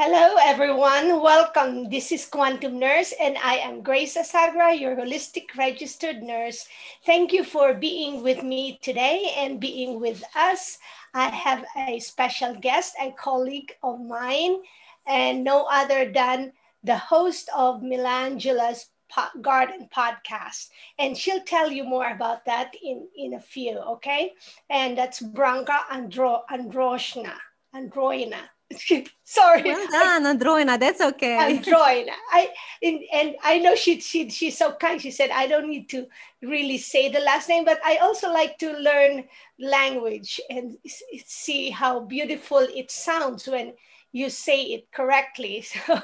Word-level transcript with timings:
Hello, 0.00 0.36
everyone. 0.38 1.20
Welcome. 1.20 1.90
This 1.90 2.12
is 2.12 2.24
Quantum 2.24 2.78
Nurse, 2.78 3.12
and 3.20 3.36
I 3.42 3.54
am 3.54 3.82
Grace 3.82 4.16
Asagra, 4.16 4.78
your 4.78 4.94
holistic 4.94 5.46
registered 5.58 6.22
nurse. 6.22 6.68
Thank 7.04 7.32
you 7.32 7.42
for 7.42 7.74
being 7.74 8.22
with 8.22 8.44
me 8.44 8.78
today 8.80 9.34
and 9.36 9.58
being 9.58 9.98
with 9.98 10.22
us. 10.36 10.78
I 11.14 11.30
have 11.30 11.64
a 11.76 11.98
special 11.98 12.54
guest, 12.54 12.94
a 13.02 13.10
colleague 13.10 13.74
of 13.82 13.98
mine, 13.98 14.62
and 15.04 15.42
no 15.42 15.66
other 15.68 16.12
than 16.12 16.52
the 16.84 16.96
host 16.96 17.50
of 17.52 17.82
Milangela's 17.82 18.90
Garden 19.42 19.88
podcast. 19.92 20.68
And 21.00 21.18
she'll 21.18 21.42
tell 21.42 21.72
you 21.72 21.82
more 21.82 22.08
about 22.08 22.44
that 22.44 22.72
in, 22.80 23.08
in 23.16 23.34
a 23.34 23.40
few, 23.40 23.76
okay? 23.98 24.34
And 24.70 24.96
that's 24.96 25.20
Branka 25.20 25.76
Andro, 25.90 26.42
Androshna, 26.52 27.34
Androina. 27.74 28.46
Sorry. 29.24 29.62
Well 29.62 29.86
done, 29.90 30.24
Androjna. 30.24 30.78
That's 30.78 31.00
okay. 31.00 31.58
Androjna. 31.58 32.10
I 32.30 32.50
and, 32.82 33.00
and 33.12 33.36
I 33.42 33.58
know 33.58 33.74
she, 33.74 34.00
she 34.00 34.28
she's 34.28 34.58
so 34.58 34.72
kind. 34.72 35.00
She 35.00 35.10
said 35.10 35.30
I 35.30 35.46
don't 35.46 35.70
need 35.70 35.88
to 35.90 36.06
really 36.42 36.78
say 36.78 37.08
the 37.08 37.20
last 37.20 37.48
name, 37.48 37.64
but 37.64 37.80
I 37.84 37.96
also 37.96 38.32
like 38.32 38.58
to 38.58 38.72
learn 38.72 39.24
language 39.58 40.40
and 40.50 40.76
see 41.26 41.70
how 41.70 42.00
beautiful 42.00 42.58
it 42.58 42.90
sounds 42.90 43.46
when 43.46 43.72
you 44.12 44.30
say 44.30 44.62
it 44.62 44.90
correctly. 44.92 45.64
So, 45.86 46.00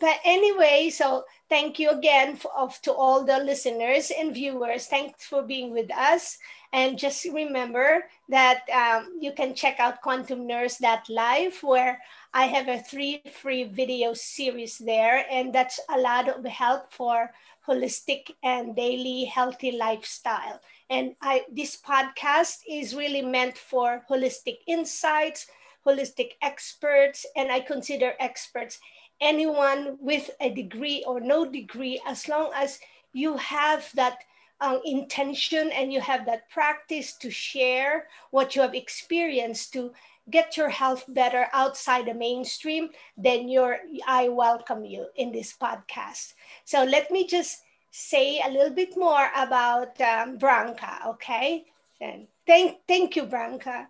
but 0.00 0.16
anyway, 0.24 0.90
so 0.90 1.24
thank 1.48 1.78
you 1.78 1.90
again 1.90 2.36
for, 2.36 2.52
of, 2.56 2.80
to 2.82 2.92
all 2.92 3.24
the 3.24 3.38
listeners 3.38 4.10
and 4.10 4.34
viewers. 4.34 4.86
Thanks 4.86 5.24
for 5.24 5.42
being 5.42 5.72
with 5.72 5.90
us. 5.92 6.38
And 6.72 6.98
just 6.98 7.24
remember 7.24 8.04
that 8.28 8.60
um, 8.68 9.16
you 9.20 9.32
can 9.32 9.54
check 9.54 9.80
out 9.80 10.02
Quantum 10.02 10.46
Nurse 10.46 10.80
Live, 10.80 11.58
where 11.62 11.98
I 12.34 12.44
have 12.46 12.68
a 12.68 12.78
three 12.82 13.22
free 13.32 13.64
video 13.64 14.12
series 14.12 14.76
there. 14.78 15.24
And 15.30 15.52
that's 15.52 15.80
a 15.88 15.98
lot 15.98 16.28
of 16.28 16.44
help 16.44 16.92
for 16.92 17.30
holistic 17.66 18.30
and 18.42 18.76
daily 18.76 19.24
healthy 19.24 19.72
lifestyle. 19.72 20.60
And 20.90 21.14
I, 21.22 21.44
this 21.50 21.76
podcast 21.76 22.58
is 22.68 22.94
really 22.94 23.22
meant 23.22 23.56
for 23.56 24.04
holistic 24.08 24.58
insights, 24.66 25.46
holistic 25.86 26.32
experts, 26.42 27.26
and 27.36 27.50
I 27.52 27.60
consider 27.60 28.12
experts 28.20 28.78
anyone 29.20 29.96
with 30.00 30.30
a 30.40 30.50
degree 30.50 31.04
or 31.06 31.20
no 31.20 31.44
degree, 31.44 32.00
as 32.06 32.28
long 32.28 32.50
as 32.54 32.78
you 33.12 33.36
have 33.36 33.90
that 33.94 34.18
um, 34.60 34.80
intention 34.84 35.70
and 35.70 35.92
you 35.92 36.00
have 36.00 36.26
that 36.26 36.50
practice 36.50 37.14
to 37.14 37.30
share 37.30 38.06
what 38.30 38.56
you 38.56 38.62
have 38.62 38.74
experienced 38.74 39.72
to 39.72 39.92
get 40.30 40.56
your 40.56 40.68
health 40.68 41.04
better 41.08 41.46
outside 41.52 42.06
the 42.06 42.14
mainstream, 42.14 42.90
then 43.16 43.48
you're, 43.48 43.78
I 44.06 44.28
welcome 44.28 44.84
you 44.84 45.06
in 45.16 45.32
this 45.32 45.54
podcast. 45.56 46.34
So 46.64 46.84
let 46.84 47.10
me 47.10 47.26
just 47.26 47.62
say 47.90 48.40
a 48.44 48.50
little 48.50 48.74
bit 48.74 48.96
more 48.96 49.30
about 49.34 49.98
um, 50.00 50.38
Branka, 50.38 51.06
okay? 51.06 51.64
And 52.00 52.26
thank, 52.46 52.78
thank 52.86 53.16
you, 53.16 53.24
Branka. 53.24 53.86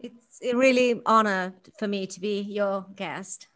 It's 0.00 0.40
a 0.42 0.54
really 0.54 1.00
honor 1.06 1.54
for 1.78 1.88
me 1.88 2.06
to 2.06 2.20
be 2.20 2.40
your 2.40 2.86
guest. 2.94 3.47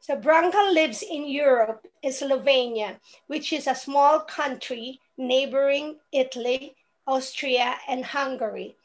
So 0.00 0.16
Branka 0.16 0.72
lives 0.72 1.02
in 1.02 1.28
Europe, 1.28 1.86
in 2.02 2.12
Slovenia, 2.12 2.98
which 3.26 3.52
is 3.52 3.66
a 3.66 3.74
small 3.74 4.20
country 4.20 5.00
neighboring 5.16 5.98
Italy, 6.12 6.76
Austria, 7.06 7.76
and 7.88 8.04
Hungary. 8.04 8.76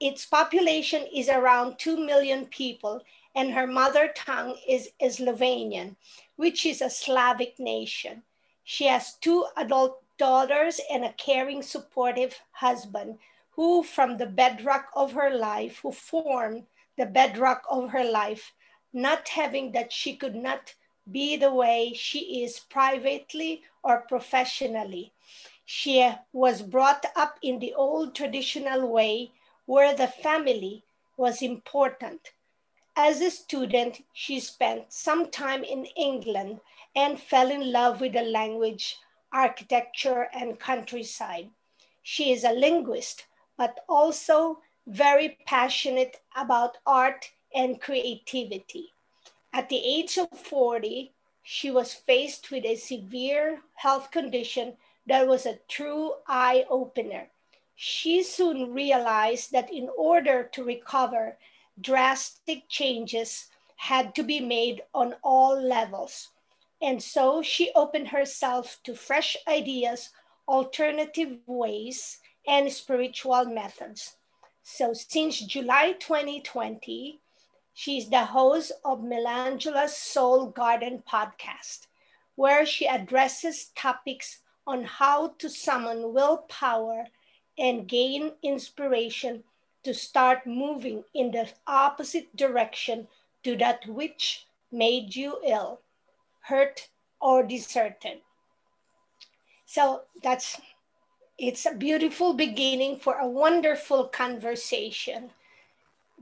Its 0.00 0.24
population 0.24 1.06
is 1.12 1.28
around 1.28 1.78
2 1.78 1.96
million 1.96 2.46
people, 2.46 3.02
and 3.34 3.52
her 3.52 3.66
mother 3.66 4.08
tongue 4.16 4.56
is 4.66 4.90
Slovenian, 5.00 5.96
which 6.36 6.64
is 6.64 6.80
a 6.80 6.90
Slavic 6.90 7.58
nation. 7.58 8.22
She 8.64 8.86
has 8.86 9.14
two 9.14 9.46
adult 9.56 10.02
daughters 10.18 10.80
and 10.90 11.04
a 11.04 11.12
caring, 11.12 11.62
supportive 11.62 12.40
husband 12.52 13.18
who, 13.50 13.82
from 13.82 14.16
the 14.16 14.26
bedrock 14.26 14.90
of 14.94 15.12
her 15.12 15.30
life, 15.30 15.78
who 15.78 15.92
formed 15.92 16.66
the 16.96 17.06
bedrock 17.06 17.64
of 17.70 17.90
her 17.90 18.04
life, 18.04 18.52
not 18.92 19.28
having 19.28 19.72
that 19.72 19.92
she 19.92 20.16
could 20.16 20.34
not 20.34 20.74
be 21.10 21.36
the 21.36 21.52
way 21.52 21.92
she 21.94 22.42
is 22.42 22.60
privately 22.60 23.62
or 23.82 24.02
professionally. 24.02 25.12
She 25.64 26.10
was 26.32 26.62
brought 26.62 27.04
up 27.16 27.38
in 27.42 27.58
the 27.58 27.74
old 27.74 28.14
traditional 28.14 28.86
way 28.88 29.32
where 29.66 29.94
the 29.94 30.08
family 30.08 30.82
was 31.16 31.42
important. 31.42 32.32
As 32.96 33.20
a 33.20 33.30
student, 33.30 34.02
she 34.12 34.40
spent 34.40 34.92
some 34.92 35.30
time 35.30 35.62
in 35.62 35.84
England 35.84 36.60
and 36.96 37.20
fell 37.20 37.50
in 37.50 37.70
love 37.70 38.00
with 38.00 38.14
the 38.14 38.22
language, 38.22 38.96
architecture, 39.32 40.28
and 40.32 40.58
countryside. 40.58 41.50
She 42.02 42.32
is 42.32 42.44
a 42.44 42.52
linguist, 42.52 43.26
but 43.56 43.84
also 43.88 44.62
very 44.86 45.38
passionate 45.46 46.20
about 46.34 46.78
art 46.86 47.30
and 47.54 47.80
creativity. 47.80 48.92
At 49.52 49.68
the 49.68 49.78
age 49.78 50.18
of 50.18 50.28
40, 50.30 51.12
she 51.42 51.70
was 51.70 51.94
faced 51.94 52.50
with 52.50 52.64
a 52.64 52.76
severe 52.76 53.62
health 53.74 54.10
condition 54.10 54.76
that 55.06 55.26
was 55.26 55.46
a 55.46 55.58
true 55.68 56.12
eye 56.26 56.66
opener. 56.68 57.30
She 57.74 58.22
soon 58.22 58.74
realized 58.74 59.52
that 59.52 59.72
in 59.72 59.88
order 59.96 60.44
to 60.52 60.64
recover, 60.64 61.38
drastic 61.80 62.68
changes 62.68 63.48
had 63.76 64.14
to 64.16 64.22
be 64.22 64.40
made 64.40 64.82
on 64.92 65.14
all 65.22 65.58
levels. 65.58 66.28
And 66.82 67.02
so 67.02 67.42
she 67.42 67.72
opened 67.74 68.08
herself 68.08 68.80
to 68.84 68.94
fresh 68.94 69.36
ideas, 69.46 70.10
alternative 70.46 71.38
ways, 71.46 72.18
and 72.46 72.70
spiritual 72.72 73.44
methods. 73.46 74.16
So 74.62 74.92
since 74.92 75.40
July 75.40 75.92
2020, 75.92 77.20
She's 77.80 78.10
the 78.10 78.24
host 78.24 78.72
of 78.84 79.04
Milangela's 79.04 79.96
Soul 79.96 80.46
Garden 80.46 81.04
podcast, 81.08 81.86
where 82.34 82.66
she 82.66 82.88
addresses 82.88 83.70
topics 83.76 84.40
on 84.66 84.82
how 84.82 85.28
to 85.38 85.48
summon 85.48 86.12
willpower 86.12 87.06
and 87.56 87.86
gain 87.86 88.32
inspiration 88.42 89.44
to 89.84 89.94
start 89.94 90.44
moving 90.44 91.04
in 91.14 91.30
the 91.30 91.52
opposite 91.68 92.34
direction 92.34 93.06
to 93.44 93.56
that 93.58 93.86
which 93.86 94.48
made 94.72 95.14
you 95.14 95.38
ill, 95.44 95.80
hurt, 96.40 96.88
or 97.20 97.44
deserted. 97.44 98.22
So 99.66 100.02
that's 100.20 100.60
it's 101.38 101.64
a 101.64 101.74
beautiful 101.76 102.32
beginning 102.32 102.98
for 102.98 103.18
a 103.18 103.28
wonderful 103.28 104.08
conversation. 104.08 105.30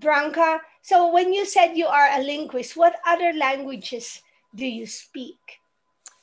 Branka, 0.01 0.61
so 0.83 1.13
when 1.13 1.33
you 1.33 1.45
said 1.47 1.77
you 1.77 1.87
are 1.87 2.09
a 2.13 2.23
linguist, 2.23 2.77
what 2.77 2.97
other 3.07 3.33
languages 3.33 4.23
do 4.55 4.67
you 4.67 4.87
speak? 4.87 5.39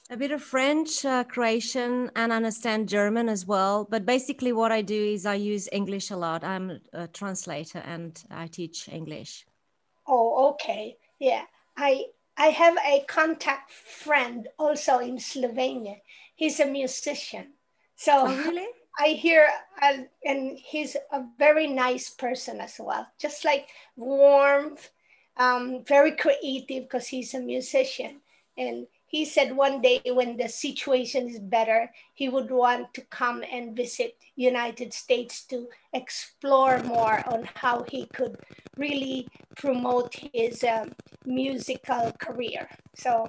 A 0.10 0.18
bit 0.18 0.32
of 0.32 0.44
French, 0.44 1.06
uh, 1.06 1.24
Croatian, 1.24 2.12
and 2.16 2.34
I 2.34 2.36
understand 2.36 2.90
German 2.90 3.30
as 3.30 3.46
well. 3.46 3.88
But 3.90 4.06
basically, 4.06 4.52
what 4.52 4.72
I 4.72 4.82
do 4.82 4.96
is 4.96 5.26
I 5.26 5.36
use 5.36 5.70
English 5.72 6.12
a 6.12 6.18
lot. 6.18 6.44
I'm 6.44 6.82
a 6.92 7.08
translator 7.08 7.80
and 7.80 8.22
I 8.30 8.48
teach 8.48 8.90
English. 8.90 9.46
Oh, 10.06 10.50
okay. 10.52 10.98
Yeah. 11.20 11.46
I 11.78 12.06
I 12.38 12.48
have 12.48 12.78
a 12.86 13.06
contact 13.08 13.72
friend 13.72 14.48
also 14.60 15.00
in 15.00 15.18
Slovenia. 15.18 16.02
He's 16.36 16.60
a 16.60 16.66
musician. 16.66 17.54
So 17.96 18.26
oh, 18.28 18.36
really? 18.36 18.68
I 19.00 19.10
hear, 19.10 19.48
uh, 19.82 19.98
and 20.26 20.58
he's 20.58 20.96
a 21.12 21.24
very 21.40 21.68
nice 21.68 22.10
person 22.10 22.62
as 22.62 22.76
well, 22.80 23.08
just 23.20 23.44
like 23.44 23.68
warm, 23.96 24.78
um, 25.38 25.84
very 25.86 26.12
creative 26.16 26.84
because 26.84 27.08
he's 27.08 27.34
a 27.34 27.40
musician. 27.40 28.22
And 28.58 28.86
he 29.08 29.26
said 29.26 29.56
one 29.56 29.82
day 29.82 30.02
when 30.06 30.38
the 30.38 30.48
situation 30.48 31.28
is 31.28 31.40
better, 31.40 31.92
he 32.14 32.30
would 32.30 32.52
want 32.52 32.94
to 32.94 33.02
come 33.02 33.44
and 33.52 33.76
visit 33.76 34.16
United 34.36 34.94
States 34.94 35.46
to 35.48 35.68
explore 35.94 36.80
more 36.84 37.24
on 37.28 37.48
how 37.56 37.84
he 37.90 38.06
could 38.08 38.38
really 38.78 39.28
promote 39.56 40.16
his 40.34 40.64
um, 40.64 40.94
musical 41.26 42.12
career. 42.20 42.68
So 42.96 43.28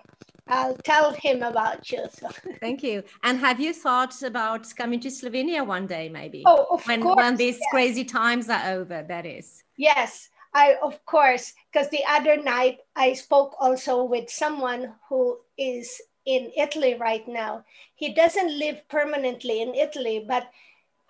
I'll 0.54 0.76
tell 0.76 1.12
him 1.12 1.42
about 1.42 1.90
you. 1.90 2.04
So. 2.12 2.28
Thank 2.60 2.82
you. 2.82 3.02
And 3.24 3.38
have 3.40 3.58
you 3.58 3.72
thought 3.72 4.22
about 4.22 4.72
coming 4.76 5.00
to 5.00 5.08
Slovenia 5.08 5.66
one 5.66 5.86
day, 5.86 6.08
maybe? 6.08 6.42
Oh, 6.46 6.66
of 6.70 6.86
when, 6.86 7.02
course. 7.02 7.16
When 7.16 7.36
these 7.36 7.58
yes. 7.60 7.68
crazy 7.70 8.04
times 8.04 8.48
are 8.48 8.64
over, 8.72 9.04
that 9.08 9.26
is. 9.26 9.64
Yes, 9.76 10.30
I 10.54 10.76
of 10.82 11.04
course. 11.06 11.52
Because 11.72 11.88
the 11.90 12.04
other 12.08 12.36
night 12.36 12.78
I 12.94 13.14
spoke 13.14 13.56
also 13.58 14.04
with 14.04 14.30
someone 14.30 14.94
who 15.08 15.38
is 15.58 16.00
in 16.24 16.52
Italy 16.56 16.94
right 16.94 17.26
now. 17.26 17.64
He 17.94 18.14
doesn't 18.14 18.58
live 18.58 18.88
permanently 18.88 19.60
in 19.60 19.74
Italy, 19.74 20.24
but 20.26 20.50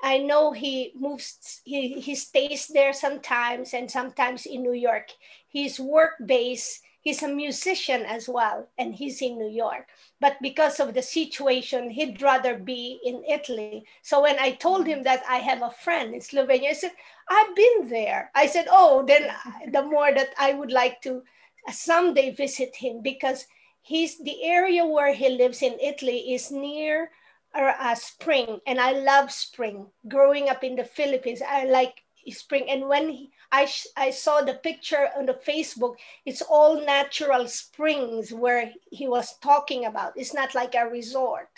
I 0.03 0.19
know 0.19 0.53
he 0.53 0.93
moves, 0.97 1.61
he, 1.65 2.01
he 2.01 2.15
stays 2.15 2.67
there 2.69 2.93
sometimes 2.93 3.75
and 3.75 3.91
sometimes 3.91 4.47
in 4.47 4.63
New 4.63 4.73
York. 4.73 5.09
His 5.49 5.79
work 5.79 6.15
base 6.25 6.81
he's 7.05 7.23
a 7.23 7.29
musician 7.29 8.03
as 8.03 8.29
well, 8.29 8.67
and 8.79 8.95
he's 8.95 9.21
in 9.21 9.39
New 9.39 9.49
York. 9.49 9.89
But 10.21 10.37
because 10.41 10.81
of 10.81 10.95
the 10.95 11.03
situation, 11.03 11.91
he'd 11.91 12.23
rather 12.23 12.57
be 12.59 12.99
in 13.05 13.23
Italy. 13.29 13.85
So 14.03 14.23
when 14.23 14.39
I 14.39 14.53
told 14.53 14.87
him 14.87 15.03
that 15.05 15.23
I 15.29 15.37
have 15.37 15.63
a 15.63 15.71
friend 15.71 16.15
in 16.15 16.21
Slovenia, 16.21 16.71
I 16.71 16.73
said, 16.73 16.93
I've 17.29 17.55
been 17.55 17.89
there. 17.89 18.31
I 18.35 18.47
said, 18.47 18.67
Oh, 18.71 19.05
then 19.07 19.31
the 19.71 19.83
more 19.83 20.13
that 20.13 20.31
I 20.39 20.55
would 20.55 20.73
like 20.73 21.03
to 21.03 21.23
someday 21.71 22.31
visit 22.31 22.75
him 22.75 23.03
because 23.03 23.47
he's 23.83 24.19
the 24.19 24.43
area 24.43 24.85
where 24.85 25.13
he 25.13 25.29
lives 25.29 25.63
in 25.63 25.79
Italy 25.81 26.33
is 26.35 26.51
near 26.51 27.11
a 27.55 27.75
uh, 27.79 27.95
spring, 27.95 28.61
and 28.67 28.81
I 28.81 28.93
love 28.93 29.31
spring. 29.31 29.87
Growing 30.09 30.49
up 30.49 30.65
in 30.65 30.75
the 30.75 30.85
Philippines, 30.85 31.41
I 31.47 31.65
like 31.67 32.03
spring. 32.33 32.67
And 32.69 32.89
when 32.89 33.09
he, 33.09 33.31
I, 33.55 33.69
I 33.97 34.11
saw 34.11 34.41
the 34.41 34.55
picture 34.55 35.11
on 35.17 35.27
the 35.27 35.35
Facebook, 35.35 35.95
it's 36.27 36.43
all 36.43 36.85
natural 36.85 37.47
springs 37.47 38.33
where 38.33 38.73
he 38.91 39.07
was 39.07 39.39
talking 39.39 39.85
about. 39.85 40.15
It's 40.17 40.35
not 40.35 40.57
like 40.57 40.75
a 40.75 40.89
resort. 40.89 41.51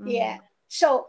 Mm-hmm. 0.00 0.08
Yeah. 0.08 0.38
So, 0.66 1.06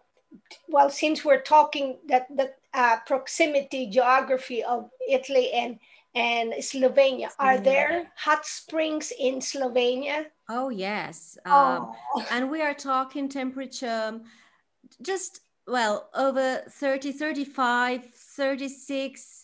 well, 0.69 0.91
since 0.91 1.25
we're 1.25 1.41
talking 1.41 1.97
that 2.07 2.27
the 2.29 2.53
uh, 2.71 2.97
proximity 3.07 3.87
geography 3.87 4.63
of 4.63 4.91
Italy 5.09 5.51
and 5.53 5.79
and 6.13 6.53
Slovenia. 6.59 7.29
Are 7.39 7.57
there 7.57 8.11
hot 8.17 8.45
springs 8.45 9.13
in 9.17 9.39
Slovenia? 9.39 10.25
Oh, 10.49 10.67
yes. 10.67 11.37
Um, 11.45 11.93
oh. 12.15 12.25
and 12.31 12.51
we 12.51 12.61
are 12.61 12.73
talking 12.73 13.29
temperature 13.29 14.19
just, 15.01 15.39
well, 15.67 16.09
over 16.13 16.63
30, 16.67 17.13
35, 17.13 18.03
36. 18.03 19.40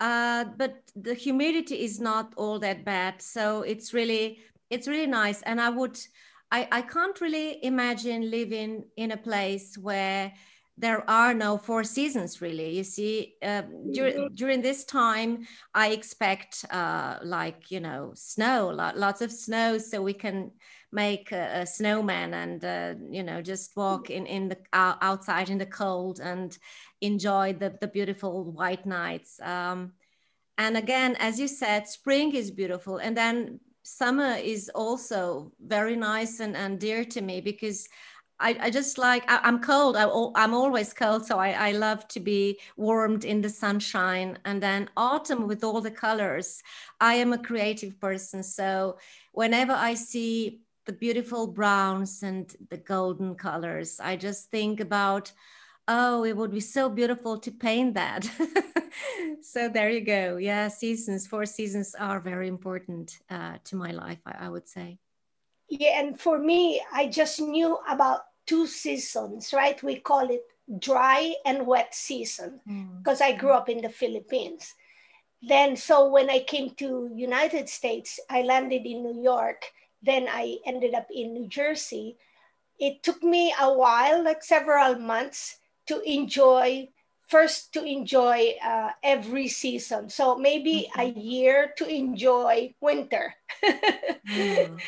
Uh, 0.00 0.44
but 0.56 0.82
the 0.94 1.14
humidity 1.14 1.84
is 1.84 2.00
not 2.00 2.34
all 2.36 2.58
that 2.58 2.84
bad. 2.84 3.22
So 3.22 3.62
it's 3.62 3.94
really, 3.94 4.38
it's 4.70 4.88
really 4.88 5.06
nice. 5.06 5.42
And 5.42 5.60
I 5.60 5.70
would, 5.70 5.98
I, 6.50 6.68
I 6.70 6.82
can't 6.82 7.20
really 7.20 7.64
imagine 7.64 8.30
living 8.30 8.84
in 8.96 9.12
a 9.12 9.16
place 9.16 9.76
where 9.78 10.32
there 10.78 11.08
are 11.08 11.32
no 11.32 11.56
four 11.56 11.82
seasons 11.82 12.40
really 12.42 12.76
you 12.76 12.84
see 12.84 13.34
uh, 13.42 13.62
dur- 13.92 14.10
mm-hmm. 14.10 14.34
during 14.34 14.60
this 14.60 14.84
time 14.84 15.46
i 15.74 15.88
expect 15.88 16.64
uh, 16.70 17.16
like 17.22 17.70
you 17.70 17.80
know 17.80 18.12
snow 18.14 18.68
lots 18.94 19.22
of 19.22 19.32
snow 19.32 19.78
so 19.78 20.02
we 20.02 20.12
can 20.12 20.50
make 20.96 21.30
a, 21.30 21.60
a 21.62 21.66
snowman 21.66 22.34
and 22.34 22.64
uh, 22.64 22.94
you 23.10 23.22
know 23.22 23.42
just 23.42 23.76
walk 23.76 24.08
in 24.10 24.24
in 24.26 24.48
the 24.48 24.58
uh, 24.72 24.94
outside 25.02 25.50
in 25.50 25.58
the 25.58 25.72
cold 25.82 26.18
and 26.20 26.58
enjoy 27.02 27.52
the, 27.52 27.70
the 27.82 27.86
beautiful 27.86 28.50
white 28.60 28.86
nights 28.86 29.38
um, 29.42 29.92
and 30.56 30.76
again 30.76 31.14
as 31.20 31.38
you 31.38 31.46
said 31.46 31.86
spring 31.86 32.34
is 32.34 32.50
beautiful 32.50 32.96
and 32.96 33.14
then 33.16 33.60
summer 33.82 34.32
is 34.54 34.70
also 34.74 35.52
very 35.60 35.96
nice 35.96 36.40
and, 36.40 36.56
and 36.56 36.80
dear 36.80 37.04
to 37.04 37.20
me 37.20 37.40
because 37.40 37.88
I, 38.38 38.56
I 38.60 38.70
just 38.70 38.98
like 38.98 39.24
I, 39.30 39.48
am 39.48 39.60
cold. 39.60 39.96
I, 39.96 40.04
am 40.44 40.52
always 40.52 40.92
cold, 40.92 41.24
so 41.24 41.38
I, 41.38 41.52
I 41.68 41.72
love 41.72 42.06
to 42.08 42.20
be 42.20 42.58
warmed 42.76 43.24
in 43.24 43.40
the 43.40 43.48
sunshine. 43.48 44.38
And 44.44 44.62
then 44.62 44.90
autumn 44.94 45.46
with 45.46 45.64
all 45.64 45.80
the 45.80 45.90
colors. 45.90 46.62
I 47.00 47.14
am 47.14 47.32
a 47.32 47.38
creative 47.38 47.98
person, 47.98 48.42
so 48.42 48.98
whenever 49.32 49.72
I 49.72 49.94
see 49.94 50.60
the 50.86 50.92
beautiful 50.92 51.46
browns 51.46 52.22
and 52.22 52.54
the 52.70 52.76
golden 52.76 53.34
colors, 53.34 54.00
I 54.00 54.16
just 54.16 54.50
think 54.50 54.80
about, 54.80 55.32
oh, 55.88 56.24
it 56.24 56.36
would 56.36 56.52
be 56.52 56.60
so 56.60 56.88
beautiful 56.88 57.38
to 57.38 57.50
paint 57.50 57.94
that. 57.94 58.28
so 59.42 59.68
there 59.68 59.90
you 59.90 60.00
go. 60.00 60.36
Yeah, 60.36 60.68
seasons, 60.68 61.26
four 61.26 61.44
seasons 61.44 61.94
are 61.98 62.20
very 62.20 62.48
important 62.48 63.18
uh, 63.30 63.58
to 63.64 63.76
my 63.76 63.90
life. 63.90 64.20
I, 64.24 64.46
I 64.46 64.48
would 64.48 64.68
say. 64.68 64.98
Yeah, 65.68 66.00
and 66.00 66.18
for 66.18 66.38
me, 66.38 66.80
I 66.92 67.08
just 67.08 67.40
knew 67.40 67.78
about 67.88 68.20
two 68.46 68.66
seasons, 68.66 69.52
right? 69.52 69.82
We 69.82 69.96
call 69.96 70.30
it 70.30 70.42
dry 70.78 71.34
and 71.44 71.66
wet 71.66 71.94
season 71.94 72.60
because 72.98 73.20
mm. 73.20 73.26
I 73.26 73.32
grew 73.32 73.50
up 73.50 73.68
in 73.68 73.82
the 73.82 73.88
Philippines. 73.88 74.72
Then, 75.42 75.76
so 75.76 76.08
when 76.08 76.30
I 76.30 76.40
came 76.40 76.70
to 76.76 77.10
United 77.14 77.68
States, 77.68 78.18
I 78.30 78.42
landed 78.42 78.86
in 78.86 79.02
New 79.02 79.22
York. 79.22 79.64
Then 80.06 80.28
I 80.30 80.58
ended 80.64 80.94
up 80.94 81.08
in 81.12 81.34
New 81.34 81.48
Jersey. 81.48 82.16
It 82.78 83.02
took 83.02 83.22
me 83.22 83.52
a 83.60 83.72
while, 83.72 84.22
like 84.22 84.44
several 84.44 84.96
months, 84.96 85.58
to 85.86 86.00
enjoy 86.00 86.88
first 87.26 87.72
to 87.72 87.84
enjoy 87.84 88.54
uh, 88.64 88.90
every 89.02 89.48
season. 89.48 90.08
So 90.08 90.36
maybe 90.36 90.88
mm-hmm. 90.96 91.00
a 91.00 91.20
year 91.20 91.72
to 91.76 91.86
enjoy 91.86 92.74
winter 92.80 93.34
because 93.60 93.74
mm. 94.28 94.78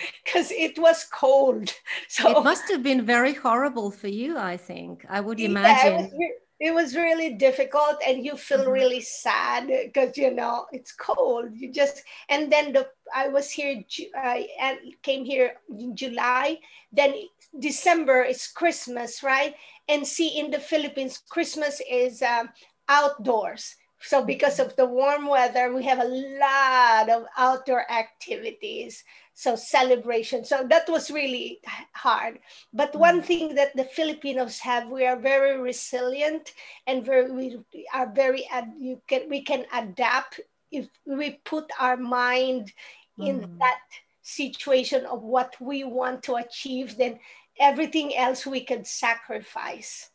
it 0.66 0.78
was 0.78 1.04
cold. 1.10 1.72
So 2.08 2.38
it 2.38 2.44
must 2.44 2.70
have 2.70 2.82
been 2.82 3.04
very 3.04 3.34
horrible 3.34 3.90
for 3.90 4.08
you, 4.08 4.38
I 4.38 4.56
think. 4.56 5.04
I 5.08 5.20
would 5.20 5.40
imagine. 5.40 6.10
Yeah, 6.18 6.28
it 6.60 6.74
was 6.74 6.96
really 6.96 7.34
difficult 7.34 7.96
and 8.06 8.24
you 8.24 8.36
feel 8.36 8.60
mm-hmm. 8.60 8.70
really 8.70 9.00
sad 9.00 9.68
because 9.68 10.16
you 10.16 10.34
know 10.34 10.66
it's 10.72 10.92
cold. 10.92 11.50
You 11.54 11.72
just 11.72 12.02
and 12.28 12.50
then 12.50 12.72
the 12.72 12.88
i 13.14 13.28
was 13.28 13.50
here 13.50 13.82
I 14.16 14.48
and 14.60 14.78
came 15.02 15.24
here 15.24 15.54
in 15.70 15.96
july 15.96 16.58
then 16.92 17.14
december 17.58 18.22
is 18.22 18.46
christmas 18.48 19.22
right? 19.22 19.54
And 19.88 20.06
see 20.06 20.38
in 20.38 20.50
the 20.50 20.58
philippines 20.58 21.22
christmas 21.28 21.80
is 21.90 22.22
um, 22.22 22.50
outdoors. 22.88 23.76
So 24.00 24.24
because 24.24 24.60
of 24.60 24.76
the 24.76 24.86
warm 24.86 25.26
weather 25.26 25.72
we 25.72 25.84
have 25.84 26.00
a 26.00 26.04
lot 26.04 27.08
of 27.08 27.26
outdoor 27.36 27.90
activities 27.90 29.04
so 29.38 29.54
celebration 29.54 30.44
so 30.44 30.66
that 30.68 30.88
was 30.88 31.12
really 31.12 31.60
hard 31.92 32.40
but 32.72 32.92
one 32.96 33.22
mm. 33.22 33.24
thing 33.24 33.54
that 33.54 33.70
the 33.76 33.84
filipinos 33.84 34.58
have 34.58 34.88
we 34.88 35.06
are 35.06 35.16
very 35.16 35.56
resilient 35.60 36.54
and 36.88 37.06
very 37.06 37.30
we 37.30 37.56
are 37.94 38.10
very 38.12 38.44
you 38.80 39.00
can 39.06 39.28
we 39.28 39.40
can 39.40 39.64
adapt 39.72 40.40
if 40.72 40.88
we 41.06 41.38
put 41.44 41.70
our 41.78 41.96
mind 41.96 42.72
in 43.20 43.38
mm. 43.42 43.58
that 43.60 43.78
situation 44.22 45.06
of 45.06 45.22
what 45.22 45.54
we 45.60 45.84
want 45.84 46.20
to 46.20 46.34
achieve 46.34 46.96
then 46.96 47.16
everything 47.60 48.16
else 48.16 48.44
we 48.44 48.60
can 48.60 48.84
sacrifice 48.84 50.10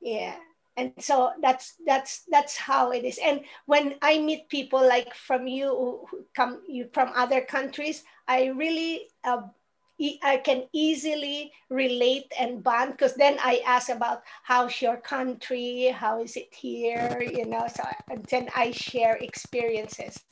yeah 0.00 0.36
and 0.78 0.92
so 0.98 1.32
that's 1.42 1.74
that's 1.84 2.22
that's 2.30 2.56
how 2.56 2.92
it 2.92 3.04
is 3.04 3.18
and 3.18 3.40
when 3.66 3.96
i 4.00 4.18
meet 4.18 4.48
people 4.48 4.80
like 4.80 5.12
from 5.12 5.46
you 5.46 5.68
who 6.08 6.24
come 6.34 6.62
you 6.68 6.88
from 6.94 7.10
other 7.14 7.40
countries 7.42 8.04
i 8.28 8.46
really 8.46 9.08
uh, 9.24 9.42
I 10.22 10.36
can 10.36 10.62
easily 10.72 11.50
relate 11.70 12.32
and 12.38 12.62
bond 12.62 12.92
because 12.92 13.14
then 13.14 13.36
I 13.40 13.62
ask 13.66 13.88
about 13.88 14.22
how's 14.44 14.80
your 14.80 14.96
country, 14.96 15.88
how 15.88 16.22
is 16.22 16.36
it 16.36 16.54
here, 16.54 17.20
you 17.20 17.44
know, 17.46 17.66
so 17.66 17.82
and 18.08 18.24
then 18.26 18.48
I 18.54 18.70
share 18.70 19.16
experiences. 19.16 20.24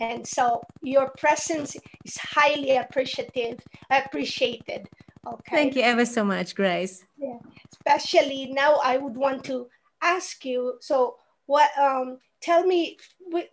And 0.00 0.26
so 0.26 0.62
your 0.82 1.10
presence 1.16 1.76
is 2.04 2.16
highly 2.18 2.76
appreciative, 2.76 3.60
appreciated. 3.90 4.88
Okay. 5.24 5.56
Thank 5.56 5.76
you 5.76 5.82
ever 5.82 6.04
so 6.04 6.24
much, 6.24 6.56
Grace. 6.56 7.04
Yeah. 7.16 7.38
Especially 7.70 8.46
now 8.52 8.80
I 8.82 8.96
would 8.96 9.16
want 9.16 9.44
to 9.44 9.68
ask 10.02 10.44
you 10.44 10.74
so 10.80 11.16
what 11.46 11.70
um 11.78 12.18
tell 12.40 12.64
me 12.64 12.98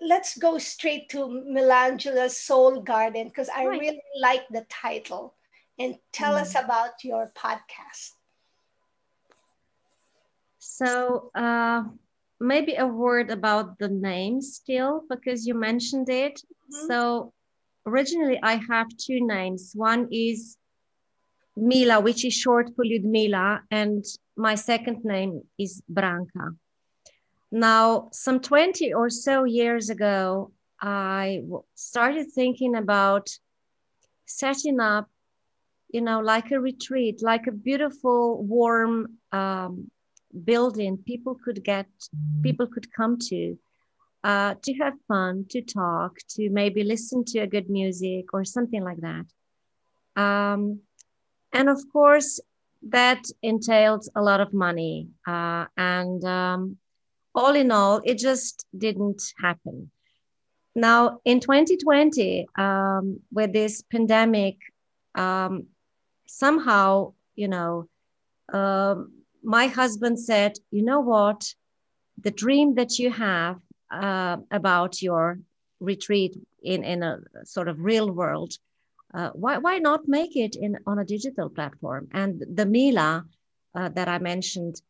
let's 0.02 0.38
go 0.38 0.58
straight 0.58 1.10
to 1.10 1.20
milangela's 1.28 2.36
soul 2.36 2.82
garden 2.82 3.28
because 3.28 3.50
i 3.56 3.66
right. 3.66 3.80
really 3.80 4.02
like 4.20 4.48
the 4.50 4.66
title 4.70 5.36
and 5.78 5.98
tell 6.12 6.34
mm. 6.34 6.42
us 6.42 6.56
about 6.56 7.04
your 7.04 7.32
podcast 7.36 8.14
so 10.60 11.32
uh, 11.36 11.84
maybe 12.40 12.76
a 12.76 12.86
word 12.86 13.30
about 13.30 13.78
the 13.80 13.88
name 13.88 14.42
still 14.42 15.04
because 15.10 15.48
you 15.48 15.54
mentioned 15.54 16.10
it 16.10 16.42
mm-hmm. 16.42 16.88
so 16.88 17.34
originally 17.86 18.40
i 18.44 18.56
have 18.70 18.88
two 18.98 19.26
names 19.26 19.72
one 19.76 20.08
is 20.12 20.58
mila 21.62 22.00
which 22.00 22.26
is 22.26 22.34
short 22.34 22.70
for 22.76 22.86
ludmila 22.86 23.62
and 23.72 24.06
my 24.40 24.56
second 24.56 25.04
name 25.04 25.42
is 25.58 25.82
Branka. 25.90 26.56
Now, 27.52 28.10
some 28.14 28.40
20 28.40 28.94
or 28.94 29.10
so 29.10 29.44
years 29.44 29.90
ago, 29.90 30.52
I 30.82 31.42
started 31.76 32.32
thinking 32.32 32.76
about 32.76 33.30
setting 34.26 34.80
up, 34.80 35.10
you 35.92 36.02
know, 36.02 36.22
like 36.22 36.52
a 36.52 36.60
retreat, 36.60 37.22
like 37.22 37.48
a 37.48 37.52
beautiful, 37.52 38.42
warm 38.44 39.18
um, 39.32 39.92
building 40.46 40.98
people 41.06 41.36
could 41.44 41.64
get, 41.64 41.88
people 42.42 42.68
could 42.68 42.94
come 42.94 43.18
to, 43.30 43.58
uh, 44.24 44.56
to 44.64 44.74
have 44.76 44.94
fun, 45.08 45.46
to 45.50 45.62
talk, 45.62 46.18
to 46.30 46.50
maybe 46.50 46.84
listen 46.84 47.26
to 47.26 47.40
a 47.40 47.48
good 47.48 47.70
music 47.70 48.34
or 48.34 48.46
something 48.46 48.84
like 48.84 49.02
that. 49.02 49.26
Um, 50.16 50.82
and 51.54 51.70
of 51.70 51.80
course, 51.92 52.40
that 52.90 53.24
entailed 53.42 54.06
a 54.16 54.22
lot 54.22 54.40
of 54.40 54.54
money. 54.54 55.08
Uh, 55.28 55.66
and 55.76 56.24
um, 56.24 56.78
all 57.36 57.56
in 57.56 57.72
all, 57.72 58.02
it 58.04 58.18
just 58.18 58.66
didn't 58.78 59.22
happen. 59.40 59.92
now 60.76 61.20
in 61.26 61.40
2020, 61.40 62.48
um, 62.58 63.20
with 63.32 63.52
this 63.54 63.82
pandemic, 63.82 64.58
um, 65.16 65.66
somehow, 66.28 67.14
you 67.36 67.48
know, 67.48 67.90
um, 68.54 69.12
my 69.44 69.68
husband 69.68 70.20
said, 70.20 70.58
you 70.72 70.84
know 70.84 71.00
what, 71.00 71.54
the 72.22 72.32
dream 72.32 72.76
that 72.76 73.00
you 73.00 73.10
have 73.10 73.60
uh, 73.92 74.38
about 74.52 75.02
your 75.02 75.40
retreat 75.80 76.38
in, 76.62 76.84
in 76.84 77.04
a 77.04 77.20
sort 77.44 77.68
of 77.68 77.80
real 77.80 78.12
world, 78.12 78.54
uh, 79.14 79.32
why, 79.34 79.58
why 79.58 79.80
not 79.80 80.08
make 80.08 80.36
it 80.36 80.56
in 80.56 80.78
on 80.86 81.00
a 81.00 81.06
digital 81.06 81.50
platform? 81.50 82.08
And 82.12 82.44
the 82.54 82.66
Mila 82.66 83.26
uh, 83.76 83.90
that 83.90 84.08
I 84.08 84.20
mentioned, 84.20 84.82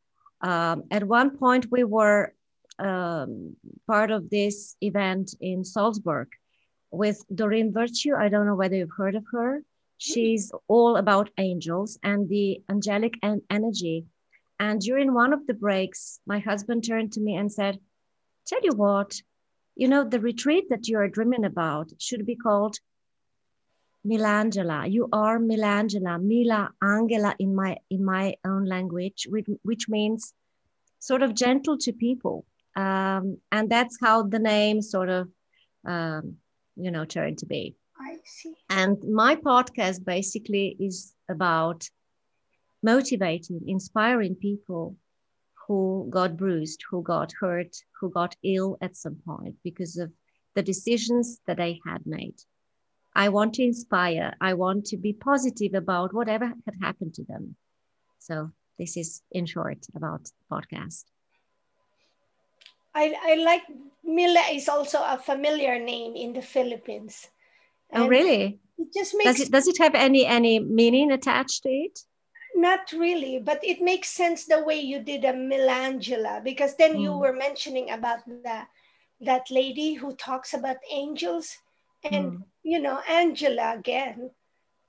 um, 0.41 0.83
at 0.91 1.03
one 1.03 1.37
point 1.37 1.67
we 1.71 1.83
were 1.83 2.33
um, 2.79 3.55
part 3.87 4.11
of 4.11 4.29
this 4.29 4.75
event 4.81 5.35
in 5.39 5.63
Salzburg 5.63 6.29
with 6.91 7.23
Doreen 7.33 7.71
Virtue. 7.73 8.13
I 8.17 8.29
don't 8.29 8.45
know 8.45 8.55
whether 8.55 8.75
you've 8.75 8.97
heard 8.97 9.15
of 9.15 9.25
her. 9.31 9.63
She's 9.97 10.51
all 10.67 10.95
about 10.95 11.29
angels 11.37 11.99
and 12.03 12.29
the 12.29 12.61
angelic 12.69 13.13
en- 13.21 13.41
energy. 13.49 14.05
And 14.59 14.81
during 14.81 15.13
one 15.13 15.33
of 15.33 15.45
the 15.45 15.53
breaks, 15.53 16.19
my 16.25 16.39
husband 16.39 16.85
turned 16.85 17.13
to 17.13 17.21
me 17.21 17.35
and 17.35 17.51
said, 17.51 17.79
Tell 18.45 18.59
you 18.63 18.71
what, 18.75 19.21
you 19.75 19.87
know, 19.87 20.03
the 20.03 20.19
retreat 20.19 20.65
that 20.69 20.87
you 20.87 20.97
are 20.97 21.07
dreaming 21.07 21.45
about 21.45 21.91
should 21.99 22.25
be 22.25 22.35
called 22.35 22.77
Milangela. 24.05 24.91
You 24.91 25.09
are 25.11 25.39
Milangela, 25.39 26.21
Mila 26.21 26.71
Angela 26.81 27.35
in 27.39 27.55
my 27.55 27.77
in 27.89 28.03
my 28.03 28.35
own 28.45 28.65
language, 28.65 29.27
which, 29.29 29.47
which 29.63 29.89
means 29.89 30.33
sort 30.99 31.21
of 31.21 31.33
gentle 31.33 31.77
to 31.79 31.93
people. 31.93 32.45
Um, 32.75 33.37
and 33.51 33.69
that's 33.69 33.97
how 34.01 34.23
the 34.23 34.39
name 34.39 34.81
sort 34.81 35.09
of, 35.09 35.29
um, 35.85 36.37
you 36.75 36.91
know, 36.91 37.05
turned 37.05 37.39
to 37.39 37.45
be. 37.45 37.75
I 37.99 38.17
see. 38.23 38.53
And 38.69 38.97
my 39.03 39.35
podcast 39.35 40.05
basically 40.05 40.77
is 40.79 41.13
about 41.29 41.89
motivating, 42.81 43.61
inspiring 43.67 44.35
people 44.35 44.95
who 45.67 46.07
got 46.09 46.37
bruised, 46.37 46.83
who 46.89 47.03
got 47.03 47.33
hurt, 47.39 47.75
who 47.99 48.09
got 48.09 48.35
ill 48.43 48.77
at 48.81 48.95
some 48.95 49.17
point 49.25 49.55
because 49.63 49.97
of 49.97 50.11
the 50.55 50.63
decisions 50.63 51.39
that 51.45 51.57
they 51.57 51.79
had 51.85 52.05
made. 52.05 52.35
I 53.15 53.29
want 53.29 53.53
to 53.55 53.63
inspire. 53.63 54.35
I 54.39 54.53
want 54.53 54.85
to 54.87 54.97
be 54.97 55.13
positive 55.13 55.73
about 55.73 56.13
whatever 56.13 56.45
had 56.45 56.75
happened 56.81 57.13
to 57.15 57.23
them. 57.23 57.55
So 58.19 58.51
this 58.77 58.97
is 58.97 59.21
in 59.31 59.45
short 59.45 59.85
about 59.95 60.23
the 60.25 60.31
podcast. 60.51 61.05
I, 62.95 63.13
I 63.23 63.35
like 63.35 63.63
Mila 64.03 64.43
is 64.51 64.67
also 64.67 64.99
a 64.99 65.17
familiar 65.17 65.79
name 65.79 66.15
in 66.15 66.33
the 66.33 66.41
Philippines. 66.41 67.27
Oh, 67.93 68.07
really? 68.07 68.59
It 68.77 68.93
just 68.93 69.15
makes 69.15 69.31
does 69.31 69.39
it, 69.41 69.51
does 69.51 69.67
it 69.67 69.77
have 69.79 69.95
any 69.95 70.25
any 70.25 70.59
meaning 70.59 71.11
attached 71.11 71.63
to 71.63 71.69
it? 71.69 71.99
Not 72.55 72.91
really, 72.91 73.39
but 73.39 73.63
it 73.63 73.81
makes 73.81 74.09
sense 74.09 74.45
the 74.45 74.63
way 74.63 74.79
you 74.79 74.99
did 74.99 75.23
a 75.23 75.33
Milangela 75.33 76.43
because 76.43 76.75
then 76.75 76.95
mm. 76.95 77.01
you 77.01 77.17
were 77.17 77.33
mentioning 77.33 77.91
about 77.91 78.25
the 78.25 78.65
that 79.21 79.51
lady 79.51 79.93
who 79.93 80.15
talks 80.15 80.53
about 80.53 80.77
angels 80.89 81.57
and 82.03 82.31
mm. 82.31 82.43
You 82.63 82.79
know 82.79 82.99
Angela 83.07 83.73
again 83.77 84.31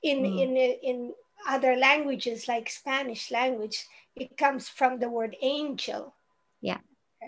in 0.03 0.19
mm. 0.23 0.41
in 0.43 0.57
in 0.57 1.13
other 1.49 1.77
languages 1.77 2.49
like 2.49 2.69
Spanish 2.69 3.31
language 3.31 3.87
it 4.17 4.37
comes 4.37 4.69
from 4.69 4.99
the 4.99 5.09
word 5.09 5.37
angel. 5.41 6.15
Yeah. 6.61 6.79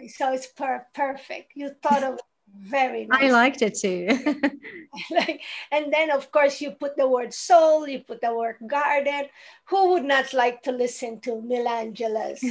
So 0.09 0.33
it's 0.33 0.47
per- 0.47 0.87
perfect. 0.95 1.53
You 1.55 1.71
thought 1.83 2.03
of 2.03 2.19
very 2.59 3.07
nice. 3.07 3.25
I 3.25 3.31
liked 3.31 3.63
it 3.63 3.79
too. 3.79 4.09
like, 5.11 5.41
and 5.71 5.93
then 5.93 6.11
of 6.11 6.31
course 6.31 6.61
you 6.61 6.73
put 6.73 6.97
the 6.97 7.09
word 7.09 7.33
soul, 7.33 7.89
you 7.89 8.01
put 8.01 8.21
the 8.21 8.35
word 8.35 8.57
garden. 8.67 9.27
Who 9.67 9.91
would 9.91 10.05
not 10.05 10.33
like 10.33 10.63
to 10.65 10.73
listen 10.73 11.21
to 11.21 11.41
Milangela's? 11.41 12.45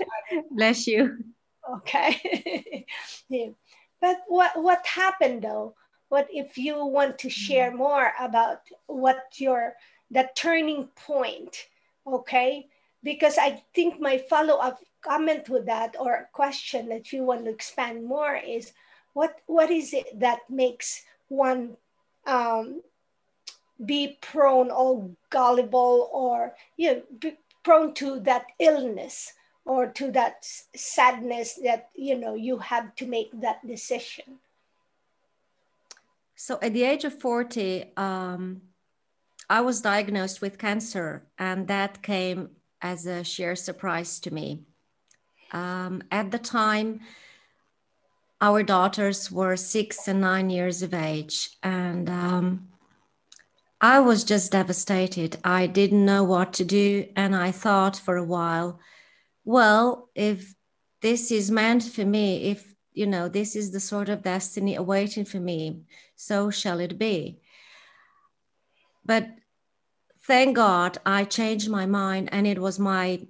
Bless 0.50 0.86
you. 0.86 1.18
Okay. 1.78 2.86
yeah. 3.28 3.48
But 4.00 4.18
what 4.28 4.60
what 4.62 4.86
happened 4.86 5.42
though? 5.42 5.74
What 6.08 6.28
if 6.30 6.56
you 6.56 6.84
want 6.86 7.18
to 7.20 7.30
share 7.30 7.72
mm. 7.72 7.78
more 7.78 8.12
about 8.20 8.62
what 8.86 9.24
your 9.36 9.74
the 10.10 10.28
turning 10.34 10.88
point? 10.94 11.66
Okay. 12.06 12.68
Because 13.02 13.38
I 13.38 13.62
think 13.74 14.00
my 14.00 14.18
follow-up 14.18 14.80
comment 15.00 15.44
to 15.46 15.60
that 15.62 15.96
or 15.98 16.28
question 16.32 16.88
that 16.88 17.12
you 17.12 17.22
want 17.22 17.44
to 17.44 17.50
expand 17.50 18.04
more 18.04 18.34
is 18.36 18.72
what 19.14 19.40
what 19.46 19.70
is 19.70 19.94
it 19.94 20.18
that 20.18 20.40
makes 20.50 21.02
one 21.28 21.76
um, 22.26 22.82
be 23.84 24.18
prone 24.20 24.70
or 24.70 25.10
gullible 25.30 26.08
or 26.12 26.54
you 26.76 26.92
know, 26.92 27.02
be 27.18 27.36
prone 27.62 27.94
to 27.94 28.20
that 28.20 28.46
illness 28.58 29.32
or 29.64 29.86
to 29.88 30.10
that 30.12 30.44
sadness 30.74 31.54
that 31.62 31.88
you 31.94 32.16
know 32.16 32.34
you 32.34 32.58
have 32.58 32.94
to 32.94 33.06
make 33.06 33.30
that 33.40 33.64
decision 33.66 34.38
so 36.36 36.58
at 36.62 36.72
the 36.72 36.84
age 36.84 37.04
of 37.04 37.20
40 37.20 37.92
um, 37.96 38.62
i 39.50 39.60
was 39.60 39.80
diagnosed 39.80 40.40
with 40.40 40.58
cancer 40.58 41.26
and 41.38 41.66
that 41.68 42.02
came 42.02 42.50
as 42.80 43.06
a 43.06 43.24
sheer 43.24 43.56
surprise 43.56 44.20
to 44.20 44.32
me 44.32 44.62
um, 45.52 46.02
at 46.10 46.30
the 46.30 46.38
time 46.38 47.00
our 48.40 48.62
daughters 48.62 49.30
were 49.30 49.56
six 49.56 50.08
and 50.08 50.20
nine 50.20 50.50
years 50.50 50.82
of 50.82 50.92
age. 50.92 51.50
And 51.62 52.08
um, 52.10 52.68
I 53.80 54.00
was 54.00 54.24
just 54.24 54.52
devastated. 54.52 55.38
I 55.42 55.66
didn't 55.66 56.04
know 56.04 56.24
what 56.24 56.52
to 56.54 56.64
do. 56.64 57.08
And 57.16 57.34
I 57.34 57.50
thought 57.50 57.96
for 57.96 58.16
a 58.16 58.24
while, 58.24 58.78
well, 59.44 60.10
if 60.14 60.54
this 61.00 61.30
is 61.30 61.50
meant 61.50 61.84
for 61.84 62.04
me, 62.04 62.50
if, 62.50 62.74
you 62.96 63.06
know, 63.06 63.28
this 63.28 63.54
is 63.54 63.70
the 63.70 63.80
sort 63.80 64.08
of 64.08 64.22
destiny 64.22 64.74
awaiting 64.74 65.26
for 65.26 65.38
me, 65.38 65.82
so 66.16 66.50
shall 66.50 66.80
it 66.80 66.98
be. 66.98 67.38
But 69.04 69.28
thank 70.22 70.56
God 70.56 70.96
I 71.04 71.24
changed 71.24 71.68
my 71.68 71.84
mind, 71.84 72.30
and 72.32 72.46
it 72.46 72.58
was 72.58 72.78
my 72.78 73.20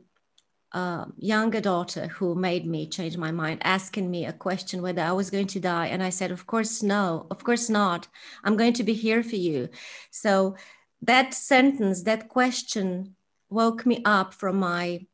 uh, 0.71 1.07
younger 1.19 1.61
daughter 1.61 2.07
who 2.07 2.37
made 2.37 2.65
me 2.65 2.87
change 2.87 3.17
my 3.17 3.33
mind, 3.33 3.61
asking 3.65 4.09
me 4.09 4.25
a 4.25 4.33
question 4.33 4.83
whether 4.83 5.03
I 5.03 5.13
was 5.13 5.31
going 5.31 5.49
to 5.49 5.61
die. 5.61 5.87
And 5.87 6.01
I 6.03 6.11
said, 6.11 6.31
Of 6.31 6.47
course, 6.47 6.83
no, 6.83 7.27
of 7.31 7.43
course 7.43 7.69
not. 7.69 8.07
I'm 8.45 8.57
going 8.57 8.75
to 8.75 8.85
be 8.85 8.95
here 8.95 9.25
for 9.25 9.37
you. 9.37 9.69
So 10.11 10.55
that 11.03 11.35
sentence, 11.35 12.05
that 12.05 12.29
question 12.29 13.17
woke 13.51 13.85
me 13.85 14.03
up 14.05 14.33
from 14.33 14.57
my 14.61 15.07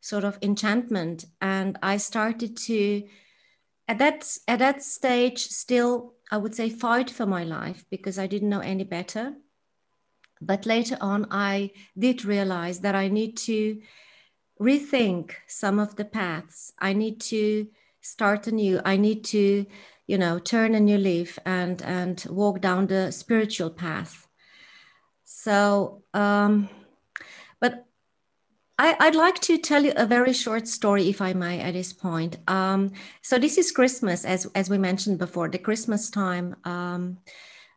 sort 0.00 0.24
of 0.24 0.38
enchantment. 0.42 1.24
And 1.40 1.78
I 1.82 1.96
started 1.96 2.56
to, 2.68 3.04
at 3.86 3.98
that, 3.98 4.26
at 4.48 4.58
that 4.60 4.82
stage, 4.82 5.46
still, 5.46 6.14
I 6.30 6.38
would 6.38 6.54
say, 6.54 6.70
fight 6.70 7.10
for 7.10 7.26
my 7.26 7.44
life 7.44 7.84
because 7.90 8.18
I 8.18 8.26
didn't 8.26 8.48
know 8.48 8.60
any 8.60 8.84
better. 8.84 9.34
But 10.40 10.66
later 10.66 10.96
on, 11.00 11.26
I 11.30 11.70
did 11.98 12.24
realize 12.24 12.80
that 12.80 12.94
I 12.94 13.08
need 13.08 13.36
to 13.38 13.80
rethink 14.60 15.32
some 15.46 15.78
of 15.78 15.96
the 15.96 16.04
paths. 16.04 16.72
I 16.78 16.92
need 16.92 17.20
to 17.22 17.68
start 18.00 18.46
anew. 18.46 18.80
I 18.84 18.96
need 18.96 19.24
to, 19.26 19.66
you 20.06 20.18
know, 20.18 20.38
turn 20.38 20.74
a 20.74 20.80
new 20.80 20.98
leaf 20.98 21.38
and 21.44 21.82
and 21.82 22.24
walk 22.28 22.60
down 22.60 22.86
the 22.86 23.10
spiritual 23.10 23.70
path. 23.70 24.26
So, 25.24 26.02
um, 26.12 26.68
but 27.60 27.86
I, 28.76 28.96
would 29.00 29.14
like 29.14 29.40
to 29.42 29.56
tell 29.58 29.84
you 29.84 29.92
a 29.96 30.04
very 30.04 30.32
short 30.32 30.66
story, 30.66 31.08
if 31.08 31.20
I 31.20 31.32
may, 31.32 31.60
at 31.60 31.74
this 31.74 31.92
point. 31.92 32.38
Um, 32.48 32.92
so 33.22 33.38
this 33.38 33.56
is 33.56 33.70
Christmas, 33.70 34.24
as 34.24 34.46
as 34.54 34.68
we 34.68 34.78
mentioned 34.78 35.18
before, 35.18 35.48
the 35.48 35.58
Christmas 35.58 36.10
time. 36.10 36.56
Um, 36.64 37.18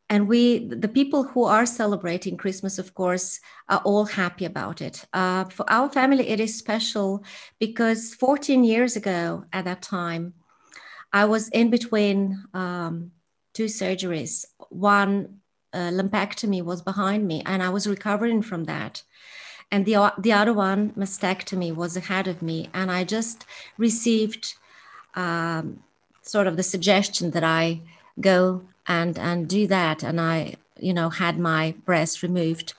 and 0.10 0.28
we 0.28 0.68
the 0.68 0.88
people 0.88 1.24
who 1.24 1.44
are 1.44 1.66
celebrating 1.66 2.38
christmas 2.38 2.80
of 2.80 2.94
course 2.94 3.40
are 3.70 3.82
all 3.84 4.06
happy 4.06 4.46
about 4.46 4.82
it 4.82 5.06
uh, 5.14 5.44
for 5.46 5.70
our 5.70 5.90
family 5.90 6.28
it 6.30 6.40
is 6.40 6.58
special 6.58 7.24
because 7.60 8.14
14 8.16 8.64
years 8.64 8.96
ago 8.96 9.44
at 9.52 9.66
that 9.66 9.82
time 9.82 10.34
i 11.12 11.26
was 11.26 11.50
in 11.50 11.70
between 11.70 12.42
um, 12.54 13.12
two 13.54 13.66
surgeries 13.66 14.46
one 14.70 15.40
uh, 15.74 15.92
lumpectomy 15.92 16.64
was 16.64 16.82
behind 16.82 17.28
me 17.28 17.44
and 17.46 17.62
i 17.62 17.70
was 17.70 17.88
recovering 17.88 18.42
from 18.42 18.64
that 18.66 19.04
and 19.72 19.86
the, 19.86 20.14
the 20.18 20.34
other 20.34 20.54
one 20.54 20.92
mastectomy 20.92 21.74
was 21.76 21.98
ahead 21.98 22.28
of 22.28 22.42
me. 22.42 22.70
And 22.74 22.92
i 22.92 23.04
just 23.04 23.46
received 23.78 24.56
um, 25.16 25.84
sort 26.22 26.48
of 26.48 26.58
the 26.58 26.64
suggestion 26.64 27.32
that 27.32 27.44
i 27.44 27.82
go 28.20 28.62
and 28.88 29.18
and 29.18 29.48
do 29.48 29.68
that. 29.68 30.04
And 30.04 30.20
i 30.22 30.56
you 30.80 30.94
know 30.94 31.10
had 31.10 31.38
my 31.40 31.76
breast 31.86 32.24
removed. 32.24 32.74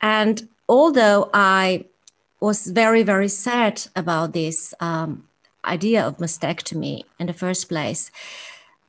And 0.00 0.48
although 0.68 1.30
i 1.32 1.84
was 2.40 2.66
very 2.66 3.02
very 3.02 3.28
sad 3.28 3.82
about 3.94 4.32
this 4.32 4.74
um, 4.80 5.28
idea 5.64 6.04
of 6.06 6.16
mastectomy 6.16 7.04
in 7.18 7.26
the 7.26 7.34
first 7.34 7.68
place 7.68 8.10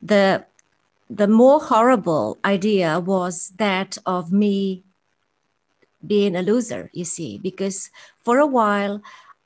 the 0.00 0.44
the 1.08 1.28
more 1.28 1.60
horrible 1.60 2.38
idea 2.44 2.98
was 2.98 3.52
that 3.58 3.98
of 4.06 4.32
me 4.32 4.82
being 6.06 6.36
a 6.36 6.42
loser, 6.42 6.90
you 6.92 7.04
see, 7.04 7.38
because 7.38 7.90
for 8.24 8.38
a 8.38 8.46
while 8.46 9.02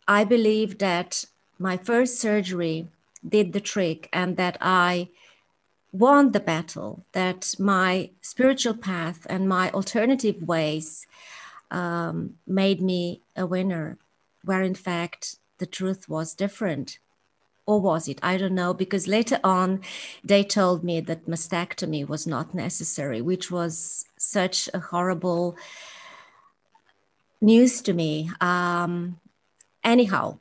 I 0.09 0.25
believed 0.25 0.79
that 0.79 1.25
my 1.59 1.77
first 1.77 2.21
surgery 2.21 2.89
did 3.27 3.53
the 3.53 3.61
trick 3.61 4.09
and 4.13 4.37
that 4.37 4.57
I 4.61 5.09
won 5.93 6.33
the 6.33 6.41
battle, 6.41 7.05
that 7.13 7.55
my 7.59 8.11
spiritual 8.21 8.75
path 8.75 9.27
and 9.29 9.49
my 9.49 9.71
alternative 9.71 10.43
ways 10.43 11.07
um, 11.71 12.37
made 12.47 12.81
me 12.81 13.21
a 13.37 13.47
winner, 13.47 13.99
where 14.45 14.63
in 14.63 14.75
fact 14.75 15.37
the 15.59 15.67
truth 15.67 16.09
was 16.09 16.35
different. 16.35 16.99
Or 17.65 17.81
was 17.81 18.07
it? 18.07 18.21
I 18.23 18.37
don't 18.37 18.55
know, 18.55 18.73
because 18.73 19.09
later 19.09 19.41
on 19.43 19.81
they 20.23 20.45
told 20.45 20.85
me 20.85 21.01
that 21.01 21.27
mastectomy 21.27 22.07
was 22.07 22.25
not 22.25 22.55
necessary, 22.55 23.21
which 23.21 23.51
was 23.51 24.05
such 24.17 24.69
a 24.73 24.79
horrible 24.79 25.57
news 27.41 27.83
to 27.83 27.93
me. 27.93 28.31
Um, 28.41 29.21
anyhow, 29.85 30.39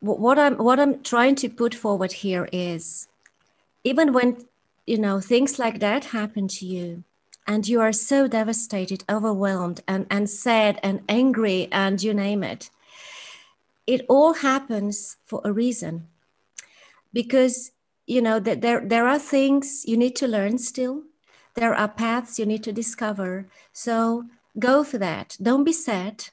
what 0.00 0.38
I'm 0.38 0.56
what 0.56 0.80
I'm 0.80 1.02
trying 1.02 1.34
to 1.36 1.48
put 1.48 1.74
forward 1.74 2.12
here 2.12 2.48
is 2.52 3.08
even 3.84 4.12
when 4.12 4.46
you 4.86 4.98
know 4.98 5.20
things 5.20 5.58
like 5.58 5.80
that 5.80 6.06
happen 6.06 6.48
to 6.48 6.66
you 6.66 7.04
and 7.46 7.68
you 7.68 7.80
are 7.80 7.92
so 7.92 8.28
devastated 8.28 9.04
overwhelmed 9.10 9.82
and, 9.86 10.06
and 10.10 10.30
sad 10.30 10.78
and 10.82 11.02
angry 11.08 11.68
and 11.70 12.02
you 12.02 12.14
name 12.14 12.42
it 12.42 12.70
it 13.90 14.06
all 14.08 14.34
happens 14.34 15.16
for 15.26 15.40
a 15.44 15.52
reason. 15.52 16.06
Because 17.12 17.72
you 18.06 18.22
know 18.22 18.38
that 18.38 18.60
there, 18.60 18.86
there 18.86 19.08
are 19.08 19.18
things 19.18 19.84
you 19.84 19.96
need 19.96 20.14
to 20.16 20.28
learn 20.28 20.58
still. 20.58 21.02
There 21.54 21.74
are 21.74 21.88
paths 21.88 22.38
you 22.38 22.46
need 22.46 22.62
to 22.64 22.72
discover. 22.72 23.48
So 23.72 24.26
go 24.60 24.84
for 24.84 24.98
that. 24.98 25.36
Don't 25.40 25.64
be 25.64 25.72
sad. 25.72 26.26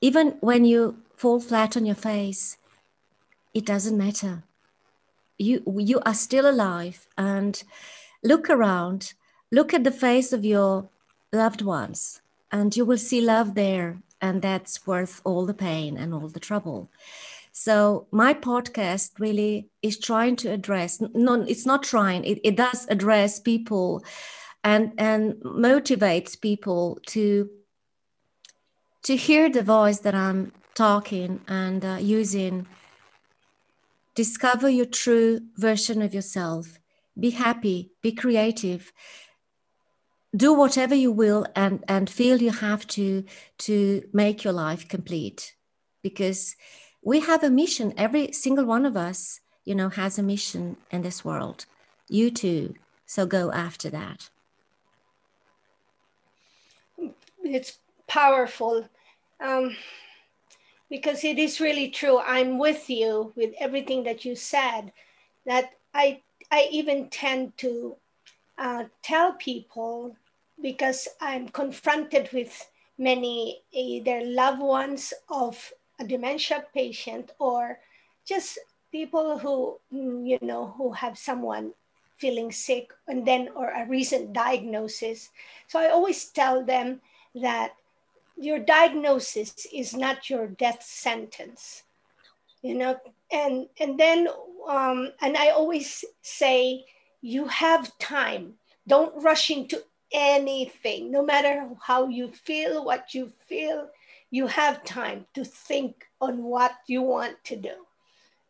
Even 0.00 0.36
when 0.40 0.64
you 0.64 0.98
fall 1.16 1.40
flat 1.40 1.76
on 1.76 1.86
your 1.86 1.96
face 1.96 2.58
it 3.56 3.64
doesn't 3.64 3.96
matter. 3.96 4.42
You 5.38 5.62
you 5.78 5.98
are 6.04 6.12
still 6.12 6.46
alive 6.48 7.08
and 7.16 7.62
look 8.22 8.50
around. 8.50 9.14
Look 9.50 9.72
at 9.72 9.82
the 9.82 9.90
face 9.90 10.30
of 10.34 10.44
your 10.44 10.90
loved 11.32 11.62
ones 11.62 12.20
and 12.52 12.76
you 12.76 12.84
will 12.84 12.98
see 12.98 13.22
love 13.22 13.54
there 13.54 13.96
and 14.20 14.42
that's 14.42 14.86
worth 14.86 15.22
all 15.24 15.46
the 15.46 15.54
pain 15.54 15.96
and 15.96 16.12
all 16.12 16.28
the 16.28 16.46
trouble. 16.48 16.90
So 17.50 18.06
my 18.10 18.34
podcast 18.34 19.18
really 19.18 19.70
is 19.80 19.98
trying 19.98 20.36
to 20.36 20.52
address 20.52 21.00
no 21.00 21.40
it's 21.40 21.64
not 21.64 21.82
trying 21.82 22.24
it, 22.24 22.38
it 22.44 22.56
does 22.56 22.86
address 22.90 23.40
people 23.40 24.04
and 24.66 24.92
and 24.98 25.34
motivates 25.44 26.40
people 26.48 26.98
to 27.06 27.24
to 29.02 29.16
hear 29.16 29.44
the 29.48 29.62
voice 29.62 30.00
that 30.00 30.14
i'm 30.14 30.40
talking 30.74 31.40
and 31.48 31.84
uh, 31.84 31.96
using 32.00 32.66
Discover 34.16 34.70
your 34.70 34.86
true 34.86 35.40
version 35.58 36.00
of 36.00 36.14
yourself. 36.14 36.78
Be 37.20 37.30
happy, 37.30 37.92
be 38.00 38.12
creative. 38.12 38.90
Do 40.34 40.54
whatever 40.54 40.94
you 40.94 41.12
will 41.12 41.46
and, 41.54 41.84
and 41.86 42.08
feel 42.08 42.40
you 42.40 42.50
have 42.50 42.86
to 42.88 43.24
to 43.58 44.08
make 44.14 44.42
your 44.42 44.54
life 44.54 44.88
complete. 44.88 45.54
Because 46.02 46.56
we 47.02 47.20
have 47.20 47.44
a 47.44 47.50
mission. 47.50 47.92
Every 47.98 48.32
single 48.32 48.64
one 48.64 48.86
of 48.86 48.96
us, 48.96 49.40
you 49.66 49.74
know, 49.74 49.90
has 49.90 50.18
a 50.18 50.22
mission 50.22 50.78
in 50.90 51.02
this 51.02 51.22
world. 51.22 51.66
You 52.08 52.30
too. 52.30 52.74
So 53.04 53.26
go 53.26 53.52
after 53.52 53.90
that. 53.90 54.30
It's 57.54 57.78
powerful. 58.06 58.88
Um, 59.40 59.76
because 60.88 61.24
it 61.24 61.38
is 61.38 61.60
really 61.60 61.90
true. 61.90 62.18
I'm 62.18 62.58
with 62.58 62.88
you 62.88 63.32
with 63.36 63.54
everything 63.58 64.04
that 64.04 64.24
you 64.24 64.36
said. 64.36 64.92
That 65.44 65.70
I 65.94 66.22
I 66.50 66.68
even 66.70 67.08
tend 67.10 67.56
to 67.58 67.96
uh, 68.58 68.84
tell 69.02 69.32
people 69.34 70.16
because 70.62 71.08
I'm 71.20 71.48
confronted 71.48 72.30
with 72.32 72.70
many 72.98 73.62
either 73.72 74.22
loved 74.24 74.60
ones 74.60 75.12
of 75.28 75.72
a 75.98 76.04
dementia 76.06 76.64
patient 76.74 77.32
or 77.38 77.78
just 78.24 78.58
people 78.92 79.38
who 79.38 79.78
mm, 79.92 80.26
you 80.26 80.38
know 80.40 80.74
who 80.76 80.92
have 80.92 81.18
someone 81.18 81.72
feeling 82.16 82.50
sick 82.50 82.92
and 83.08 83.26
then 83.26 83.48
or 83.54 83.68
a 83.70 83.86
recent 83.86 84.32
diagnosis 84.32 85.28
so 85.66 85.78
i 85.78 85.88
always 85.88 86.26
tell 86.32 86.64
them 86.64 87.00
that 87.42 87.74
your 88.36 88.58
diagnosis 88.58 89.66
is 89.72 89.94
not 89.94 90.28
your 90.28 90.46
death 90.46 90.82
sentence 90.82 91.84
you 92.66 92.74
know? 92.74 92.98
And 93.30 93.66
and 93.80 93.98
then 93.98 94.28
um, 94.68 95.12
and 95.20 95.36
i 95.36 95.50
always 95.50 96.04
say 96.22 96.84
you 97.22 97.46
have 97.46 97.96
time. 97.98 98.54
Don't 98.86 99.22
rush 99.22 99.50
into 99.50 99.82
anything. 100.12 101.10
No 101.10 101.24
matter 101.24 101.68
how 101.82 102.08
you 102.08 102.28
feel 102.28 102.84
what 102.84 103.14
you 103.14 103.32
feel 103.46 103.88
you 104.30 104.46
have 104.48 104.84
time 104.84 105.24
to 105.34 105.44
think 105.44 106.06
on 106.20 106.42
what 106.42 106.72
you 106.86 107.00
want 107.02 107.36
to 107.44 107.56
do. 107.56 107.76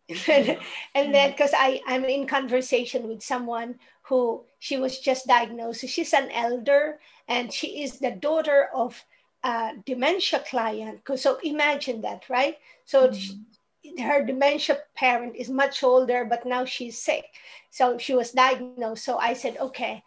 And 0.95 1.15
then 1.15 1.31
because 1.33 1.53
i 1.55 1.81
i'm 1.87 2.05
in 2.05 2.27
conversation 2.27 3.09
with 3.09 3.23
someone 3.23 3.77
who 4.03 4.45
she 4.59 4.77
was 4.79 5.01
just 5.01 5.27
diagnosed. 5.27 5.89
She's 5.89 6.15
an 6.15 6.31
elder 6.31 6.99
and 7.29 7.53
she 7.53 7.83
is 7.83 7.99
the 7.99 8.13
daughter 8.13 8.69
of 8.75 9.03
a 9.43 9.73
dementia 9.85 10.41
client. 10.49 11.01
So 11.17 11.39
imagine 11.43 12.01
that, 12.03 12.29
right? 12.29 12.59
So 12.85 13.09
mm-hmm. 13.09 14.03
her 14.03 14.25
dementia 14.25 14.79
parent 14.95 15.37
is 15.37 15.49
much 15.49 15.83
older, 15.83 16.25
but 16.25 16.47
now 16.47 16.65
she's 16.65 16.99
sick. 16.99 17.25
So 17.71 17.99
she 17.99 18.15
was 18.15 18.33
diagnosed. 18.33 19.05
So 19.05 19.19
I 19.19 19.35
said, 19.35 19.57
okay. 19.59 20.03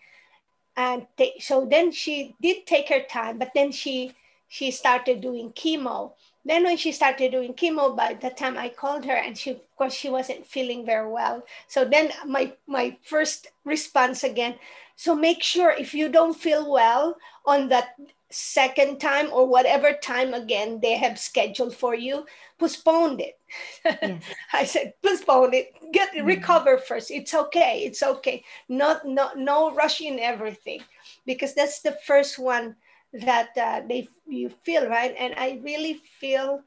And 0.76 1.08
th- 1.18 1.44
so 1.44 1.66
then 1.66 1.92
she 1.92 2.36
did 2.42 2.66
take 2.66 2.90
her 2.90 3.02
time, 3.02 3.38
but 3.38 3.52
then 3.54 3.72
she 3.72 4.14
she 4.48 4.72
started 4.72 5.22
doing 5.22 5.52
chemo. 5.52 6.14
Then 6.44 6.64
when 6.64 6.78
she 6.78 6.92
started 6.92 7.32
doing 7.32 7.54
chemo, 7.54 7.96
by 7.96 8.16
the 8.16 8.32
time 8.32 8.58
I 8.58 8.70
called 8.70 9.06
her, 9.06 9.14
and 9.16 9.38
she 9.38 9.52
of 9.52 9.76
course 9.78 9.94
she 9.94 10.10
wasn't 10.10 10.48
feeling 10.48 10.86
very 10.86 11.10
well. 11.10 11.44
So 11.68 11.86
then 11.86 12.12
my 12.26 12.54
my 12.66 12.98
first 13.04 13.48
response 13.66 14.24
again. 14.24 14.56
So 15.00 15.16
make 15.16 15.42
sure 15.42 15.72
if 15.72 15.94
you 15.94 16.10
don't 16.10 16.36
feel 16.36 16.70
well 16.70 17.16
on 17.46 17.70
that 17.70 17.96
second 18.30 19.00
time 19.00 19.32
or 19.32 19.48
whatever 19.48 19.94
time 19.94 20.34
again 20.34 20.82
they 20.82 20.98
have 20.98 21.18
scheduled 21.18 21.74
for 21.74 21.96
you 21.96 22.26
postpone 22.60 23.22
it. 23.22 23.40
Yes. 23.86 24.22
i 24.54 24.66
said 24.66 24.96
postpone 25.02 25.54
it. 25.54 25.72
Get 25.94 26.12
mm-hmm. 26.12 26.28
recover 26.28 26.78
first. 26.78 27.12
It's 27.12 27.34
okay. 27.34 27.84
It's 27.86 28.04
okay. 28.04 28.44
Not 28.68 29.08
no 29.08 29.30
no 29.38 29.72
rush 29.72 30.02
in 30.02 30.20
everything. 30.20 30.84
Because 31.26 31.56
that's 31.56 31.80
the 31.80 31.96
first 32.04 32.38
one 32.38 32.76
that 33.14 33.56
uh, 33.56 33.88
they 33.88 34.10
you 34.28 34.50
feel 34.68 34.90
right? 34.90 35.16
And 35.18 35.34
i 35.38 35.62
really 35.64 36.04
feel 36.20 36.60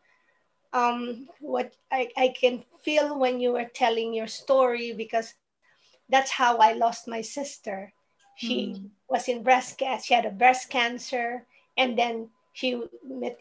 um 0.73 1.29
what 1.39 1.77
I, 1.93 2.09
I 2.17 2.29
can 2.33 2.65
feel 2.81 3.19
when 3.19 3.41
you 3.41 3.53
were 3.53 3.69
telling 3.75 4.15
your 4.15 4.27
story 4.27 4.95
because 4.97 5.35
that's 6.09 6.31
how 6.31 6.57
i 6.57 6.73
lost 6.73 7.07
my 7.07 7.21
sister 7.21 7.93
she 8.37 8.75
mm. 8.75 8.89
was 9.09 9.29
in 9.29 9.43
breast 9.43 9.79
cancer 9.79 10.05
she 10.05 10.15
had 10.15 10.27
a 10.27 10.31
breast 10.31 10.71
cancer 10.71 11.45
and 11.77 11.99
then 11.99 12.29
she 12.53 12.83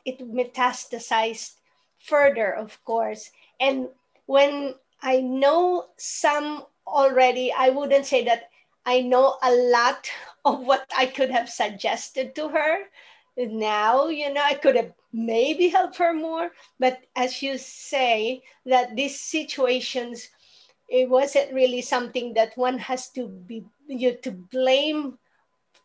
it 0.05 0.19
metastasized 0.19 1.55
further 1.99 2.53
of 2.53 2.83
course 2.85 3.31
and 3.59 3.87
when 4.25 4.73
i 5.01 5.19
know 5.19 5.85
some 5.97 6.63
already 6.87 7.51
i 7.57 7.69
wouldn't 7.69 8.05
say 8.05 8.23
that 8.23 8.49
i 8.85 9.01
know 9.01 9.37
a 9.43 9.51
lot 9.51 10.09
of 10.45 10.65
what 10.65 10.85
i 10.97 11.05
could 11.05 11.29
have 11.29 11.49
suggested 11.49 12.33
to 12.35 12.49
her 12.49 12.77
now 13.37 14.07
you 14.07 14.31
know 14.33 14.41
i 14.43 14.53
could 14.53 14.75
have 14.75 14.91
maybe 15.13 15.67
helped 15.67 15.97
her 15.97 16.13
more 16.13 16.51
but 16.79 17.01
as 17.15 17.41
you 17.41 17.57
say 17.57 18.41
that 18.65 18.95
these 18.95 19.19
situations 19.19 20.29
it 20.91 21.09
wasn't 21.09 21.53
really 21.53 21.81
something 21.81 22.33
that 22.33 22.51
one 22.57 22.77
has 22.77 23.09
to 23.09 23.27
be 23.27 23.63
you 23.91 24.17
to 24.23 24.31
blame 24.31 25.17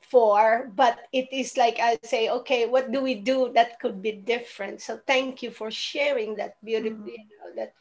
for 0.00 0.70
but 0.76 1.00
it 1.12 1.26
is 1.32 1.56
like 1.56 1.80
i 1.80 1.98
say 2.04 2.28
okay 2.30 2.66
what 2.66 2.92
do 2.92 3.02
we 3.02 3.14
do 3.14 3.50
that 3.54 3.80
could 3.80 4.00
be 4.00 4.12
different? 4.12 4.80
So 4.80 5.00
thank 5.06 5.42
you 5.42 5.50
for 5.50 5.70
sharing 5.70 6.36
that 6.36 6.62
beautiful 6.64 6.98
mm-hmm. 6.98 7.08
you 7.08 7.38
know, 7.42 7.56
that 7.56 7.72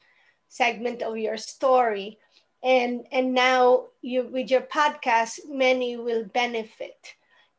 segment 0.47 1.01
of 1.01 1.17
your 1.17 1.37
story. 1.37 2.17
And 2.63 3.05
and 3.11 3.33
now 3.33 3.87
you 4.01 4.27
with 4.27 4.49
your 4.49 4.61
podcast 4.61 5.39
many 5.47 5.97
will 5.97 6.25
benefit. 6.25 7.13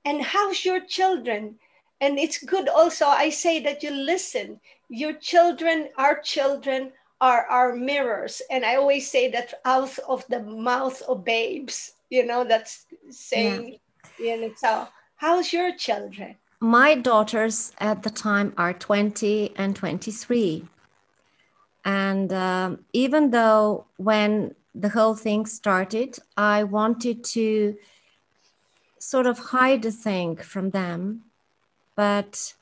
And 0.05 0.23
how's 0.23 0.65
your 0.65 0.81
children? 0.81 1.59
And 2.01 2.19
it's 2.19 2.43
good 2.43 2.69
also 2.69 3.07
i 3.07 3.31
say 3.31 3.61
that 3.61 3.83
you 3.83 3.91
listen. 3.93 4.61
Your 4.89 5.15
children 5.15 5.89
our 5.97 6.19
children 6.21 6.93
are 7.21 7.47
our 7.47 7.75
mirrors. 7.77 8.43
And 8.51 8.65
i 8.65 8.75
always 8.77 9.11
say 9.11 9.31
that 9.31 9.55
out 9.65 9.97
of 10.09 10.27
the 10.29 10.43
mouth 10.43 11.03
of 11.03 11.25
babes 11.25 11.93
you 12.11 12.25
know 12.25 12.45
that's 12.45 12.87
saying 13.11 13.79
yeah. 14.19 14.35
you 14.35 14.41
know 14.41 14.53
so 14.57 14.89
how's 15.17 15.53
your 15.53 15.75
children? 15.77 16.37
My 16.61 16.95
daughters 16.95 17.73
at 17.79 18.03
the 18.03 18.11
time 18.11 18.55
are 18.57 18.73
20 18.73 19.53
and 19.57 19.77
23 19.77 20.65
and 21.85 22.33
um, 22.33 22.85
even 22.93 23.31
though 23.31 23.87
when 23.97 24.55
the 24.75 24.89
whole 24.89 25.15
thing 25.15 25.47
started 25.47 26.19
i 26.37 26.63
wanted 26.65 27.23
to 27.25 27.77
sort 28.99 29.27
of 29.27 29.39
hide 29.39 29.83
the 29.83 29.93
thing 29.93 30.37
from 30.37 30.71
them 30.71 31.23
but 31.95 32.55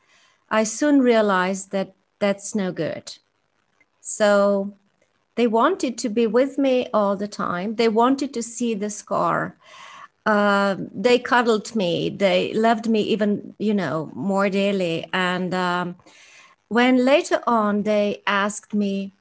i 0.51 0.63
soon 0.65 1.01
realized 1.01 1.71
that 1.71 1.95
that's 2.25 2.55
no 2.55 2.73
good. 2.73 3.19
So 4.01 4.75
they 5.37 5.47
wanted 5.47 5.99
to 5.99 6.09
be 6.09 6.27
with 6.27 6.59
me 6.59 6.89
all 6.95 7.17
the 7.17 7.29
time. 7.29 7.75
They 7.75 7.89
wanted 7.89 8.33
to 8.35 8.43
see 8.43 8.75
the 8.75 8.91
scar. 8.91 9.57
Uh, 10.25 10.77
they 10.95 11.19
cuddled 11.19 11.75
me. 11.75 12.09
They 12.09 12.55
loved 12.55 12.89
me 12.89 13.03
even, 13.03 13.55
you 13.59 13.75
know, 13.75 14.11
more 14.15 14.49
dearly. 14.49 15.07
And 15.13 15.53
um, 15.53 15.97
when 16.69 17.05
later 17.05 17.43
on 17.47 17.83
they 17.83 18.23
asked 18.27 18.75
me, 18.75 19.13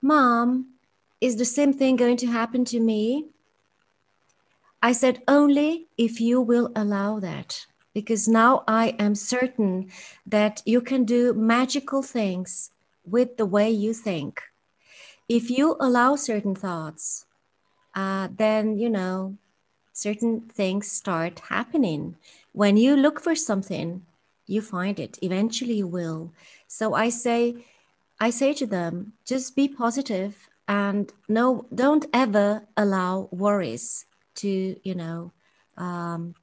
Mom, 0.00 0.74
is 1.20 1.36
the 1.36 1.44
same 1.44 1.72
thing 1.72 1.96
going 1.96 2.16
to 2.18 2.26
happen 2.26 2.64
to 2.66 2.80
me? 2.80 3.26
I 4.82 4.92
said, 4.92 5.22
Only 5.26 5.88
if 5.98 6.20
you 6.20 6.40
will 6.40 6.70
allow 6.76 7.18
that. 7.20 7.66
Because 7.92 8.28
now 8.28 8.62
I 8.68 8.94
am 8.98 9.14
certain 9.14 9.90
that 10.26 10.62
you 10.66 10.82
can 10.82 11.04
do 11.04 11.32
magical 11.32 12.02
things 12.02 12.70
with 13.04 13.38
the 13.38 13.46
way 13.46 13.70
you 13.70 13.94
think 13.94 14.42
if 15.28 15.50
you 15.50 15.76
allow 15.80 16.16
certain 16.16 16.54
thoughts, 16.54 17.26
uh, 17.94 18.28
then, 18.36 18.78
you 18.78 18.88
know, 18.88 19.36
certain 19.92 20.40
things 20.42 20.90
start 20.90 21.40
happening. 21.48 22.16
When 22.52 22.76
you 22.76 22.96
look 22.96 23.20
for 23.20 23.34
something, 23.34 24.02
you 24.46 24.60
find 24.62 25.00
it. 25.00 25.18
Eventually 25.22 25.74
you 25.74 25.86
will. 25.86 26.32
So 26.68 26.94
I 26.94 27.08
say, 27.08 27.64
I 28.20 28.30
say 28.30 28.52
to 28.54 28.66
them, 28.66 29.14
just 29.26 29.56
be 29.56 29.68
positive 29.68 30.48
and 30.68 31.12
no, 31.28 31.66
don't 31.74 32.06
ever 32.12 32.66
allow 32.76 33.28
worries 33.32 34.06
to, 34.36 34.76
you 34.82 34.94
know, 34.94 35.32
um, 35.76 36.34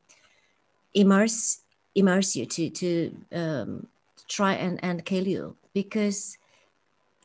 immerse 0.93 1.59
immerse 1.95 2.35
you 2.35 2.45
to 2.45 2.69
to 2.69 3.15
um, 3.33 3.87
try 4.27 4.53
and, 4.53 4.79
and 4.83 5.05
kill 5.05 5.27
you 5.27 5.55
because 5.73 6.37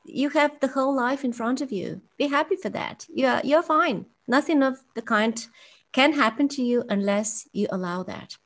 you 0.08 0.30
have 0.30 0.58
the 0.60 0.68
whole 0.68 0.94
life 0.94 1.24
in 1.24 1.32
front 1.32 1.60
of 1.60 1.72
you. 1.72 2.00
Be 2.16 2.26
happy 2.26 2.56
for 2.56 2.68
that. 2.70 3.06
You're, 3.12 3.40
you're 3.44 3.62
fine. 3.62 4.06
Nothing 4.26 4.62
of 4.62 4.78
the 4.94 5.02
kind 5.02 5.46
can 5.92 6.12
happen 6.12 6.48
to 6.48 6.62
you 6.62 6.84
unless 6.88 7.48
you 7.52 7.66
allow 7.70 8.02
that. 8.04 8.36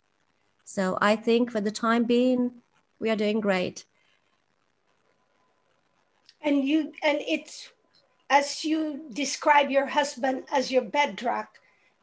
So 0.65 0.97
I 1.01 1.17
think 1.17 1.51
for 1.51 1.61
the 1.61 1.71
time 1.71 2.05
being, 2.05 2.53
we 2.99 3.11
are 3.11 3.17
doing 3.17 3.41
great. 3.41 3.85
And 6.41 6.65
you, 6.65 6.93
and 7.03 7.19
it's 7.27 7.71
as 8.31 8.65
you 8.65 9.03
describe 9.13 9.71
your 9.71 9.87
husband 9.87 10.45
as 10.53 10.71
your 10.71 10.83
bedrock, 10.83 11.59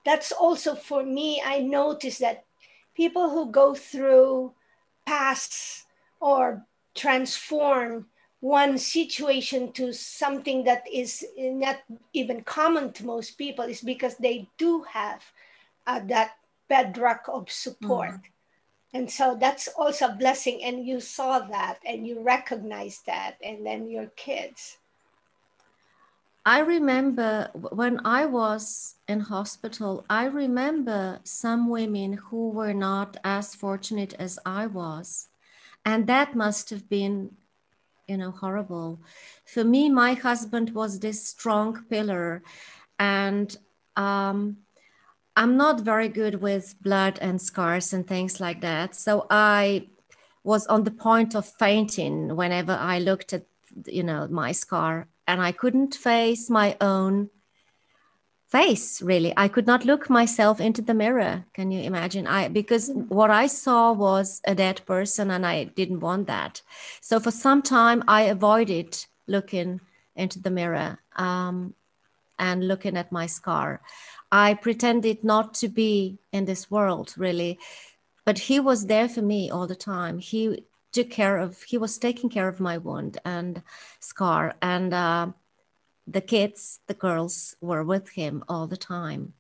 that's 0.06 0.32
also 0.32 0.76
for 0.76 1.04
me, 1.04 1.42
I 1.46 1.60
notice 1.60 2.20
that 2.20 2.46
people 2.96 3.30
who 3.30 3.52
go 3.52 3.74
through 3.74 4.54
pass 5.06 5.86
or 6.20 6.66
transform 6.96 8.06
one 8.42 8.78
situation 8.78 9.72
to 9.74 9.92
something 9.94 10.64
that 10.64 10.84
is 10.92 11.26
not 11.38 11.80
even 12.14 12.42
common 12.44 12.94
to 12.94 13.06
most 13.06 13.38
people 13.38 13.66
is 13.66 13.82
because 13.82 14.16
they 14.16 14.48
do 14.58 14.84
have 14.84 15.22
uh, 15.88 16.00
that 16.06 16.32
bedrock 16.70 17.26
of 17.28 17.52
support. 17.52 18.10
Mm-hmm. 18.12 18.98
And 18.98 19.12
so 19.12 19.38
that's 19.40 19.68
also 19.68 20.08
a 20.08 20.16
blessing. 20.16 20.64
And 20.64 20.86
you 20.86 21.00
saw 21.00 21.40
that 21.40 21.80
and 21.86 22.08
you 22.08 22.22
recognized 22.22 23.06
that, 23.06 23.38
and 23.44 23.66
then 23.66 23.90
your 23.90 24.08
kids. 24.16 24.78
I 26.46 26.60
remember 26.60 27.52
when 27.54 28.00
I 28.06 28.26
was 28.26 28.96
in 29.08 29.20
hospital, 29.20 30.06
I 30.10 30.26
remember 30.26 31.20
some 31.24 31.70
women 31.70 32.14
who 32.14 32.50
were 32.50 32.74
not 32.74 33.18
as 33.24 33.54
fortunate 33.54 34.14
as 34.18 34.40
I 34.46 34.66
was. 34.66 35.28
And 35.86 36.08
that 36.08 36.36
must 36.36 36.72
have 36.72 36.90
been 36.90 37.36
you 38.10 38.18
know 38.18 38.32
horrible. 38.32 39.00
For 39.46 39.64
me 39.64 39.90
my 39.90 40.14
husband 40.14 40.72
was 40.72 41.00
this 41.00 41.28
strong 41.28 41.86
pillar 41.90 42.44
and 42.98 43.56
um, 43.96 44.58
i'm 45.36 45.56
not 45.56 45.82
very 45.82 46.10
good 46.10 46.42
with 46.42 46.76
blood 46.82 47.20
and 47.22 47.42
scars 47.42 47.94
and 47.94 48.06
things 48.08 48.40
like 48.40 48.62
that. 48.62 48.96
So 48.96 49.28
i 49.30 49.88
was 50.44 50.66
on 50.68 50.84
the 50.84 50.92
point 50.92 51.36
of 51.36 51.46
fainting 51.46 52.36
whenever 52.36 52.74
i 52.74 53.00
looked 53.00 53.34
at 53.34 53.46
you 53.86 54.04
know 54.04 54.28
my 54.30 54.52
scar 54.52 55.08
and 55.28 55.42
i 55.42 55.52
couldn't 55.52 55.94
face 55.94 56.50
my 56.50 56.76
own 56.82 57.30
face 58.50 59.02
really. 59.02 59.34
I 59.38 59.48
could 59.48 59.68
not 59.68 59.86
look 59.86 60.10
myself 60.10 60.60
into 60.60 60.82
the 60.82 60.94
mirror. 60.94 61.46
Can 61.54 61.72
you 61.72 61.82
imagine? 61.82 62.26
I 62.28 62.48
because 62.48 62.90
what 62.94 63.30
i 63.30 63.48
saw 63.48 63.92
was 63.92 64.42
a 64.46 64.56
dead 64.56 64.82
person 64.86 65.32
and 65.32 65.46
i 65.46 65.66
didn't 65.66 66.00
want 66.00 66.28
that. 66.28 66.62
So 67.02 67.20
for 67.20 67.32
some 67.32 67.62
time 67.62 68.04
i 68.08 68.24
avoided 68.24 69.06
looking 69.28 69.82
into 70.16 70.40
the 70.40 70.50
mirror 70.50 71.00
um, 71.16 71.74
and 72.40 72.68
looking 72.68 72.98
at 72.98 73.12
my 73.12 73.28
scar. 73.28 73.82
I 74.32 74.56
pretended 74.56 75.24
not 75.24 75.54
to 75.56 75.68
be 75.68 76.18
in 76.32 76.46
this 76.46 76.70
world 76.72 77.14
really. 77.18 77.60
But 78.26 78.38
he 78.38 78.60
was 78.60 78.86
there 78.86 79.10
for 79.10 79.22
me 79.22 79.50
all 79.50 79.66
the 79.66 79.76
time. 79.76 80.20
He 80.20 80.66
took 80.92 81.10
care 81.10 81.38
of 81.38 81.62
he 81.64 81.78
was 81.78 81.98
taking 81.98 82.30
care 82.30 82.48
of 82.48 82.60
my 82.60 82.78
wound 82.78 83.20
and 83.26 83.62
scar. 84.00 84.56
And 84.62 84.94
uh, 84.94 85.28
the 86.12 86.22
kids, 86.22 86.80
the 86.88 86.94
girls 86.94 87.56
were 87.62 87.84
with 87.84 88.10
him 88.10 88.44
all 88.48 88.68
the 88.68 88.78
time. 88.78 89.34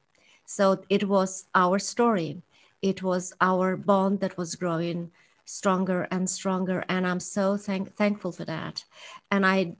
So 0.46 0.84
it 0.90 1.08
was 1.08 1.46
our 1.54 1.80
story. 1.80 2.42
It 2.82 3.04
was 3.04 3.34
our 3.42 3.76
bond 3.76 4.20
that 4.22 4.38
was 4.38 4.56
growing 4.56 5.12
stronger 5.46 6.08
and 6.12 6.30
stronger. 6.30 6.86
And 6.90 7.06
I'm 7.06 7.20
so 7.20 7.58
thank- 7.58 7.96
thankful 7.96 8.32
for 8.32 8.46
that. 8.46 8.84
And 9.32 9.46
I 9.46 9.76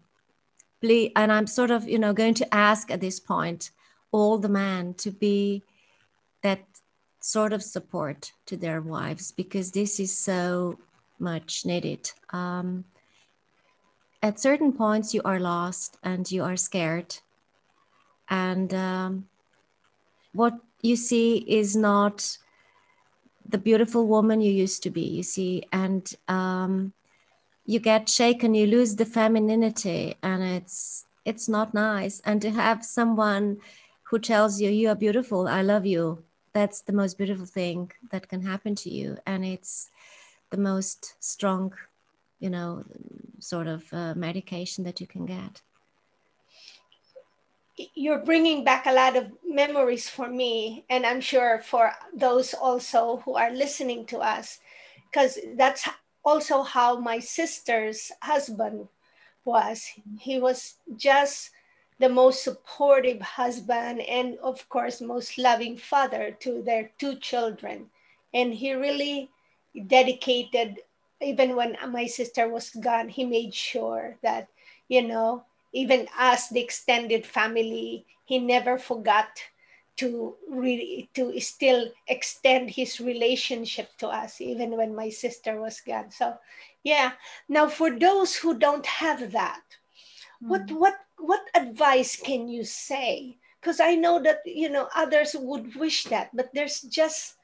and 0.82 1.32
I'm 1.32 1.46
sort 1.46 1.72
of, 1.72 1.90
you 1.90 2.00
know, 2.00 2.14
going 2.14 2.36
to 2.36 2.56
ask 2.56 2.90
at 2.90 3.02
this 3.02 3.20
point 3.20 3.72
all 4.12 4.38
the 4.38 4.48
men 4.48 4.94
to 4.96 5.12
be 5.12 5.64
that 6.42 6.64
sort 7.20 7.52
of 7.52 7.62
support 7.62 8.32
to 8.46 8.56
their 8.56 8.82
wives 8.82 9.32
because 9.32 9.72
this 9.72 10.00
is 10.00 10.18
so 10.18 10.80
much 11.20 11.66
needed. 11.66 12.10
Um, 12.30 12.86
at 14.22 14.40
certain 14.40 14.74
points 14.74 15.14
you 15.14 15.22
are 15.24 15.40
lost 15.40 15.98
and 16.04 16.30
you 16.32 16.44
are 16.44 16.58
scared. 16.58 17.18
And 18.30 18.74
um, 18.74 19.28
what 20.34 20.54
you 20.82 20.96
see 20.96 21.38
is 21.48 21.76
not 21.76 22.38
the 23.48 23.58
beautiful 23.58 24.08
woman 24.08 24.42
you 24.42 24.52
used 24.52 24.84
to 24.84 24.90
be 24.90 25.02
you 25.02 25.24
see? 25.24 25.64
And 25.72 26.12
um, 26.28 26.94
you 27.66 27.80
get 27.80 28.10
shaken 28.10 28.54
you 28.54 28.68
lose 28.68 28.96
the 28.96 29.06
femininity 29.06 30.16
and 30.22 30.44
it's 30.44 31.06
it's 31.26 31.50
not 31.50 31.74
nice. 31.74 32.22
And 32.26 32.42
to 32.42 32.52
have 32.52 32.86
someone 32.86 33.58
who 34.04 34.20
tells 34.20 34.60
you 34.60 34.70
you 34.70 34.90
are 34.90 34.96
beautiful 34.96 35.48
i 35.48 35.62
love 35.62 35.86
you 35.86 36.24
that's 36.54 36.82
the 36.82 36.94
most 36.94 37.18
beautiful 37.18 37.46
thing 37.46 37.92
that 38.12 38.28
can 38.28 38.42
happen 38.42 38.76
to 38.76 38.90
you. 38.90 39.18
And 39.26 39.46
it's 39.46 39.90
the 40.50 40.58
most 40.58 41.16
strong 41.20 41.74
you 42.40 42.50
know, 42.50 42.84
sort 43.40 43.68
of 43.68 43.84
uh, 43.94 44.14
medication 44.16 44.84
that 44.84 45.00
you 45.00 45.08
can 45.08 45.26
get. 45.26 45.62
You're 47.96 48.26
bringing 48.26 48.66
back 48.66 48.86
a 48.86 48.94
lot 48.94 49.16
of 49.16 49.32
memories 49.46 50.10
for 50.10 50.28
me, 50.28 50.84
and 50.90 51.06
I'm 51.06 51.22
sure 51.22 51.62
for 51.64 51.92
those 52.14 52.54
also 52.54 53.22
who 53.24 53.36
are 53.36 53.52
listening 53.52 54.06
to 54.08 54.20
us, 54.20 54.60
because 55.10 55.40
that's 55.56 55.88
also 56.26 56.64
how 56.64 57.00
my 57.00 57.20
sister's 57.20 58.12
husband 58.22 58.88
was. 59.46 59.88
He 60.20 60.40
was 60.40 60.76
just 60.98 61.52
the 62.00 62.10
most 62.10 62.44
supportive 62.44 63.22
husband 63.22 64.02
and, 64.02 64.38
of 64.40 64.68
course, 64.70 65.02
most 65.02 65.38
loving 65.38 65.78
father 65.78 66.36
to 66.40 66.62
their 66.64 66.92
two 66.98 67.16
children. 67.16 67.90
And 68.34 68.54
he 68.54 68.74
really 68.74 69.30
dedicated 69.88 70.80
even 71.22 71.56
when 71.56 71.78
my 71.90 72.06
sister 72.06 72.48
was 72.48 72.70
gone, 72.70 73.10
he 73.10 73.26
made 73.26 73.54
sure 73.54 74.18
that, 74.24 74.48
you 74.88 75.02
know, 75.02 75.44
even 75.74 76.08
us, 76.18 76.50
the 76.50 76.62
extended 76.62 77.26
family, 77.26 78.06
he 78.26 78.40
never 78.40 78.78
forgot 78.78 79.28
to 79.98 80.36
really 80.48 81.10
to 81.14 81.38
still 81.42 81.92
extend 82.08 82.70
his 82.70 83.02
relationship 83.02 83.90
to 83.98 84.08
us 84.08 84.40
even 84.40 84.78
when 84.78 84.96
my 84.96 85.10
sister 85.10 85.60
was 85.60 85.82
gone. 85.82 86.10
So 86.10 86.38
yeah. 86.84 87.12
Now 87.50 87.68
for 87.68 87.92
those 87.92 88.34
who 88.36 88.58
don't 88.58 88.86
have 88.86 89.34
that 89.34 89.62
mm. 90.42 90.48
what 90.48 90.72
what 90.72 90.96
what 91.18 91.42
advice 91.54 92.16
can 92.16 92.48
you 92.48 92.64
say? 92.64 93.36
Because 93.60 93.82
I 93.82 93.96
know 93.96 94.24
that 94.24 94.40
you 94.46 94.70
know 94.70 94.88
others 94.96 95.36
would 95.38 95.76
wish 95.76 96.06
that, 96.06 96.32
but 96.34 96.50
there's 96.54 96.80
just 96.82 97.36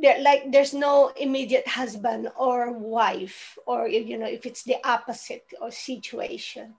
there 0.00 0.20
like 0.22 0.50
there's 0.52 0.74
no 0.74 1.12
immediate 1.16 1.66
husband 1.68 2.28
or 2.36 2.72
wife, 2.72 3.58
or 3.66 3.88
you 3.88 4.18
know 4.18 4.26
if 4.26 4.46
it's 4.46 4.62
the 4.64 4.76
opposite 4.84 5.44
or 5.60 5.70
situation. 5.70 6.74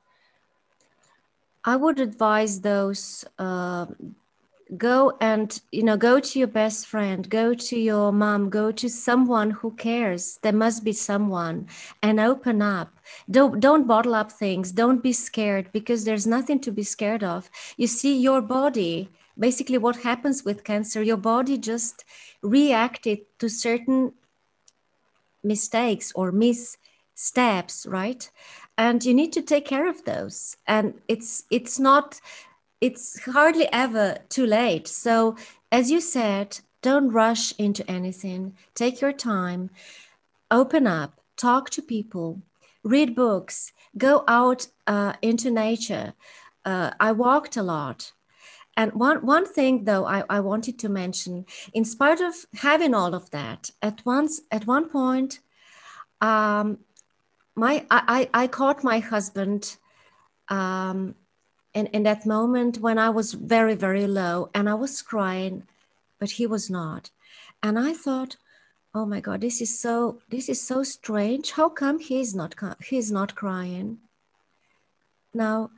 I 1.64 1.76
would 1.76 2.00
advise 2.00 2.62
those 2.62 3.24
uh, 3.38 3.86
go 4.78 5.18
and 5.20 5.60
you 5.72 5.84
know 5.84 5.98
go 5.98 6.20
to 6.20 6.40
your 6.40 6.48
best 6.48 6.88
friend 6.88 7.30
go 7.30 7.54
to 7.54 7.78
your 7.78 8.12
mom 8.12 8.50
go 8.50 8.72
to 8.72 8.90
someone 8.90 9.52
who 9.52 9.72
cares. 9.72 10.40
There 10.42 10.54
must 10.54 10.84
be 10.84 10.94
someone 10.94 11.68
and 12.02 12.20
open 12.20 12.62
up. 12.62 13.00
Don't 13.30 13.60
don't 13.60 13.88
bottle 13.88 14.16
up 14.16 14.32
things. 14.32 14.72
Don't 14.72 15.04
be 15.04 15.14
scared 15.14 15.72
because 15.72 16.06
there's 16.06 16.26
nothing 16.26 16.60
to 16.62 16.72
be 16.72 16.84
scared 16.84 17.24
of. 17.24 17.50
You 17.78 17.88
see 17.88 18.18
your 18.18 18.42
body 18.42 19.10
basically 19.38 19.78
what 19.78 19.98
happens 19.98 20.44
with 20.44 20.64
cancer 20.64 21.02
your 21.02 21.18
body 21.18 21.58
just 21.58 22.06
reacted 22.42 23.20
to 23.40 23.50
certain 23.50 24.14
mistakes 25.44 26.12
or 26.16 26.32
missteps 26.32 27.86
right 27.88 28.30
and 28.78 29.04
you 29.04 29.14
need 29.14 29.34
to 29.34 29.42
take 29.42 29.66
care 29.66 29.88
of 29.88 30.04
those 30.06 30.56
and 30.68 30.94
it's 31.08 31.44
it's 31.50 31.80
not 31.80 32.22
it's 32.82 33.24
hardly 33.26 33.72
ever 33.72 34.18
too 34.28 34.46
late. 34.46 34.88
So, 34.88 35.38
as 35.72 35.92
you 35.92 36.02
said, 36.02 36.60
don't 36.82 37.12
rush 37.12 37.54
into 37.58 37.90
anything. 37.90 38.58
Take 38.74 39.00
your 39.00 39.14
time, 39.14 39.70
open 40.50 40.88
up, 40.88 41.22
talk 41.38 41.70
to 41.70 41.82
people, 41.82 42.42
read 42.84 43.16
books, 43.16 43.72
go 43.98 44.24
out 44.28 44.68
uh, 44.88 45.14
into 45.22 45.52
nature. 45.52 46.14
Uh, 46.66 46.92
I 47.00 47.12
walked 47.12 47.56
a 47.56 47.64
lot. 47.64 48.12
And 48.78 48.94
one, 48.94 49.26
one 49.26 49.46
thing 49.46 49.84
though 49.84 50.06
I, 50.06 50.24
I 50.30 50.40
wanted 50.40 50.80
to 50.80 50.90
mention, 50.90 51.46
in 51.74 51.86
spite 51.86 52.22
of 52.22 52.34
having 52.56 52.94
all 52.94 53.14
of 53.14 53.30
that, 53.32 53.72
at 53.82 54.06
once 54.06 54.42
at 54.52 54.66
one 54.66 54.90
point, 54.90 55.40
um, 56.22 56.80
my 57.56 57.86
I, 57.92 58.30
I, 58.34 58.48
caught 58.48 58.84
my 58.84 59.00
husband 59.00 59.76
um, 60.48 61.16
and 61.74 61.88
in 61.92 62.04
that 62.04 62.26
moment 62.26 62.80
when 62.80 62.98
i 62.98 63.10
was 63.10 63.34
very 63.34 63.76
very 63.76 64.08
low 64.08 64.50
and 64.54 64.70
i 64.70 64.74
was 64.74 65.02
crying 65.02 65.64
but 66.20 66.32
he 66.32 66.46
was 66.46 66.70
not. 66.70 67.10
And 67.64 67.78
i 67.78 67.94
thought 67.94 68.38
oh 68.94 69.06
my 69.06 69.20
god 69.20 69.42
this 69.42 69.62
is 69.62 69.78
so 69.80 70.22
this 70.30 70.48
is 70.50 70.62
so 70.62 70.84
strange. 70.84 71.52
How 71.52 71.70
come 71.70 72.00
he's 72.00 72.34
not 72.34 72.56
he's 72.84 73.12
not 73.12 73.36
crying? 73.36 74.00
Now 75.34 75.72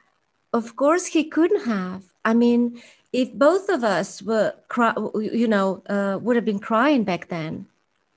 of 0.51 0.75
course 0.75 1.07
he 1.07 1.23
couldn't 1.23 1.65
have 1.65 2.12
i 2.25 2.33
mean 2.33 2.81
if 3.11 3.31
both 3.33 3.69
of 3.69 3.83
us 3.83 4.23
were 4.23 4.53
cry, 4.67 4.93
you 5.21 5.47
know 5.47 5.83
uh, 5.87 6.17
would 6.21 6.35
have 6.35 6.45
been 6.45 6.59
crying 6.59 7.03
back 7.03 7.27
then 7.29 7.65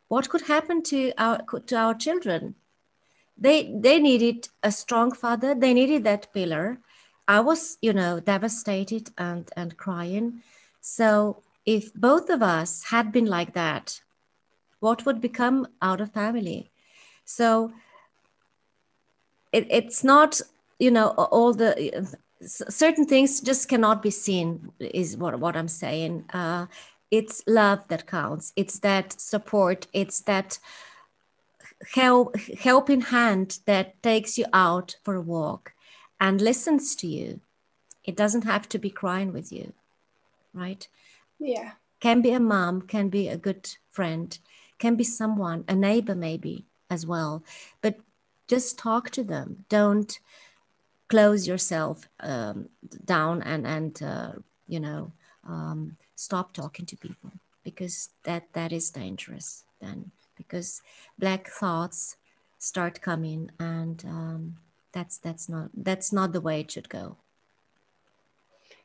what 0.09 0.29
could 0.29 0.43
happen 0.43 0.83
to 0.83 1.13
our 1.19 1.39
to 1.67 1.77
our 1.77 1.95
children 1.95 2.55
they 3.37 3.73
they 3.81 3.99
needed 3.99 4.49
a 4.63 4.71
strong 4.71 5.13
father 5.13 5.55
they 5.55 5.75
needed 5.75 6.05
that 6.05 6.33
pillar 6.33 6.79
I 7.29 7.41
was, 7.41 7.79
you 7.83 7.93
know, 7.93 8.21
devastated 8.21 9.11
and, 9.19 9.51
and 9.57 9.77
crying. 9.77 10.43
So 10.81 11.43
if 11.65 11.93
both 11.95 12.31
of 12.31 12.43
us 12.43 12.85
had 12.85 13.11
been 13.11 13.27
like 13.27 13.55
that, 13.55 14.01
what 14.81 15.05
would 15.05 15.21
become 15.21 15.67
out 15.83 16.01
of 16.01 16.13
family? 16.13 16.71
So 17.25 17.73
it, 19.53 19.67
it's 19.71 20.05
not, 20.05 20.41
you 20.79 20.91
know, 20.93 21.09
all 21.09 21.53
the 21.53 22.17
certain 22.43 23.07
things 23.07 23.41
just 23.41 23.69
cannot 23.69 24.03
be 24.03 24.11
seen 24.11 24.73
is 24.79 25.17
what, 25.17 25.39
what 25.39 25.57
I'm 25.57 25.69
saying. 25.69 26.25
Uh, 26.33 26.67
it's 27.11 27.43
love 27.47 27.87
that 27.89 28.07
counts. 28.07 28.53
It's 28.57 28.79
that 28.81 29.21
support. 29.21 29.87
It's 29.93 30.21
that 30.23 30.59
help 31.93 32.37
helping 32.59 33.01
hand 33.01 33.59
that 33.67 34.03
takes 34.03 34.39
you 34.39 34.47
out 34.53 34.97
for 35.03 35.15
a 35.15 35.21
walk 35.21 35.73
and 36.21 36.41
listens 36.41 36.97
to 36.97 37.07
you. 37.07 37.41
It 38.05 38.17
doesn't 38.17 38.45
have 38.45 38.69
to 38.71 38.79
be 38.79 38.91
crying 38.91 39.33
with 39.33 39.53
you, 39.53 39.73
right? 40.55 40.87
Yeah. 41.39 41.73
Can 42.01 42.23
be 42.23 42.33
a 42.33 42.41
mom, 42.41 42.83
can 42.83 43.09
be 43.09 43.29
a 43.29 43.37
good 43.37 43.69
friend, 43.91 44.39
can 44.79 44.97
be 44.97 45.05
someone, 45.05 45.65
a 45.69 45.75
neighbor 45.75 46.15
maybe 46.15 46.67
as 46.91 47.07
well. 47.07 47.43
But 47.81 47.97
just 48.49 48.79
talk 48.79 49.11
to 49.11 49.25
them. 49.25 49.65
Don't 49.69 50.19
close 51.09 51.47
yourself 51.47 52.09
um, 52.21 52.69
down 53.05 53.43
and 53.43 53.67
and 53.67 54.03
uh, 54.03 54.33
you 54.67 54.81
know 54.81 55.13
um, 55.49 55.97
stop 56.15 56.53
talking 56.53 56.87
to 56.87 56.97
people 56.97 57.31
because 57.63 58.11
that 58.25 58.45
that 58.53 58.73
is 58.73 58.91
dangerous 58.91 59.65
then 59.81 60.11
because 60.37 60.83
black 61.19 61.49
thoughts 61.49 62.17
start 62.59 63.01
coming 63.01 63.51
and 63.61 64.05
um, 64.07 64.57
that's 64.93 65.19
that's 65.19 65.49
not 65.49 65.69
that's 65.75 66.13
not 66.13 66.33
the 66.33 66.41
way 66.41 66.61
it 66.61 66.71
should 66.71 66.89
go 66.89 67.17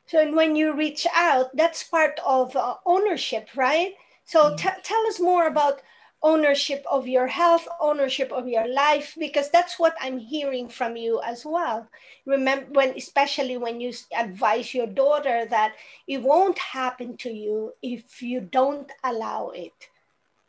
so 0.06 0.20
and 0.20 0.36
when 0.36 0.54
you 0.54 0.74
reach 0.74 1.06
out 1.14 1.54
that's 1.56 1.82
part 1.84 2.20
of 2.26 2.54
uh, 2.56 2.74
ownership 2.86 3.48
right 3.56 3.94
so 4.24 4.50
yeah. 4.50 4.56
t- 4.56 4.82
tell 4.82 5.06
us 5.06 5.18
more 5.18 5.46
about 5.46 5.82
ownership 6.22 6.84
of 6.90 7.08
your 7.08 7.26
health 7.26 7.66
ownership 7.80 8.30
of 8.32 8.46
your 8.48 8.66
life 8.68 9.14
because 9.18 9.50
that's 9.50 9.78
what 9.78 9.94
i'm 10.00 10.18
hearing 10.18 10.68
from 10.68 10.96
you 10.96 11.20
as 11.24 11.44
well 11.44 11.86
remember 12.26 12.66
when 12.72 12.90
especially 12.96 13.56
when 13.56 13.80
you 13.80 13.92
advise 14.16 14.72
your 14.74 14.86
daughter 14.86 15.46
that 15.50 15.74
it 16.06 16.22
won't 16.22 16.58
happen 16.58 17.16
to 17.16 17.30
you 17.30 17.72
if 17.82 18.22
you 18.22 18.40
don't 18.40 18.92
allow 19.04 19.50
it 19.50 19.88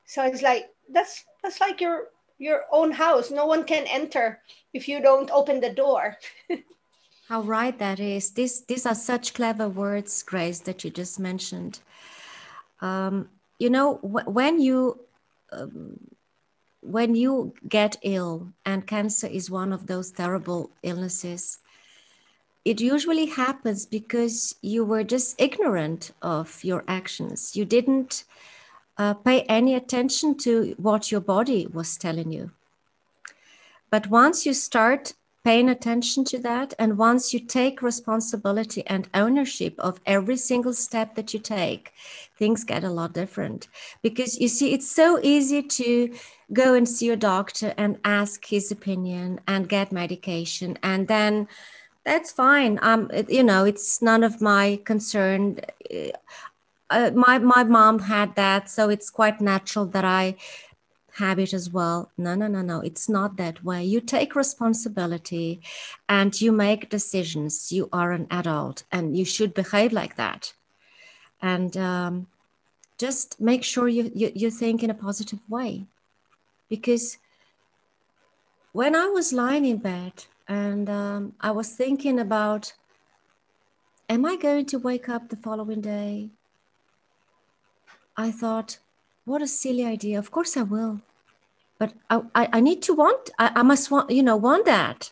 so 0.06 0.24
it's 0.24 0.42
like 0.42 0.70
that's 0.90 1.26
that's 1.42 1.60
like 1.60 1.82
your 1.82 2.10
your 2.38 2.66
own 2.72 2.92
house. 2.92 3.32
No 3.32 3.46
one 3.46 3.64
can 3.64 3.86
enter 3.88 4.40
if 4.74 4.88
you 4.88 5.02
don't 5.02 5.32
open 5.32 5.62
the 5.62 5.74
door. 5.74 6.18
How 7.30 7.42
right 7.42 7.78
that 7.80 8.00
is. 8.00 8.32
These 8.32 8.66
these 8.66 8.86
are 8.86 8.96
such 8.96 9.34
clever 9.34 9.70
words, 9.70 10.22
Grace, 10.24 10.60
that 10.60 10.84
you 10.84 10.92
just 10.92 11.20
mentioned. 11.20 11.80
Um, 12.82 13.30
you 13.60 13.70
know, 13.70 13.96
wh- 13.96 14.28
when 14.28 14.60
you 14.60 15.00
um, 15.54 16.00
when 16.82 17.16
you 17.16 17.54
get 17.68 17.98
ill, 18.02 18.54
and 18.66 18.86
cancer 18.86 19.28
is 19.28 19.50
one 19.50 19.72
of 19.72 19.88
those 19.88 20.12
terrible 20.12 20.70
illnesses, 20.84 21.60
it 22.66 22.82
usually 22.82 23.26
happens 23.26 23.86
because 23.86 24.56
you 24.62 24.86
were 24.86 25.04
just 25.04 25.40
ignorant 25.40 26.12
of 26.22 26.64
your 26.64 26.84
actions. 26.88 27.56
You 27.56 27.66
didn't 27.66 28.24
uh, 28.98 29.14
pay 29.14 29.42
any 29.44 29.76
attention 29.76 30.38
to 30.40 30.76
what 30.78 31.12
your 31.12 31.22
body 31.22 31.68
was 31.68 31.98
telling 31.98 32.32
you. 32.32 32.52
But 33.90 34.08
once 34.08 34.46
you 34.46 34.54
start 34.54 35.14
paying 35.44 35.70
attention 35.70 36.24
to 36.24 36.40
that, 36.40 36.74
and 36.80 36.98
once 36.98 37.34
you 37.34 37.40
take 37.40 37.82
responsibility 37.82 38.86
and 38.88 39.10
ownership 39.14 39.76
of 39.80 40.00
every 40.06 40.38
single 40.38 40.74
step 40.74 41.16
that 41.16 41.34
you 41.34 41.40
take, 41.40 41.94
things 42.38 42.64
get 42.64 42.84
a 42.84 42.90
lot 42.90 43.14
different. 43.14 43.68
Because 44.02 44.40
you 44.40 44.48
see, 44.48 44.74
it's 44.74 44.90
so 44.90 45.20
easy 45.22 45.62
to 45.62 46.14
go 46.54 46.74
and 46.74 46.88
see 46.88 47.10
a 47.10 47.18
doctor 47.18 47.74
and 47.78 48.00
ask 48.06 48.46
his 48.46 48.72
opinion 48.72 49.40
and 49.48 49.70
get 49.70 49.92
medication, 49.92 50.78
and 50.84 51.08
then 51.08 51.48
that's 52.06 52.32
fine. 52.32 52.80
Um, 52.82 53.10
you 53.30 53.44
know, 53.44 53.64
it's 53.64 54.02
none 54.02 54.24
of 54.24 54.42
my 54.42 54.80
concern 54.86 55.60
uh, 56.90 57.12
my 57.16 57.40
my 57.40 57.64
mom 57.64 58.00
had 58.00 58.36
that, 58.36 58.70
so 58.70 58.90
it's 58.90 59.10
quite 59.10 59.42
natural 59.42 59.86
that 59.88 60.06
I 60.06 60.36
have 61.18 61.38
it 61.38 61.54
as 61.54 61.70
well. 61.70 62.12
No, 62.18 62.34
no, 62.36 62.48
no, 62.48 62.62
no. 62.62 62.82
It's 62.82 63.08
not 63.08 63.38
that 63.38 63.64
way. 63.64 63.84
You 63.84 64.02
take 64.02 64.36
responsibility 64.36 65.62
and 66.10 66.40
you 66.42 66.52
make 66.52 66.90
decisions. 66.90 67.72
You 67.72 67.88
are 67.94 68.12
an 68.12 68.28
adult 68.32 68.84
and 68.92 69.16
you 69.16 69.26
should 69.26 69.54
behave 69.54 69.94
like 69.94 70.16
that. 70.16 70.54
And 71.42 71.78
um, 71.78 72.28
just 72.98 73.40
make 73.40 73.64
sure 73.64 73.88
you, 73.88 74.12
you, 74.16 74.32
you 74.34 74.50
think 74.50 74.82
in 74.82 74.90
a 74.90 74.96
positive 74.96 75.40
way. 75.48 75.86
Because 76.70 77.18
when 78.72 78.96
I 78.96 79.06
was 79.06 79.34
lying 79.34 79.66
in 79.66 79.78
bed 79.78 80.26
and 80.48 80.90
um, 80.90 81.34
I 81.40 81.52
was 81.52 81.70
thinking 81.70 82.20
about, 82.20 82.74
am 84.10 84.26
I 84.26 84.36
going 84.36 84.66
to 84.68 84.80
wake 84.80 85.10
up 85.10 85.30
the 85.30 85.36
following 85.36 85.82
day? 85.82 86.32
I 88.18 88.32
thought, 88.32 88.80
what 89.26 89.42
a 89.42 89.48
silly 89.48 89.86
idea. 89.86 90.20
Of 90.20 90.32
course 90.32 90.58
I 90.58 90.64
will. 90.64 91.02
But 91.80 91.94
I, 92.10 92.22
I, 92.36 92.50
I 92.54 92.60
need 92.60 92.82
to 92.84 92.94
want, 92.94 93.30
I, 93.40 93.52
I 93.56 93.64
must 93.64 93.92
want, 93.92 94.10
you 94.10 94.24
know, 94.24 94.38
want 94.38 94.66
that. 94.66 95.12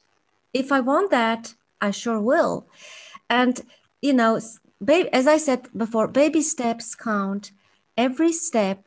If 0.53 0.71
I 0.71 0.79
want 0.79 1.11
that, 1.11 1.53
I 1.81 1.91
sure 1.91 2.19
will. 2.19 2.65
And, 3.29 3.61
you 4.01 4.13
know, 4.13 4.39
baby, 4.83 5.11
as 5.13 5.27
I 5.27 5.37
said 5.37 5.67
before, 5.75 6.07
baby 6.07 6.41
steps 6.41 6.95
count. 6.95 7.51
Every 7.97 8.31
step 8.31 8.83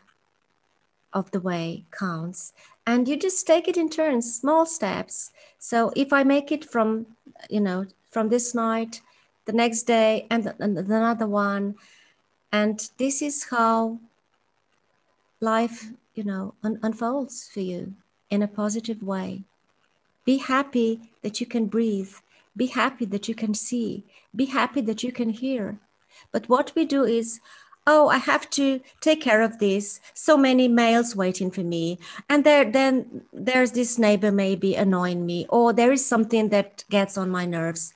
of 1.13 1.31
the 1.31 1.41
way 1.41 1.85
counts. 1.91 2.53
And 2.87 3.09
you 3.09 3.17
just 3.17 3.47
take 3.47 3.69
it 3.69 3.77
in 3.77 3.89
turns, 3.89 4.35
small 4.35 4.67
steps. 4.67 5.31
So 5.59 5.93
if 5.97 6.13
I 6.13 6.25
make 6.25 6.53
it 6.53 6.65
from, 6.65 7.07
you 7.49 7.61
know, 7.61 7.87
from 8.11 8.29
this 8.29 8.55
night 8.55 9.01
the 9.45 9.53
next 9.53 9.83
day 9.83 10.27
and, 10.31 10.55
and 10.59 10.79
another 10.79 11.27
one 11.27 11.75
and 12.53 12.89
this 12.99 13.21
is 13.21 13.45
how 13.51 13.99
life 15.41 15.91
you 16.15 16.25
know 16.25 16.55
un- 16.63 16.81
unfolds 16.83 17.49
for 17.53 17.61
you 17.61 17.95
in 18.31 18.43
a 18.43 18.49
positive 18.49 19.03
way. 19.03 19.43
Be 20.25 20.39
happy 20.39 21.01
that 21.23 21.41
you 21.41 21.47
can 21.47 21.67
breathe. 21.67 22.13
Be 22.57 22.67
happy 22.67 23.05
that 23.07 23.29
you 23.29 23.35
can 23.35 23.55
see. 23.55 24.05
Be 24.35 24.47
happy 24.47 24.81
that 24.83 25.03
you 25.03 25.13
can 25.13 25.31
hear. 25.31 25.79
But 26.33 26.49
what 26.49 26.73
we 26.75 26.85
do 26.85 27.05
is 27.05 27.41
oh 27.87 28.09
i 28.09 28.17
have 28.17 28.49
to 28.49 28.81
take 29.01 29.21
care 29.21 29.43
of 29.43 29.59
this. 29.59 30.01
So 30.15 30.37
many 30.37 30.69
mails 30.69 31.15
waiting 31.15 31.51
for 31.51 31.63
me. 31.63 31.99
And 32.29 32.45
there 32.45 32.65
then 32.71 33.23
there's 33.33 33.73
this 33.73 33.99
neighbor 33.99 34.33
maybe 34.33 34.75
annoying 34.75 35.27
me 35.27 35.47
or 35.49 35.73
there 35.73 35.93
is 35.93 36.05
something 36.05 36.49
that 36.49 36.85
gets 36.91 37.19
on 37.19 37.29
my 37.31 37.45
nerves. 37.45 37.93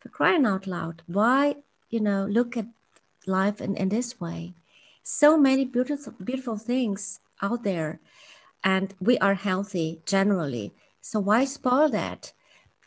For 0.00 0.08
crying 0.08 0.46
out 0.46 0.66
loud 0.66 1.02
why 1.06 1.56
you 1.90 2.00
know 2.00 2.26
look 2.26 2.56
at 2.56 2.66
life 3.26 3.60
in, 3.60 3.76
in 3.76 3.88
this 3.88 4.20
way 4.20 4.54
so 5.02 5.36
many 5.36 5.64
beautiful 5.64 6.12
beautiful 6.22 6.56
things 6.56 7.20
out 7.40 7.64
there 7.64 8.00
and 8.62 8.94
we 9.00 9.18
are 9.18 9.34
healthy 9.34 10.00
generally 10.06 10.72
so 11.00 11.18
why 11.18 11.44
spoil 11.44 11.88
that 11.88 12.32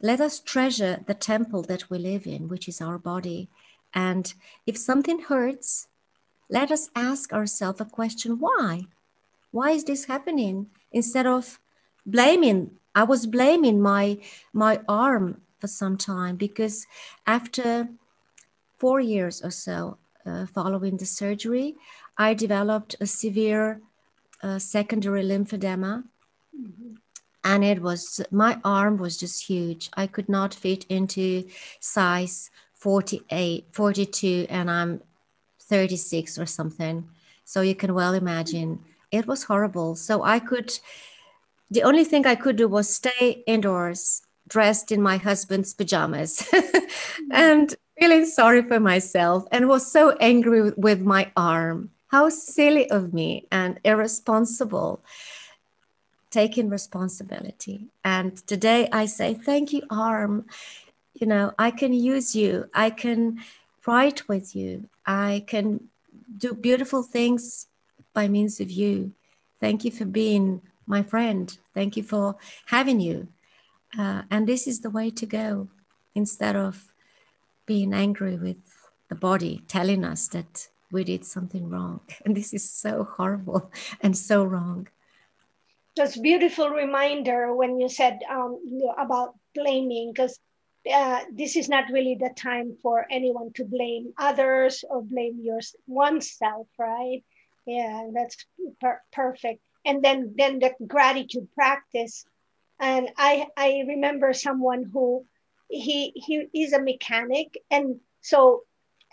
let 0.02 0.22
us 0.22 0.40
treasure 0.40 1.04
the 1.08 1.14
temple 1.14 1.62
that 1.62 1.90
we 1.90 1.98
live 1.98 2.26
in 2.26 2.48
which 2.48 2.68
is 2.68 2.82
our 2.82 2.98
body 2.98 3.50
and 3.94 4.34
if 4.66 4.78
something 4.78 5.20
hurts 5.20 5.88
let 6.50 6.72
us 6.72 6.90
ask 6.96 7.34
ourselves 7.34 7.82
a 7.82 7.86
question 7.86 8.40
why? 8.40 8.86
Why 9.52 9.72
is 9.72 9.84
this 9.84 10.06
happening? 10.06 10.68
Instead 10.92 11.26
of 11.26 11.60
blaming, 12.06 12.72
I 12.94 13.04
was 13.04 13.26
blaming 13.26 13.82
my, 13.82 14.20
my 14.54 14.82
arm 14.88 15.42
for 15.60 15.68
some 15.68 15.98
time 15.98 16.36
because 16.36 16.86
after 17.26 17.90
four 18.78 19.00
years 19.00 19.42
or 19.42 19.52
so 19.52 19.98
uh, 20.26 20.46
following 20.46 20.98
the 20.98 21.06
surgery, 21.06 21.76
I 22.18 22.34
developed 22.34 22.96
a 23.00 23.06
severe 23.06 23.82
uh, 24.42 24.60
secondary 24.60 25.24
lymphedema. 25.24 26.04
Mm-hmm. 26.58 26.94
And 27.44 27.64
it 27.64 27.82
was, 27.82 28.22
my 28.32 28.60
arm 28.64 28.98
was 28.98 29.18
just 29.18 29.46
huge. 29.46 29.90
I 29.96 30.08
could 30.08 30.30
not 30.30 30.54
fit 30.54 30.86
into 30.86 31.48
size 31.80 32.50
48, 32.74 33.68
42, 33.72 34.48
and 34.50 34.70
I'm 34.70 35.02
36 35.62 36.40
or 36.40 36.46
something. 36.46 37.08
So 37.44 37.62
you 37.62 37.76
can 37.76 37.94
well 37.94 38.14
imagine 38.14 38.80
it 39.12 39.28
was 39.28 39.44
horrible. 39.44 39.96
So 39.96 40.24
I 40.24 40.40
could, 40.40 40.78
the 41.70 41.84
only 41.84 42.04
thing 42.04 42.26
I 42.26 42.36
could 42.36 42.56
do 42.56 42.68
was 42.68 42.90
stay 42.90 43.44
indoors, 43.48 44.22
dressed 44.48 44.92
in 44.92 45.02
my 45.02 45.18
husband's 45.18 45.74
pajamas, 45.74 46.48
and 47.32 47.74
feeling 48.00 48.26
sorry 48.26 48.62
for 48.64 48.80
myself, 48.80 49.46
and 49.52 49.68
was 49.68 49.92
so 49.92 50.12
angry 50.20 50.62
with, 50.62 50.78
with 50.78 51.02
my 51.02 51.32
arm. 51.38 51.92
How 52.16 52.30
silly 52.30 52.90
of 52.92 53.14
me 53.14 53.46
and 53.52 53.78
irresponsible. 53.84 55.04
Taking 56.32 56.70
responsibility. 56.70 57.88
And 58.06 58.38
today 58.48 58.88
I 58.90 59.06
say, 59.06 59.34
Thank 59.34 59.74
you, 59.74 59.82
arm. 59.90 60.46
You 61.14 61.28
know, 61.28 61.52
I 61.60 61.72
can 61.72 61.92
use 61.92 62.34
you. 62.34 62.70
I 62.74 62.90
can 62.92 63.42
write 63.86 64.30
with 64.30 64.56
you. 64.56 64.88
I 65.06 65.44
can 65.46 65.90
do 66.38 66.54
beautiful 66.54 67.04
things 67.04 67.68
by 68.14 68.30
means 68.30 68.62
of 68.62 68.72
you. 68.72 69.12
Thank 69.60 69.84
you 69.84 69.92
for 69.92 70.06
being 70.06 70.62
my 70.88 71.04
friend. 71.04 71.46
Thank 71.74 71.98
you 71.98 72.04
for 72.04 72.38
having 72.68 73.02
you. 73.02 73.28
Uh, 74.00 74.22
and 74.32 74.48
this 74.48 74.68
is 74.68 74.80
the 74.80 74.90
way 74.90 75.10
to 75.10 75.26
go 75.26 75.68
instead 76.16 76.56
of 76.56 76.94
being 77.66 77.94
angry 77.94 78.38
with 78.38 78.64
the 79.10 79.16
body 79.16 79.64
telling 79.68 80.06
us 80.06 80.30
that 80.30 80.70
we 80.96 81.04
did 81.04 81.26
something 81.26 81.70
wrong. 81.70 82.00
And 82.26 82.36
this 82.36 82.54
is 82.54 82.64
so 82.68 83.04
horrible 83.04 83.72
and 84.02 84.18
so 84.18 84.44
wrong. 84.44 84.88
That's 85.96 86.18
beautiful 86.18 86.70
reminder 86.70 87.56
when 87.56 87.80
you 87.80 87.88
said 87.88 88.20
um, 88.30 88.60
about 88.98 89.36
blaming, 89.54 90.12
because 90.12 90.40
uh, 90.92 91.22
this 91.32 91.56
is 91.56 91.70
not 91.70 91.92
really 91.92 92.16
the 92.16 92.32
time 92.36 92.78
for 92.84 93.06
anyone 93.10 93.52
to 93.54 93.64
blame 93.64 94.14
others 94.18 94.84
or 94.90 95.02
blame 95.04 95.40
your 95.42 95.62
oneself, 95.88 96.68
right? 96.78 97.24
Yeah, 97.66 98.10
that's 98.14 98.38
per- 98.82 99.02
perfect. 99.12 99.62
And 99.86 100.04
then 100.04 100.36
then 100.38 100.60
the 100.60 100.72
gratitude 100.86 101.48
practice. 101.56 102.26
And 102.80 103.10
I 103.18 103.48
I 103.56 103.84
remember 103.88 104.34
someone 104.34 104.84
who 104.92 105.26
he 105.70 106.12
he 106.16 106.34
is 106.54 106.74
a 106.74 106.82
mechanic, 106.82 107.58
and 107.72 108.00
so 108.22 108.64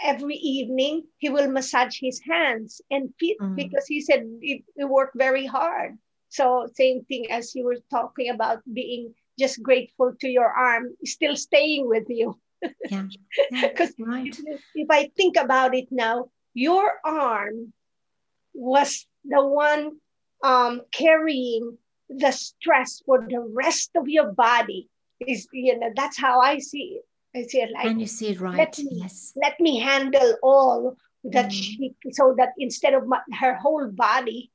every 0.03 0.37
evening 0.37 1.05
he 1.19 1.29
will 1.29 1.51
massage 1.51 1.99
his 1.99 2.21
hands 2.21 2.81
and 2.91 3.15
feet 3.19 3.38
mm. 3.41 3.57
because 3.57 3.87
he 3.87 4.01
said 4.01 4.25
it, 4.41 4.62
it 4.77 4.85
worked 4.85 5.17
very 5.17 5.47
hard. 5.47 5.97
So 6.29 6.69
same 6.75 7.05
thing 7.05 7.31
as 7.31 7.55
you 7.55 7.65
were 7.65 7.79
talking 7.91 8.31
about 8.31 8.61
being 8.73 9.15
just 9.38 9.62
grateful 9.62 10.15
to 10.21 10.29
your 10.29 10.49
arm 10.49 10.95
still 11.05 11.37
staying 11.37 11.88
with 11.88 12.05
you. 12.09 12.38
Yeah. 12.91 13.07
Because 13.51 13.93
yeah, 13.99 14.07
right. 14.07 14.38
if, 14.47 14.61
if 14.75 14.88
I 14.91 15.11
think 15.17 15.37
about 15.37 15.75
it 15.75 15.88
now, 15.91 16.31
your 16.55 16.93
arm 17.05 17.73
was 18.55 19.07
the 19.25 19.45
one 19.45 19.97
um, 20.43 20.83
carrying 20.93 21.79
the 22.09 22.31
stress 22.33 23.03
for 23.05 23.27
the 23.29 23.41
rest 23.41 23.91
of 23.97 24.09
your 24.09 24.33
body. 24.33 24.88
Is 25.25 25.47
you 25.53 25.79
know 25.79 25.91
that's 25.95 26.19
how 26.19 26.41
I 26.41 26.59
see 26.59 26.99
it. 26.99 27.05
I 27.35 27.42
see 27.42 27.61
it 27.61 27.71
like 27.73 27.87
and 27.87 28.01
you 28.01 28.07
see 28.07 28.29
it 28.29 28.40
right. 28.40 28.59
Let 28.59 28.79
me, 28.79 28.88
yes. 28.92 29.33
Let 29.37 29.59
me 29.59 29.79
handle 29.79 30.37
all 30.42 30.97
that 31.25 31.51
mm. 31.51 31.53
she 31.53 31.95
so 32.11 32.35
that 32.37 32.51
instead 32.59 32.95
of 32.95 33.07
my, 33.07 33.21
her 33.40 33.55
whole 33.55 33.88
body, 33.90 34.51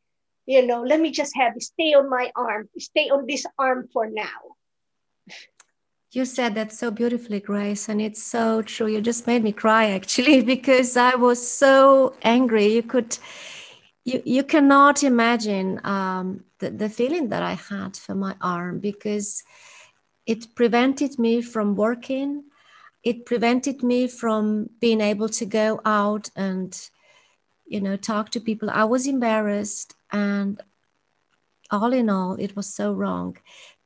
you 0.46 0.66
know, 0.66 0.84
let 0.84 1.00
me 1.00 1.12
just 1.12 1.36
have 1.36 1.54
stay 1.60 1.94
on 1.94 2.10
my 2.10 2.32
arm, 2.36 2.70
stay 2.78 3.10
on 3.10 3.26
this 3.26 3.46
arm 3.58 3.88
for 3.92 4.08
now 4.08 4.58
you 6.12 6.26
said 6.26 6.56
that 6.56 6.72
so 6.72 6.90
beautifully, 6.90 7.40
Grace, 7.40 7.90
and 7.90 8.02
it's 8.02 8.24
so 8.24 8.62
true. 8.62 8.88
You 8.88 9.02
just 9.02 9.28
made 9.28 9.44
me 9.44 9.52
cry 9.52 9.90
actually 9.90 10.42
because 10.56 10.98
I 10.98 11.16
was 11.16 11.46
so 11.46 12.16
angry. 12.24 12.68
You 12.74 12.84
could, 12.84 13.18
you 14.06 14.22
you 14.26 14.44
cannot 14.44 15.04
imagine 15.04 15.80
um, 15.84 16.44
the 16.60 16.72
the 16.72 16.90
feeling 16.90 17.30
that 17.30 17.44
I 17.44 17.54
had 17.54 17.98
for 17.98 18.16
my 18.16 18.36
arm 18.42 18.80
because 18.80 19.44
it 20.26 20.56
prevented 20.56 21.20
me 21.20 21.42
from 21.42 21.76
working. 21.76 22.44
It 23.10 23.26
prevented 23.26 23.84
me 23.92 24.08
from 24.08 24.70
being 24.80 25.02
able 25.02 25.30
to 25.40 25.46
go 25.46 25.82
out 25.86 26.30
and, 26.36 26.72
you 27.66 27.80
know, 27.82 27.96
talk 27.96 28.26
to 28.32 28.40
people. 28.40 28.70
I 28.70 28.86
was 28.94 29.08
embarrassed, 29.08 29.96
and 30.12 30.62
all 31.70 31.94
in 31.94 32.10
all, 32.10 32.34
it 32.46 32.56
was 32.56 32.68
so 32.80 32.94
wrong. 32.94 33.38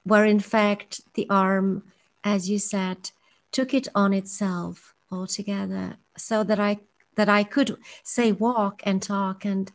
Where 0.04 0.26
in 0.26 0.40
fact 0.40 1.02
the 1.14 1.28
arm 1.30 1.84
as 2.24 2.50
you 2.50 2.60
said, 2.60 3.12
took 3.52 3.74
it 3.74 3.88
on 3.96 4.14
itself 4.14 4.96
altogether 5.12 5.98
so 6.18 6.44
that 6.44 6.60
I 6.60 6.80
that 7.16 7.30
I 7.30 7.44
could 7.44 7.78
say 8.04 8.32
walk 8.32 8.82
and 8.86 9.02
talk 9.02 9.44
and 9.46 9.72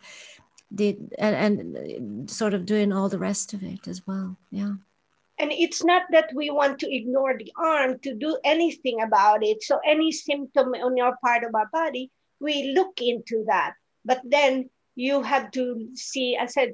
did 0.75 1.15
and, 1.19 1.77
and 1.77 2.31
sort 2.31 2.55
of 2.55 2.67
doing 2.67 2.93
all 2.93 3.09
the 3.09 3.19
rest 3.19 3.53
of 3.53 3.63
it 3.63 3.87
as 3.87 4.07
well. 4.07 4.37
Yeah. 4.51 4.75
And 5.39 5.53
it's 5.53 5.85
not 5.85 6.05
that 6.13 6.31
we 6.35 6.51
want 6.51 6.79
to 6.81 6.95
ignore 6.95 7.37
the 7.37 7.53
arm 7.57 7.99
to 8.01 8.15
do 8.15 8.39
anything 8.45 9.03
about 9.03 9.45
it. 9.45 9.63
So 9.63 9.81
any 9.85 10.11
symptom 10.11 10.69
on 10.75 10.97
your 10.97 11.17
part 11.23 11.45
of 11.45 11.55
our 11.55 11.69
body, 11.73 12.11
we 12.41 12.73
look 12.75 13.01
into 13.01 13.45
that. 13.47 13.75
But 14.05 14.21
then 14.25 14.71
you 14.95 15.23
have 15.23 15.51
to 15.53 15.89
see, 15.95 16.39
I 16.41 16.47
said, 16.47 16.73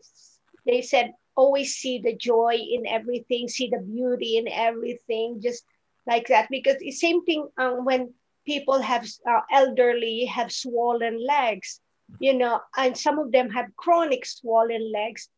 they 0.64 0.83
said 0.83 1.12
always 1.35 1.75
see 1.75 1.98
the 1.98 2.14
joy 2.14 2.55
in 2.55 2.87
everything, 2.87 3.48
see 3.48 3.68
the 3.68 3.79
beauty 3.79 4.37
in 4.37 4.46
everything, 4.48 5.40
just 5.42 5.64
like 6.07 6.29
that. 6.29 6.48
Because 6.51 6.79
the 6.79 6.90
same 6.92 7.25
thing 7.25 7.48
um, 7.59 7.85
when 7.85 8.14
people 8.46 8.81
have 8.81 9.06
uh, 9.29 9.40
elderly 9.50 10.25
have 10.27 10.52
swollen 10.52 11.25
legs, 11.25 11.81
you 12.21 12.35
know, 12.35 12.60
and 12.77 12.96
some 12.96 13.19
of 13.19 13.33
them 13.33 13.50
have 13.50 13.77
chronic 13.77 14.27
swollen 14.27 14.92
legs, 14.92 15.29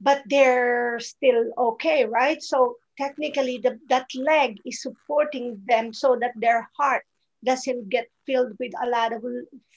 but 0.00 0.22
they're 0.26 0.98
still 1.00 1.52
okay, 1.58 2.04
right? 2.04 2.42
So 2.42 2.76
technically, 2.96 3.58
the, 3.58 3.78
that 3.88 4.08
leg 4.14 4.56
is 4.64 4.82
supporting 4.82 5.60
them 5.66 5.92
so 5.92 6.16
that 6.20 6.32
their 6.36 6.68
heart 6.76 7.04
doesn't 7.44 7.88
get 7.88 8.08
filled 8.26 8.56
with 8.58 8.72
a 8.82 8.88
lot 8.88 9.12
of 9.12 9.24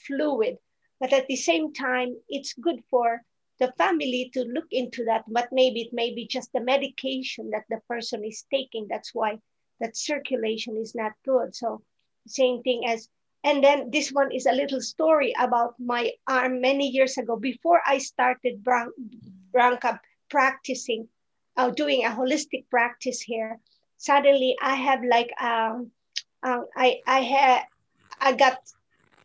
fluid. 0.07 0.57
But 0.99 1.13
at 1.13 1.27
the 1.27 1.35
same 1.35 1.73
time, 1.73 2.15
it's 2.29 2.53
good 2.53 2.79
for 2.89 3.21
the 3.59 3.73
family 3.77 4.31
to 4.33 4.43
look 4.43 4.67
into 4.71 5.05
that, 5.05 5.23
but 5.27 5.49
maybe 5.51 5.81
it 5.81 5.93
may 5.93 6.13
be 6.13 6.25
just 6.25 6.51
the 6.53 6.59
medication 6.59 7.51
that 7.51 7.65
the 7.69 7.79
person 7.87 8.23
is 8.23 8.45
taking. 8.51 8.87
That's 8.89 9.13
why 9.13 9.39
that 9.79 9.95
circulation 9.95 10.77
is 10.77 10.95
not 10.95 11.11
good. 11.25 11.55
So 11.55 11.81
same 12.27 12.63
thing 12.63 12.83
as, 12.87 13.09
and 13.43 13.63
then 13.63 13.91
this 13.91 14.11
one 14.11 14.31
is 14.31 14.45
a 14.45 14.53
little 14.53 14.81
story 14.81 15.33
about 15.37 15.75
my 15.79 16.11
arm 16.27 16.61
many 16.61 16.87
years 16.87 17.17
ago 17.17 17.35
before 17.35 17.81
I 17.85 17.97
started 17.97 18.63
Branka 18.63 19.99
practicing, 20.29 21.07
uh, 21.57 21.69
doing 21.69 22.05
a 22.05 22.09
holistic 22.09 22.69
practice 22.69 23.21
here. 23.21 23.59
Suddenly 23.97 24.55
I 24.61 24.75
have 24.75 25.03
like, 25.03 25.31
um, 25.41 25.91
uh, 26.41 26.61
I, 26.75 26.99
I 27.07 27.19
had, 27.21 27.63
I 28.19 28.33
got 28.33 28.59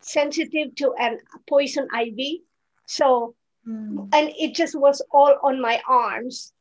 sensitive 0.01 0.74
to 0.76 0.94
an 0.99 1.18
poison 1.49 1.88
ivy. 1.92 2.42
So, 2.86 3.34
mm. 3.66 4.09
and 4.12 4.32
it 4.38 4.55
just 4.55 4.74
was 4.78 5.03
all 5.11 5.36
on 5.42 5.61
my 5.61 5.80
arms. 5.88 6.53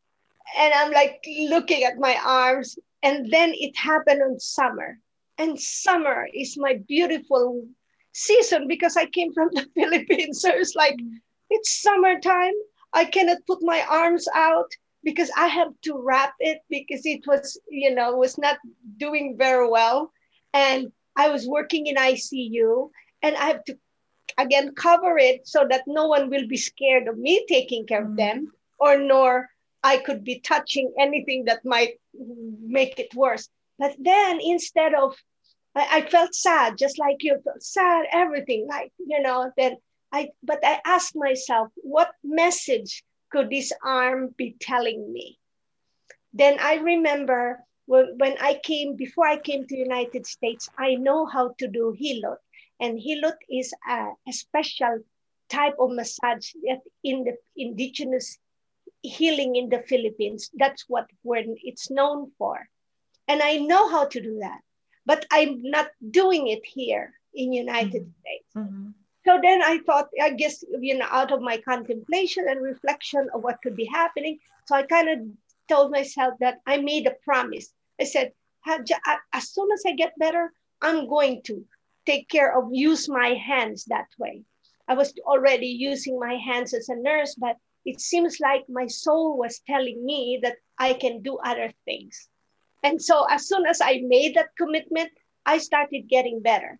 And 0.58 0.74
I'm 0.74 0.92
like 0.92 1.24
looking 1.50 1.84
at 1.84 1.98
my 1.98 2.18
arms. 2.24 2.78
And 3.04 3.32
then 3.32 3.54
it 3.54 3.78
happened 3.78 4.22
on 4.22 4.40
summer. 4.40 5.00
And 5.38 5.60
summer 5.60 6.28
is 6.34 6.58
my 6.58 6.80
beautiful 6.88 7.64
season 8.14 8.68
because 8.68 8.98
I 8.98 9.06
came 9.06 9.34
from 9.34 9.50
the 9.54 9.68
Philippines. 9.76 10.42
So 10.42 10.50
it's 10.50 10.76
like, 10.76 10.96
mm. 10.96 11.14
it's 11.50 11.82
summertime. 11.82 12.54
I 12.94 13.06
cannot 13.06 13.46
put 13.48 13.60
my 13.62 13.84
arms 13.90 14.28
out 14.34 14.72
because 15.04 15.32
I 15.38 15.48
have 15.48 15.74
to 15.84 15.98
wrap 15.98 16.34
it 16.40 16.60
because 16.70 17.06
it 17.06 17.26
was, 17.28 17.60
you 17.70 17.94
know, 17.94 18.16
was 18.16 18.38
not 18.38 18.58
doing 18.98 19.36
very 19.38 19.70
well. 19.70 20.12
And 20.54 20.92
I 21.16 21.30
was 21.30 21.48
working 21.48 21.88
in 21.88 21.96
ICU 21.96 22.90
and 23.22 23.36
I 23.36 23.46
have 23.48 23.64
to 23.66 23.78
again 24.38 24.76
cover 24.76 25.18
it 25.18 25.48
so 25.48 25.66
that 25.70 25.84
no 25.88 26.08
one 26.08 26.30
will 26.30 26.48
be 26.48 26.58
scared 26.58 27.08
of 27.08 27.18
me 27.18 27.46
taking 27.48 27.86
care 27.86 28.02
mm-hmm. 28.02 28.12
of 28.12 28.18
them 28.18 28.52
or 28.80 28.98
nor 28.98 29.50
I 29.84 29.98
could 29.98 30.24
be 30.24 30.40
touching 30.40 30.94
anything 31.00 31.46
that 31.46 31.66
might 31.66 32.00
make 32.14 33.00
it 33.00 33.14
worse. 33.16 33.50
But 33.80 33.96
then 34.00 34.40
instead 34.42 34.94
of 34.94 35.16
I, 35.78 35.98
I 35.98 36.02
felt 36.10 36.34
sad, 36.34 36.78
just 36.78 36.98
like 36.98 37.18
you 37.22 37.40
felt 37.44 37.64
sad, 37.64 38.06
everything, 38.12 38.68
like, 38.68 38.92
you 38.98 39.22
know, 39.22 39.52
then 39.58 39.78
I 40.12 40.30
but 40.44 40.60
I 40.64 40.82
asked 40.86 41.16
myself, 41.16 41.70
what 41.76 42.12
message 42.24 43.04
could 43.30 43.50
this 43.50 43.72
arm 43.84 44.34
be 44.38 44.56
telling 44.60 45.12
me? 45.12 45.40
Then 46.34 46.58
I 46.60 46.76
remember 46.76 47.64
when, 47.86 48.18
when 48.18 48.38
I 48.40 48.60
came, 48.62 48.96
before 48.96 49.28
I 49.28 49.38
came 49.38 49.66
to 49.66 49.78
United 49.78 50.28
States, 50.28 50.70
I 50.78 50.96
know 50.96 51.26
how 51.26 51.56
to 51.58 51.68
do 51.68 51.96
hilot. 51.98 52.40
And 52.80 53.00
hilot 53.00 53.38
is 53.50 53.74
a, 53.90 54.10
a 54.28 54.32
special 54.32 55.00
type 55.50 55.76
of 55.80 55.92
massage 55.92 56.52
that 56.68 56.82
in 57.04 57.24
the 57.24 57.38
indigenous 57.56 58.38
healing 59.02 59.56
in 59.56 59.70
the 59.70 59.80
Philippines. 59.88 60.52
That's 60.54 60.86
what 60.88 61.08
when 61.24 61.56
it's 61.64 61.90
known 61.90 62.32
for. 62.38 62.68
And 63.28 63.42
I 63.42 63.58
know 63.58 63.90
how 63.90 64.06
to 64.06 64.22
do 64.22 64.40
that, 64.42 64.60
but 65.06 65.26
I'm 65.32 65.62
not 65.64 65.88
doing 66.12 66.48
it 66.48 66.66
here 66.66 67.14
in 67.34 67.54
United 67.54 68.04
mm-hmm. 68.04 68.20
States. 68.22 68.52
Mm-hmm. 68.56 68.90
So 69.28 69.38
then 69.44 69.62
I 69.62 69.80
thought, 69.80 70.08
I 70.22 70.30
guess, 70.30 70.64
you 70.80 70.98
know, 70.98 71.08
out 71.12 71.34
of 71.34 71.42
my 71.42 71.58
contemplation 71.58 72.46
and 72.48 72.62
reflection 72.62 73.28
of 73.34 73.44
what 73.44 73.62
could 73.62 73.76
be 73.76 73.84
happening. 73.84 74.40
So 74.68 74.76
I 74.76 74.84
kind 74.84 75.10
of 75.10 75.20
told 75.68 75.92
myself 75.92 76.36
that 76.40 76.60
I 76.66 76.78
made 76.78 77.08
a 77.08 77.16
promise. 77.26 77.74
I 78.00 78.06
said, 78.06 78.32
as 79.34 79.50
soon 79.50 79.68
as 79.74 79.84
I 79.86 79.92
get 79.92 80.18
better, 80.18 80.54
I'm 80.82 81.10
going 81.10 81.42
to 81.48 81.66
take 82.06 82.30
care 82.30 82.58
of 82.58 82.70
use 82.72 83.10
my 83.10 83.34
hands 83.34 83.84
that 83.90 84.08
way. 84.18 84.44
I 84.88 84.94
was 84.94 85.14
already 85.26 85.68
using 85.68 86.18
my 86.18 86.36
hands 86.36 86.74
as 86.74 86.88
a 86.88 86.96
nurse, 86.96 87.36
but 87.36 87.58
it 87.84 88.00
seems 88.00 88.40
like 88.40 88.64
my 88.70 88.88
soul 88.88 89.38
was 89.38 89.60
telling 89.68 90.06
me 90.06 90.40
that 90.44 90.56
I 90.80 90.94
can 90.94 91.22
do 91.22 91.38
other 91.44 91.74
things. 91.84 92.30
And 92.82 93.02
so 93.02 93.26
as 93.30 93.50
soon 93.50 93.66
as 93.66 93.82
I 93.82 94.04
made 94.06 94.36
that 94.36 94.56
commitment, 94.58 95.12
I 95.46 95.58
started 95.58 96.08
getting 96.08 96.40
better 96.40 96.80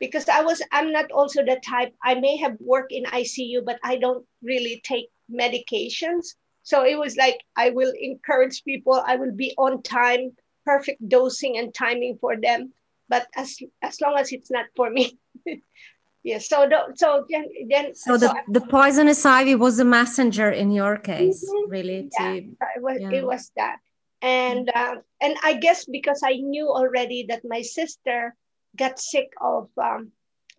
because 0.00 0.28
I 0.28 0.42
was 0.42 0.60
I'm 0.72 0.90
not 0.92 1.12
also 1.12 1.44
the 1.44 1.60
type 1.64 1.94
I 2.02 2.14
may 2.14 2.36
have 2.38 2.56
worked 2.58 2.92
in 2.92 3.04
ICU, 3.04 3.64
but 3.64 3.78
I 3.84 3.96
don't 3.96 4.26
really 4.42 4.80
take 4.84 5.08
medications. 5.30 6.34
So 6.62 6.84
it 6.84 6.98
was 6.98 7.16
like 7.16 7.38
I 7.56 7.70
will 7.70 7.92
encourage 8.00 8.64
people, 8.64 9.02
I 9.06 9.16
will 9.16 9.32
be 9.32 9.54
on 9.56 9.82
time, 9.82 10.32
perfect 10.64 11.06
dosing 11.08 11.58
and 11.58 11.72
timing 11.74 12.18
for 12.20 12.36
them 12.36 12.72
but 13.10 13.26
as 13.36 13.58
as 13.82 14.00
long 14.00 14.16
as 14.16 14.32
it's 14.32 14.50
not 14.50 14.66
for 14.76 14.88
me 14.88 15.18
yes 16.22 16.48
so 16.48 16.66
the, 16.70 16.80
so 16.94 17.26
then, 17.28 17.44
then 17.68 17.94
so, 17.94 18.16
so 18.16 18.18
the, 18.18 18.34
the 18.48 18.60
poisonous 18.60 19.26
ivy 19.26 19.54
was 19.54 19.78
a 19.78 19.84
messenger 19.84 20.50
in 20.50 20.70
your 20.70 20.96
case 20.96 21.44
mm-hmm. 21.44 21.70
really 21.70 22.08
yeah, 22.18 22.30
to, 22.30 22.36
it, 22.36 22.82
was, 22.86 22.98
yeah. 23.00 23.10
it 23.10 23.26
was 23.26 23.50
that 23.56 23.76
and 24.22 24.70
uh, 24.74 24.96
and 25.20 25.36
i 25.42 25.52
guess 25.54 25.84
because 25.86 26.20
i 26.24 26.34
knew 26.36 26.68
already 26.68 27.26
that 27.28 27.42
my 27.44 27.62
sister 27.62 28.34
got 28.76 28.98
sick 28.98 29.30
of 29.40 29.68
um, 29.78 30.12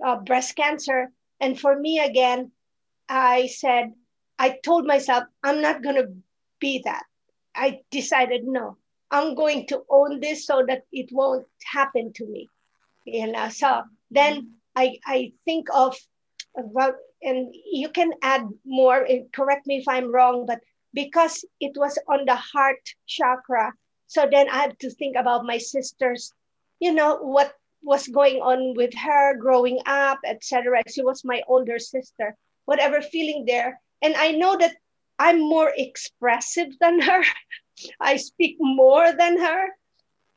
uh, 0.04 0.18
breast 0.18 0.56
cancer 0.56 1.12
and 1.40 1.60
for 1.60 1.78
me 1.78 2.00
again 2.00 2.52
i 3.10 3.48
said 3.48 3.94
i 4.40 4.58
told 4.64 4.86
myself 4.86 5.24
i'm 5.44 5.62
not 5.62 5.84
going 5.84 5.96
to 5.96 6.10
be 6.60 6.82
that 6.86 7.04
i 7.56 7.80
decided 7.92 8.44
no 8.46 8.78
I'm 9.12 9.36
going 9.36 9.68
to 9.68 9.84
own 9.90 10.22
this 10.22 10.46
so 10.48 10.64
that 10.68 10.84
it 10.92 11.10
won't 11.12 11.46
happen 11.66 12.14
to 12.14 12.26
me. 12.26 12.48
You 13.06 13.32
know, 13.32 13.50
so 13.50 13.84
then 14.10 14.54
I, 14.76 14.98
I 15.06 15.34
think 15.44 15.68
of 15.74 15.98
about, 16.58 16.96
and 17.22 17.54
you 17.72 17.90
can 17.90 18.12
add 18.22 18.48
more, 18.66 19.06
correct 19.34 19.68
me 19.68 19.78
if 19.78 19.88
I'm 19.88 20.14
wrong, 20.14 20.46
but 20.46 20.60
because 20.94 21.44
it 21.60 21.74
was 21.76 21.98
on 22.08 22.26
the 22.26 22.36
heart 22.36 22.80
chakra, 23.06 23.74
so 24.08 24.28
then 24.32 24.50
I 24.50 24.58
had 24.58 24.80
to 24.80 24.90
think 24.92 25.18
about 25.18 25.46
my 25.46 25.58
sisters, 25.58 26.32
you 26.80 26.94
know, 26.94 27.18
what 27.18 27.54
was 27.82 28.08
going 28.08 28.42
on 28.42 28.76
with 28.76 28.94
her 28.94 29.36
growing 29.38 29.80
up, 29.86 30.20
etc. 30.26 30.84
She 30.88 31.04
was 31.04 31.24
my 31.24 31.42
older 31.48 31.80
sister, 31.80 32.36
whatever 32.66 33.02
feeling 33.02 33.46
there. 33.46 33.80
And 34.02 34.16
I 34.16 34.32
know 34.32 34.58
that 34.58 34.76
I'm 35.20 35.40
more 35.40 35.72
expressive 35.76 36.70
than 36.80 37.00
her. 37.10 37.24
I 38.00 38.18
speak 38.18 38.58
more 38.60 39.12
than 39.14 39.40
her. 39.40 39.70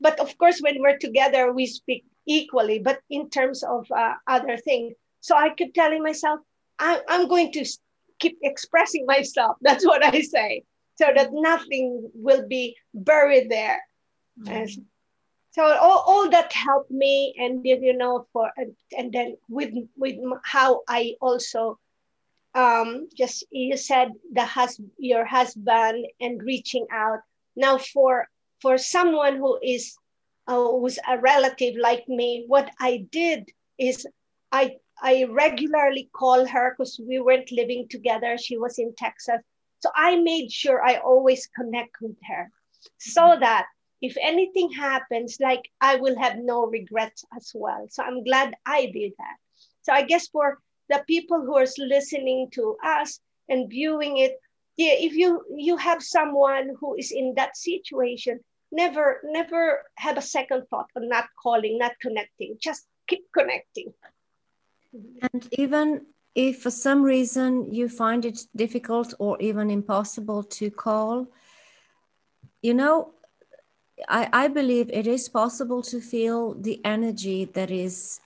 But 0.00 0.20
of 0.20 0.36
course, 0.38 0.60
when 0.60 0.80
we're 0.80 0.98
together, 0.98 1.52
we 1.52 1.66
speak 1.66 2.04
equally, 2.26 2.78
but 2.78 3.00
in 3.10 3.30
terms 3.30 3.62
of 3.62 3.86
uh, 3.90 4.14
other 4.26 4.56
things. 4.56 4.94
So 5.20 5.36
I 5.36 5.50
keep 5.54 5.74
telling 5.74 6.02
myself, 6.02 6.40
I, 6.78 7.00
I'm 7.08 7.28
going 7.28 7.52
to 7.52 7.64
keep 8.18 8.38
expressing 8.42 9.06
myself. 9.06 9.56
That's 9.62 9.86
what 9.86 10.04
I 10.04 10.20
say, 10.20 10.64
so 10.96 11.06
that 11.14 11.30
nothing 11.32 12.10
will 12.14 12.46
be 12.46 12.76
buried 12.92 13.50
there. 13.50 13.80
Mm-hmm. 14.40 14.82
So 15.54 15.62
all, 15.62 16.02
all 16.04 16.30
that 16.30 16.52
helped 16.52 16.90
me, 16.90 17.32
and 17.38 17.64
you 17.64 17.96
know, 17.96 18.26
for 18.32 18.50
and 18.98 19.12
then 19.12 19.36
with 19.48 19.72
with 19.96 20.16
how 20.42 20.82
I 20.88 21.14
also 21.20 21.78
um, 22.54 23.08
just 23.16 23.44
you 23.52 23.76
said 23.76 24.10
the 24.32 24.44
hus- 24.44 24.80
your 24.98 25.24
husband 25.24 26.06
and 26.20 26.42
reaching 26.42 26.86
out 26.90 27.20
now, 27.54 27.78
for 27.78 28.28
for 28.60 28.78
someone 28.78 29.36
who 29.36 29.56
is 29.62 29.96
uh, 30.48 30.56
who's 30.56 30.98
a 31.08 31.18
relative 31.18 31.76
like 31.76 32.08
me, 32.08 32.44
what 32.48 32.68
I 32.80 33.06
did 33.12 33.48
is 33.78 34.08
I 34.50 34.78
I 35.00 35.26
regularly 35.30 36.10
call 36.12 36.48
her 36.48 36.74
because 36.76 36.98
we 36.98 37.20
weren't 37.20 37.52
living 37.52 37.86
together. 37.88 38.38
She 38.38 38.58
was 38.58 38.80
in 38.80 38.92
Texas, 38.98 39.40
so 39.78 39.88
I 39.94 40.16
made 40.16 40.50
sure 40.50 40.84
I 40.84 40.96
always 40.96 41.46
connect 41.46 42.00
with 42.00 42.16
her, 42.28 42.50
so 42.98 43.22
mm-hmm. 43.22 43.40
that 43.40 43.66
if 44.00 44.16
anything 44.20 44.70
happens, 44.70 45.38
like 45.40 45.70
I 45.80 45.96
will 45.96 46.18
have 46.18 46.38
no 46.38 46.66
regrets 46.66 47.24
as 47.36 47.52
well. 47.54 47.86
So 47.90 48.02
I'm 48.02 48.24
glad 48.24 48.54
I 48.66 48.86
did 48.86 49.12
that. 49.18 49.36
So 49.82 49.92
I 49.92 50.02
guess 50.02 50.28
for 50.28 50.58
the 50.88 51.02
people 51.06 51.40
who 51.40 51.56
are 51.56 51.66
listening 51.78 52.48
to 52.52 52.76
us 52.84 53.20
and 53.48 53.70
viewing 53.70 54.18
it, 54.18 54.38
yeah, 54.76 54.94
if 54.98 55.14
you 55.14 55.42
you 55.56 55.76
have 55.76 56.02
someone 56.02 56.74
who 56.80 56.96
is 56.96 57.12
in 57.12 57.34
that 57.36 57.56
situation, 57.56 58.40
never 58.72 59.20
never 59.24 59.82
have 59.96 60.18
a 60.18 60.22
second 60.22 60.64
thought 60.68 60.90
on 60.96 61.08
not 61.08 61.26
calling, 61.40 61.78
not 61.78 61.92
connecting. 62.00 62.56
Just 62.60 62.86
keep 63.08 63.24
connecting. 63.32 63.92
And 65.32 65.48
even 65.52 66.06
if 66.34 66.62
for 66.62 66.70
some 66.70 67.02
reason 67.02 67.72
you 67.72 67.88
find 67.88 68.24
it 68.24 68.40
difficult 68.56 69.14
or 69.18 69.40
even 69.40 69.70
impossible 69.70 70.42
to 70.42 70.70
call, 70.70 71.28
you 72.62 72.74
know, 72.74 73.14
I, 74.08 74.28
I 74.32 74.48
believe 74.48 74.90
it 74.90 75.06
is 75.06 75.28
possible 75.28 75.82
to 75.82 76.00
feel 76.00 76.54
the 76.54 76.80
energy 76.84 77.44
that 77.46 77.70
is 77.70 78.20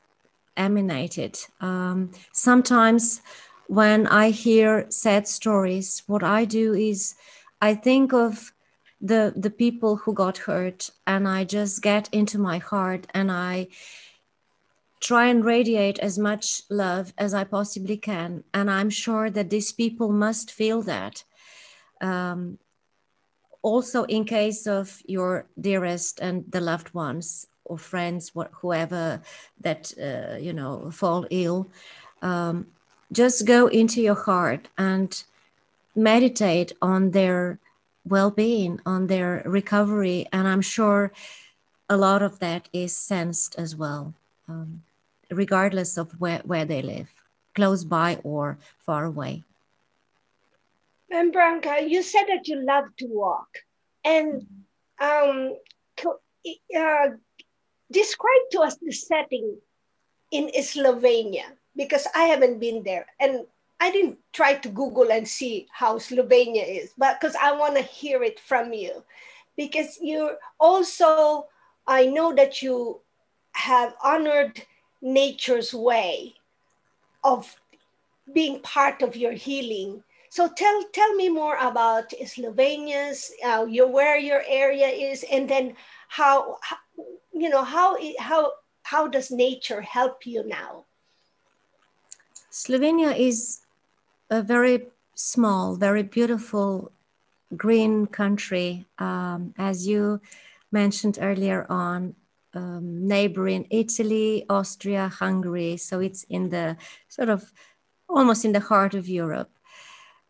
emanated. 0.57 1.39
Um, 1.61 2.11
sometimes 2.33 3.21
when 3.69 4.07
I 4.07 4.31
hear 4.31 4.87
sad 4.91 5.29
stories, 5.29 6.03
what 6.07 6.23
I 6.23 6.45
do 6.45 6.75
is 6.75 7.15
I 7.61 7.75
think 7.75 8.13
of 8.13 8.53
the 9.01 9.33
the 9.37 9.51
people 9.51 9.97
who 9.97 10.13
got 10.13 10.39
hurt 10.39 10.91
and 11.07 11.29
I 11.29 11.45
just 11.45 11.83
get 11.83 12.09
into 12.13 12.39
my 12.39 12.59
heart 12.59 13.07
and 13.15 13.31
I 13.31 13.69
try 15.01 15.27
and 15.27 15.45
radiate 15.45 16.01
as 16.01 16.19
much 16.19 16.63
love 16.69 17.13
as 17.17 17.33
I 17.33 17.45
possibly 17.45 17.97
can. 17.97 18.43
And 18.53 18.69
I'm 18.69 18.91
sure 18.91 19.31
that 19.31 19.51
these 19.51 19.73
people 19.73 20.11
must 20.11 20.51
feel 20.51 20.83
that. 20.83 21.23
Um, 22.01 22.59
also, 23.63 24.05
in 24.05 24.25
case 24.25 24.67
of 24.67 25.03
your 25.07 25.47
dearest 25.61 26.21
and 26.21 26.45
the 26.51 26.61
loved 26.61 26.95
ones 26.95 27.47
or 27.65 27.79
friends, 27.79 28.33
whoever 28.53 29.21
that 29.61 29.93
uh, 30.01 30.37
you 30.37 30.53
know 30.53 30.91
fall 30.91 31.27
ill, 31.31 31.69
um, 32.23 32.67
just 33.13 33.47
go 33.47 33.67
into 33.67 34.01
your 34.01 34.15
heart 34.15 34.69
and 34.79 35.25
meditate 35.95 36.73
on 36.81 37.11
their 37.11 37.59
well-being 38.05 38.81
on 38.87 39.07
their 39.07 39.43
recovery 39.45 40.27
and 40.33 40.49
i'm 40.49 40.63
sure 40.63 41.13
a 41.91 41.97
lot 41.97 42.23
of 42.23 42.39
that 42.39 42.67
is 42.73 42.97
sensed 42.97 43.55
as 43.59 43.77
well 43.77 44.15
um, 44.49 44.83
regardless 45.31 45.97
of 45.97 46.13
where, 46.21 46.41
where 46.45 46.65
they 46.65 46.83
live, 46.83 47.09
close 47.55 47.85
by 47.85 48.19
or 48.25 48.59
far 48.79 49.05
away. 49.05 49.45
And 51.11 51.33
Branka, 51.33 51.89
you 51.89 52.03
said 52.03 52.25
that 52.29 52.49
you 52.49 52.65
love 52.65 52.85
to 52.99 53.07
walk. 53.07 53.49
And 54.05 54.47
um, 55.01 55.55
uh, 56.77 57.09
describe 57.91 58.45
to 58.53 58.61
us 58.61 58.77
the 58.77 58.93
setting 58.93 59.57
in 60.31 60.51
Slovenia 60.61 61.45
because 61.77 62.07
I 62.15 62.25
haven't 62.25 62.59
been 62.59 62.83
there 62.83 63.07
and 63.21 63.47
I 63.81 63.91
didn't 63.91 64.19
try 64.33 64.55
to 64.55 64.69
Google 64.69 65.11
and 65.13 65.27
see 65.27 65.69
how 65.73 65.99
Slovenia 65.99 66.65
is, 66.67 66.93
but 66.99 67.21
because 67.21 67.37
I 67.37 67.53
want 67.53 67.77
to 67.77 67.83
hear 67.83 68.23
it 68.23 68.41
from 68.41 68.73
you 68.73 69.05
because 69.57 69.99
you 70.01 70.37
also 70.59 71.47
I 71.87 72.07
know 72.07 72.35
that 72.35 72.63
you 72.63 73.01
have 73.53 73.95
honored 74.03 74.63
nature's 75.03 75.73
way 75.73 76.35
of 77.25 77.57
being 78.33 78.61
part 78.61 79.03
of 79.03 79.17
your 79.17 79.33
healing. 79.33 80.03
So 80.31 80.49
tell 80.49 80.85
tell 80.93 81.15
me 81.15 81.29
more 81.29 81.57
about 81.57 82.11
Slovenia's, 82.11 83.33
uh, 83.45 83.67
your 83.69 83.89
where 83.89 84.19
your 84.19 84.43
area 84.47 84.89
is, 84.89 85.25
and 85.31 85.49
then 85.49 85.75
how, 86.09 86.59
how 86.63 86.77
you 87.33 87.49
know 87.49 87.65
how 87.65 87.97
how 88.19 88.53
how 88.83 89.09
does 89.09 89.31
nature 89.31 89.81
help 89.81 90.27
you 90.27 90.47
now? 90.47 90.85
Slovenia 92.51 93.17
is 93.17 93.61
a 94.31 94.43
very 94.43 94.89
small, 95.15 95.77
very 95.77 96.03
beautiful 96.03 96.93
green 97.57 98.07
country. 98.07 98.87
Um, 98.99 99.55
as 99.59 99.87
you 99.87 100.21
mentioned 100.73 101.19
earlier 101.21 101.67
on, 101.69 102.15
um, 102.55 103.07
neighboring 103.07 103.67
Italy, 103.71 104.45
Austria, 104.49 105.09
Hungary. 105.09 105.77
So 105.77 106.01
it's 106.01 106.25
in 106.25 106.49
the 106.49 106.77
sort 107.09 107.29
of 107.29 107.53
almost 108.09 108.45
in 108.45 108.53
the 108.53 108.61
heart 108.61 108.95
of 108.95 109.09
Europe. 109.09 109.51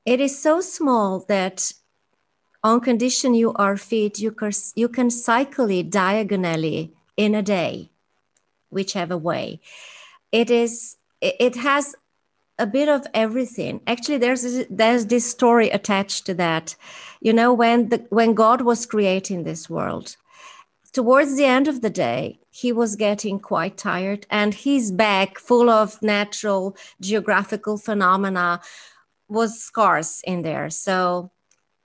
It 0.08 0.20
is 0.20 0.40
so 0.40 0.62
small 0.62 1.26
that 1.28 1.70
on 2.64 2.80
condition 2.80 3.34
you 3.34 3.52
are 3.56 3.76
fit, 3.76 4.18
you 4.18 4.32
can, 4.32 4.52
you 4.74 4.88
can 4.88 5.10
cycle 5.10 5.70
it 5.70 5.90
diagonally 5.90 6.94
in 7.18 7.34
a 7.34 7.42
day, 7.42 7.90
whichever 8.70 9.18
way. 9.18 9.60
It 10.32 10.50
is, 10.50 10.96
it 11.20 11.56
has 11.56 11.94
a 12.58 12.66
bit 12.66 12.88
of 12.88 13.06
everything. 13.12 13.82
Actually, 13.86 14.16
there's 14.16 14.64
there's 14.70 15.04
this 15.04 15.30
story 15.30 15.68
attached 15.68 16.24
to 16.24 16.34
that. 16.34 16.74
You 17.20 17.34
know, 17.34 17.52
when 17.52 17.90
the 17.90 17.98
when 18.08 18.32
God 18.32 18.62
was 18.62 18.86
creating 18.86 19.44
this 19.44 19.68
world, 19.68 20.16
towards 20.92 21.36
the 21.36 21.44
end 21.44 21.68
of 21.68 21.82
the 21.82 21.90
day, 21.90 22.40
he 22.50 22.72
was 22.72 22.96
getting 22.96 23.38
quite 23.40 23.76
tired, 23.76 24.26
and 24.30 24.54
his 24.54 24.90
bag, 24.90 25.38
full 25.38 25.68
of 25.68 26.00
natural 26.00 26.78
geographical 26.98 27.76
phenomena, 27.76 28.62
was 29.28 29.60
scarce 29.60 30.20
in 30.24 30.42
there. 30.42 30.70
So 30.70 31.30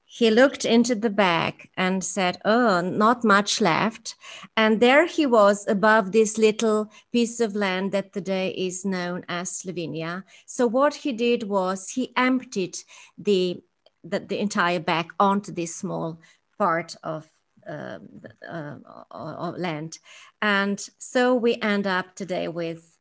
he 0.05 0.29
looked 0.29 0.63
into 0.63 0.93
the 0.93 1.09
bag 1.09 1.69
and 1.75 2.03
said, 2.03 2.37
Oh, 2.45 2.81
not 2.81 3.23
much 3.23 3.59
left. 3.59 4.15
And 4.55 4.79
there 4.79 5.07
he 5.07 5.25
was 5.25 5.67
above 5.67 6.11
this 6.11 6.37
little 6.37 6.91
piece 7.11 7.39
of 7.39 7.55
land 7.55 7.91
that 7.93 8.13
today 8.13 8.49
is 8.49 8.85
known 8.85 9.25
as 9.27 9.49
Slovenia. 9.49 10.23
So 10.45 10.67
what 10.67 10.93
he 10.93 11.13
did 11.13 11.43
was 11.43 11.89
he 11.89 12.13
emptied 12.15 12.77
the, 13.17 13.63
the, 14.03 14.19
the 14.19 14.37
entire 14.37 14.79
bag 14.79 15.11
onto 15.19 15.51
this 15.51 15.75
small 15.75 16.19
part 16.59 16.95
of 17.03 17.27
uh, 17.67 17.97
uh, 18.47 19.53
land. 19.57 19.97
And 20.43 20.79
so 20.99 21.33
we 21.33 21.55
end 21.61 21.87
up 21.87 22.13
today 22.15 22.47
with 22.49 22.92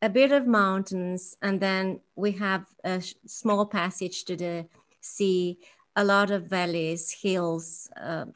a 0.00 0.08
bit 0.08 0.32
of 0.32 0.46
mountains, 0.46 1.36
and 1.42 1.60
then 1.60 2.00
we 2.16 2.32
have 2.32 2.66
a 2.84 3.02
small 3.26 3.66
passage 3.66 4.24
to 4.24 4.36
the 4.36 4.66
sea 5.00 5.58
a 5.98 6.04
lot 6.04 6.30
of 6.30 6.44
valleys, 6.44 7.10
hills, 7.10 7.90
uh, 8.00 8.26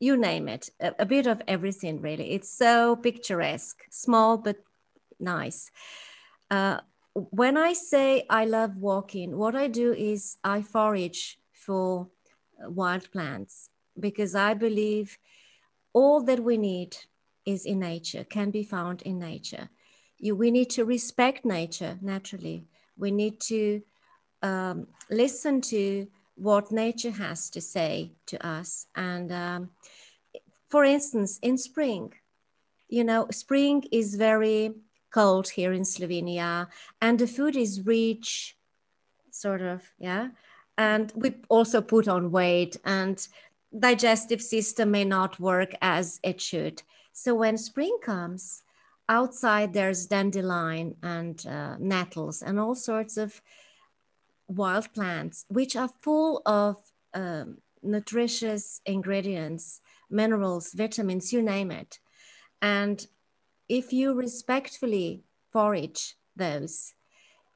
you 0.00 0.16
name 0.16 0.48
it, 0.48 0.70
a, 0.80 0.94
a, 1.00 1.04
bit 1.04 1.26
of 1.26 1.42
everything 1.46 2.00
really. 2.00 2.32
It's 2.32 2.50
so 2.50 2.96
picturesque, 2.96 3.84
small 3.90 4.38
but 4.38 4.56
nice. 5.20 5.70
Uh, 6.50 6.78
when 7.12 7.58
I 7.58 7.74
say 7.74 8.24
I 8.30 8.46
love 8.46 8.78
walking, 8.78 9.36
what 9.36 9.54
I 9.54 9.68
do 9.68 9.92
is 9.92 10.38
I 10.42 10.62
forage 10.62 11.38
for 11.52 12.08
wild 12.60 13.10
plants 13.12 13.68
because 14.00 14.34
I 14.34 14.54
believe 14.54 15.18
all 15.92 16.22
that 16.22 16.42
we 16.42 16.56
need 16.56 16.96
is 17.44 17.66
in 17.66 17.80
nature, 17.80 18.24
can 18.24 18.50
be 18.50 18.62
found 18.62 19.02
in 19.02 19.18
nature. 19.18 19.68
You, 20.18 20.34
we 20.36 20.50
need 20.50 20.70
to 20.70 20.84
respect 20.84 21.44
nature 21.44 21.98
naturally. 22.02 22.66
We 22.96 23.10
need 23.10 23.40
to 23.42 23.82
um, 24.42 24.86
listen 25.10 25.60
to 25.62 26.08
what 26.34 26.72
nature 26.72 27.10
has 27.10 27.50
to 27.50 27.60
say 27.60 28.12
to 28.26 28.46
us. 28.46 28.86
And 28.94 29.32
um, 29.32 29.70
for 30.68 30.84
instance, 30.84 31.38
in 31.42 31.58
spring, 31.58 32.12
you 32.88 33.04
know, 33.04 33.26
spring 33.30 33.84
is 33.90 34.14
very 34.14 34.74
cold 35.10 35.48
here 35.48 35.72
in 35.72 35.82
Slovenia, 35.82 36.68
and 37.00 37.18
the 37.18 37.26
food 37.26 37.56
is 37.56 37.86
rich, 37.86 38.56
sort 39.30 39.62
of, 39.62 39.82
yeah. 39.98 40.28
And 40.76 41.12
we 41.16 41.34
also 41.48 41.80
put 41.80 42.08
on 42.08 42.30
weight, 42.30 42.76
and 42.84 43.26
digestive 43.78 44.42
system 44.42 44.90
may 44.90 45.04
not 45.04 45.40
work 45.40 45.74
as 45.80 46.20
it 46.22 46.40
should. 46.40 46.82
So 47.12 47.34
when 47.34 47.58
spring 47.58 47.98
comes, 48.02 48.62
outside 49.08 49.72
there's 49.72 50.06
dandelion 50.06 50.96
and 51.02 51.46
uh, 51.46 51.76
nettles 51.78 52.42
and 52.42 52.58
all 52.60 52.74
sorts 52.74 53.16
of 53.16 53.40
wild 54.48 54.92
plants, 54.92 55.44
which 55.48 55.76
are 55.76 55.90
full 56.00 56.42
of 56.46 56.76
um, 57.14 57.58
nutritious 57.82 58.80
ingredients, 58.86 59.80
minerals, 60.10 60.72
vitamins, 60.72 61.32
you 61.32 61.42
name 61.42 61.70
it. 61.70 61.98
And 62.60 63.06
if 63.68 63.92
you 63.92 64.14
respectfully 64.14 65.22
forage 65.52 66.16
those, 66.36 66.94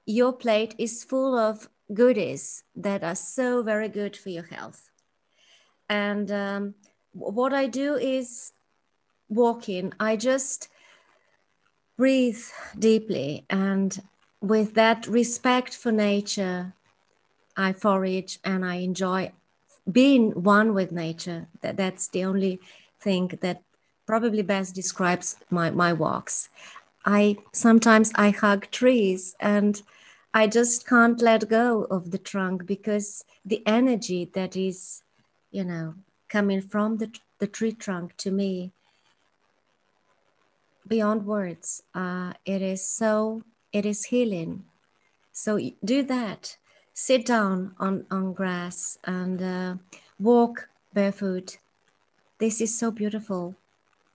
your 0.06 0.32
plate 0.32 0.74
is 0.78 1.04
full 1.04 1.38
of 1.38 1.68
goodies 1.92 2.64
that 2.76 3.04
are 3.04 3.14
so 3.14 3.62
very 3.62 3.88
good 3.88 4.16
for 4.16 4.30
your 4.30 4.44
health. 4.44 4.90
And 5.88 6.30
um, 6.30 6.74
what 7.12 7.52
I 7.52 7.66
do 7.66 7.94
is 7.94 8.52
walking, 9.28 9.92
I 10.00 10.16
just 10.16 10.68
breathe 12.02 12.44
deeply 12.80 13.44
and 13.48 14.02
with 14.40 14.74
that 14.74 15.06
respect 15.06 15.72
for 15.72 15.92
nature 15.92 16.72
I 17.56 17.72
forage 17.72 18.40
and 18.42 18.64
I 18.64 18.76
enjoy 18.90 19.30
being 20.00 20.32
one 20.32 20.74
with 20.74 20.90
nature. 20.90 21.46
That, 21.60 21.76
that's 21.76 22.08
the 22.08 22.24
only 22.24 22.58
thing 22.98 23.38
that 23.40 23.62
probably 24.04 24.42
best 24.42 24.74
describes 24.74 25.36
my, 25.48 25.70
my 25.70 25.92
walks. 25.92 26.48
I 27.04 27.36
sometimes 27.52 28.10
I 28.16 28.30
hug 28.30 28.68
trees 28.72 29.36
and 29.38 29.80
I 30.34 30.48
just 30.48 30.88
can't 30.88 31.22
let 31.22 31.48
go 31.48 31.84
of 31.84 32.10
the 32.10 32.18
trunk 32.18 32.66
because 32.66 33.24
the 33.44 33.62
energy 33.64 34.28
that 34.34 34.56
is, 34.56 35.04
you 35.52 35.64
know, 35.64 35.94
coming 36.28 36.62
from 36.62 36.96
the, 36.96 37.12
the 37.38 37.46
tree 37.46 37.74
trunk 37.74 38.16
to 38.16 38.32
me 38.32 38.72
beyond 40.86 41.26
words. 41.26 41.82
Uh, 41.94 42.32
it 42.44 42.62
is 42.62 42.86
so, 42.86 43.42
it 43.72 43.86
is 43.86 44.04
healing. 44.04 44.64
So 45.32 45.58
do 45.84 46.02
that 46.04 46.56
sit 46.94 47.24
down 47.26 47.74
on, 47.78 48.04
on 48.10 48.32
grass 48.32 48.98
and 49.04 49.42
uh, 49.42 49.74
walk 50.18 50.68
barefoot. 50.92 51.58
This 52.38 52.60
is 52.60 52.76
so 52.76 52.90
beautiful. 52.90 53.54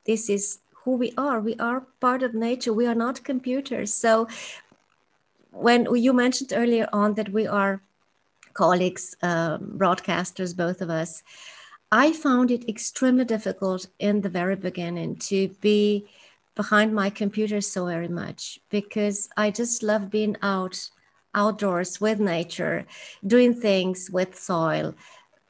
This 0.05 0.29
is 0.29 0.59
who 0.83 0.95
we 0.95 1.13
are. 1.17 1.39
We 1.39 1.55
are 1.55 1.81
part 1.99 2.23
of 2.23 2.33
nature. 2.33 2.73
We 2.73 2.87
are 2.87 2.95
not 2.95 3.23
computers. 3.23 3.93
So 3.93 4.27
when 5.51 5.87
you 5.95 6.13
mentioned 6.13 6.53
earlier 6.55 6.87
on 6.93 7.15
that 7.15 7.29
we 7.29 7.47
are 7.47 7.81
colleagues, 8.53 9.15
uh, 9.21 9.57
broadcasters, 9.57 10.55
both 10.55 10.81
of 10.81 10.89
us, 10.89 11.23
I 11.91 12.11
found 12.11 12.51
it 12.51 12.67
extremely 12.67 13.25
difficult 13.25 13.87
in 13.99 14.21
the 14.21 14.29
very 14.29 14.55
beginning 14.55 15.15
to 15.27 15.47
be 15.61 16.05
behind 16.57 16.93
my 16.93 17.09
computer 17.09 17.61
so 17.61 17.85
very 17.85 18.09
much 18.09 18.59
because 18.69 19.29
I 19.37 19.51
just 19.51 19.83
love 19.83 20.09
being 20.09 20.35
out 20.41 20.89
outdoors 21.35 22.01
with 22.01 22.19
nature, 22.19 22.85
doing 23.25 23.53
things 23.53 24.09
with 24.09 24.37
soil, 24.37 24.95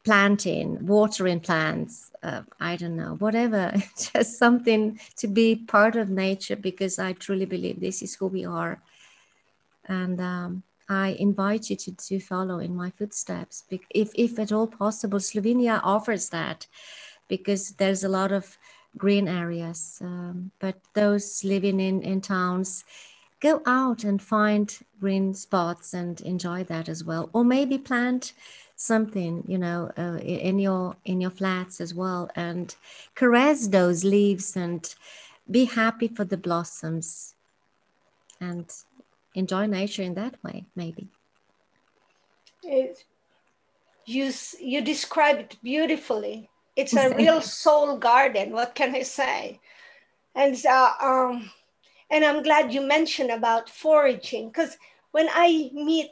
planting, 0.03 0.85
watering 0.85 1.39
plants. 1.39 2.11
Uh, 2.21 2.41
I 2.59 2.75
don't 2.75 2.97
know, 2.97 3.15
whatever, 3.19 3.73
just 4.13 4.37
something 4.37 4.99
to 5.15 5.27
be 5.27 5.55
part 5.55 5.95
of 5.95 6.09
nature 6.09 6.57
because 6.57 6.99
I 6.99 7.13
truly 7.13 7.45
believe 7.45 7.79
this 7.79 8.01
is 8.01 8.15
who 8.15 8.27
we 8.27 8.43
are. 8.45 8.81
And 9.87 10.19
um, 10.19 10.63
I 10.89 11.15
invite 11.19 11.69
you 11.69 11.77
to, 11.77 11.95
to 11.95 12.19
follow 12.19 12.59
in 12.59 12.75
my 12.75 12.89
footsteps. 12.89 13.63
If, 13.89 14.11
if 14.13 14.39
at 14.39 14.51
all 14.51 14.67
possible, 14.67 15.19
Slovenia 15.19 15.79
offers 15.83 16.29
that 16.29 16.67
because 17.29 17.71
there's 17.71 18.03
a 18.03 18.09
lot 18.09 18.33
of 18.33 18.57
green 18.95 19.27
areas. 19.27 19.99
Um, 20.01 20.51
but 20.59 20.75
those 20.93 21.43
living 21.43 21.79
in, 21.79 22.01
in 22.01 22.21
towns, 22.21 22.83
go 23.39 23.61
out 23.65 24.03
and 24.03 24.21
find 24.21 24.79
green 24.99 25.33
spots 25.33 25.93
and 25.93 26.21
enjoy 26.21 26.63
that 26.63 26.89
as 26.89 27.03
well 27.03 27.29
or 27.33 27.43
maybe 27.43 27.77
plant 27.77 28.33
something 28.75 29.43
you 29.47 29.57
know 29.57 29.91
uh, 29.97 30.17
in 30.17 30.59
your 30.59 30.95
in 31.05 31.21
your 31.21 31.31
flats 31.31 31.81
as 31.81 31.93
well 31.93 32.29
and 32.35 32.75
caress 33.15 33.67
those 33.67 34.03
leaves 34.03 34.55
and 34.55 34.95
be 35.49 35.65
happy 35.65 36.07
for 36.07 36.25
the 36.25 36.37
blossoms 36.37 37.35
and 38.39 38.71
enjoy 39.33 39.65
nature 39.65 40.03
in 40.03 40.13
that 40.13 40.35
way 40.43 40.65
maybe 40.75 41.07
it, 42.63 43.03
you 44.05 44.31
you 44.59 44.81
describe 44.81 45.37
it 45.37 45.57
beautifully 45.63 46.49
it's 46.77 46.95
a 46.95 47.13
real 47.15 47.41
soul 47.63 47.97
garden 47.97 48.51
what 48.51 48.75
can 48.75 48.95
i 48.95 49.01
say 49.01 49.59
and 50.35 50.65
uh, 50.65 50.93
um 51.01 51.51
and 52.09 52.23
i'm 52.23 52.43
glad 52.43 52.73
you 52.73 52.81
mentioned 52.81 53.31
about 53.31 53.69
foraging 53.69 54.47
because 54.47 54.77
when 55.11 55.27
i 55.31 55.69
meet 55.73 56.11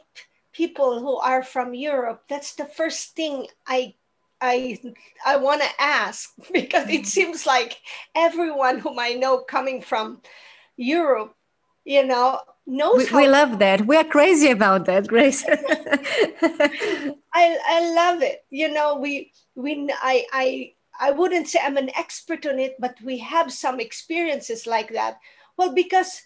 people 0.56 1.00
who 1.00 1.16
are 1.16 1.42
from 1.42 1.74
Europe, 1.74 2.22
that's 2.28 2.54
the 2.54 2.64
first 2.64 3.14
thing 3.14 3.46
I 3.66 3.94
I 4.40 4.78
I 5.24 5.36
want 5.36 5.62
to 5.62 5.68
ask 5.78 6.32
because 6.52 6.88
it 6.88 7.02
mm. 7.02 7.06
seems 7.06 7.46
like 7.46 7.76
everyone 8.14 8.78
whom 8.78 8.98
I 8.98 9.12
know 9.12 9.38
coming 9.38 9.82
from 9.82 10.22
Europe, 10.76 11.34
you 11.86 12.04
know, 12.04 12.40
knows. 12.66 13.10
We, 13.10 13.22
we 13.22 13.28
love 13.28 13.60
that. 13.60 13.86
We 13.86 13.96
are 13.96 14.04
crazy 14.04 14.50
about 14.50 14.84
that, 14.86 15.06
Grace. 15.06 15.44
I 15.48 17.14
I 17.32 17.92
love 17.94 18.22
it. 18.22 18.44
You 18.50 18.74
know, 18.74 18.96
we 18.96 19.32
we 19.54 19.88
I 20.02 20.26
I 20.32 20.72
I 21.00 21.12
wouldn't 21.12 21.48
say 21.48 21.60
I'm 21.62 21.76
an 21.76 21.90
expert 21.96 22.44
on 22.44 22.58
it, 22.58 22.74
but 22.80 22.96
we 23.02 23.18
have 23.18 23.52
some 23.52 23.78
experiences 23.78 24.66
like 24.66 24.92
that. 24.92 25.18
Well, 25.56 25.72
because 25.72 26.22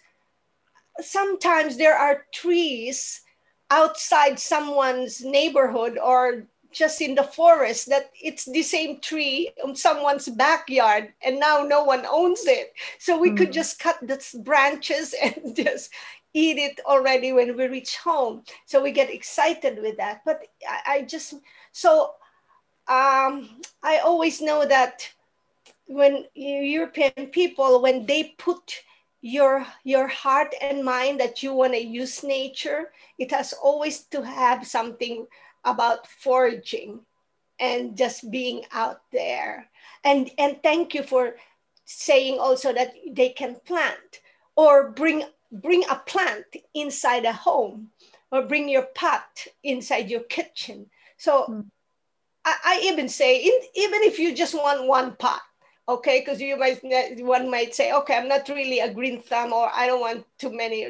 sometimes 0.99 1.77
there 1.77 1.95
are 1.95 2.25
trees 2.33 3.21
outside 3.69 4.39
someone's 4.39 5.23
neighborhood 5.23 5.97
or 5.97 6.47
just 6.71 7.01
in 7.01 7.15
the 7.15 7.23
forest 7.23 7.89
that 7.89 8.11
it's 8.21 8.45
the 8.45 8.61
same 8.61 8.99
tree 8.99 9.51
in 9.63 9.75
someone's 9.75 10.29
backyard 10.29 11.13
and 11.21 11.39
now 11.39 11.63
no 11.63 11.83
one 11.83 12.05
owns 12.09 12.45
it. 12.45 12.73
So 12.99 13.17
we 13.17 13.31
mm. 13.31 13.37
could 13.37 13.51
just 13.51 13.79
cut 13.79 13.97
the 14.01 14.23
branches 14.43 15.13
and 15.21 15.55
just 15.55 15.91
eat 16.33 16.57
it 16.57 16.79
already 16.85 17.33
when 17.33 17.57
we 17.57 17.67
reach 17.67 17.97
home. 17.97 18.43
So 18.65 18.81
we 18.81 18.91
get 18.91 19.13
excited 19.13 19.79
with 19.81 19.97
that. 19.97 20.21
But 20.25 20.47
i, 20.67 20.95
I 20.95 21.01
just 21.03 21.35
so 21.71 22.13
um, 22.87 23.61
i 23.83 23.99
always 24.03 24.41
know 24.41 24.65
that 24.65 25.09
when 25.87 26.25
european 26.35 27.27
people 27.31 27.81
when 27.81 28.05
they 28.05 28.35
put 28.37 28.81
your 29.21 29.65
your 29.83 30.07
heart 30.07 30.53
and 30.61 30.83
mind 30.83 31.19
that 31.19 31.43
you 31.43 31.53
want 31.53 31.73
to 31.73 31.79
use 31.79 32.23
nature 32.23 32.91
it 33.19 33.31
has 33.31 33.53
always 33.53 34.01
to 34.05 34.21
have 34.23 34.65
something 34.65 35.27
about 35.63 36.07
foraging 36.07 37.01
and 37.59 37.95
just 37.95 38.29
being 38.31 38.63
out 38.71 39.01
there. 39.11 39.69
And 40.03 40.29
and 40.37 40.61
thank 40.63 40.93
you 40.93 41.03
for 41.03 41.35
saying 41.85 42.39
also 42.39 42.73
that 42.73 42.93
they 43.11 43.29
can 43.29 43.55
plant 43.65 44.21
or 44.55 44.91
bring 44.91 45.23
bring 45.51 45.83
a 45.89 45.95
plant 45.95 46.45
inside 46.73 47.25
a 47.25 47.33
home 47.33 47.89
or 48.31 48.43
bring 48.43 48.69
your 48.69 48.87
pot 48.95 49.45
inside 49.63 50.09
your 50.09 50.21
kitchen. 50.21 50.89
So 51.17 51.45
mm. 51.49 51.65
I, 52.45 52.55
I, 52.65 52.81
even 52.85 53.09
say 53.09 53.43
in, 53.43 53.53
even 53.75 54.01
if 54.01 54.17
you 54.17 54.33
just 54.33 54.55
want 54.55 54.87
one 54.87 55.15
pot 55.17 55.41
okay 55.87 56.21
because 56.21 56.41
you 56.41 56.57
might 56.57 56.79
one 57.23 57.49
might 57.49 57.73
say 57.73 57.91
okay 57.91 58.15
i'm 58.15 58.27
not 58.27 58.47
really 58.49 58.79
a 58.79 58.93
green 58.93 59.19
thumb 59.19 59.51
or 59.51 59.69
i 59.73 59.87
don't 59.87 59.99
want 59.99 60.25
too 60.37 60.55
many. 60.55 60.87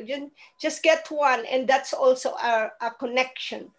Just 0.60 0.84
get 0.84 1.08
one. 1.10 1.46
And 1.46 1.68
that's 1.68 1.94
also 1.94 2.32
a, 2.32 2.72
a 2.82 2.92
connection 2.92 3.72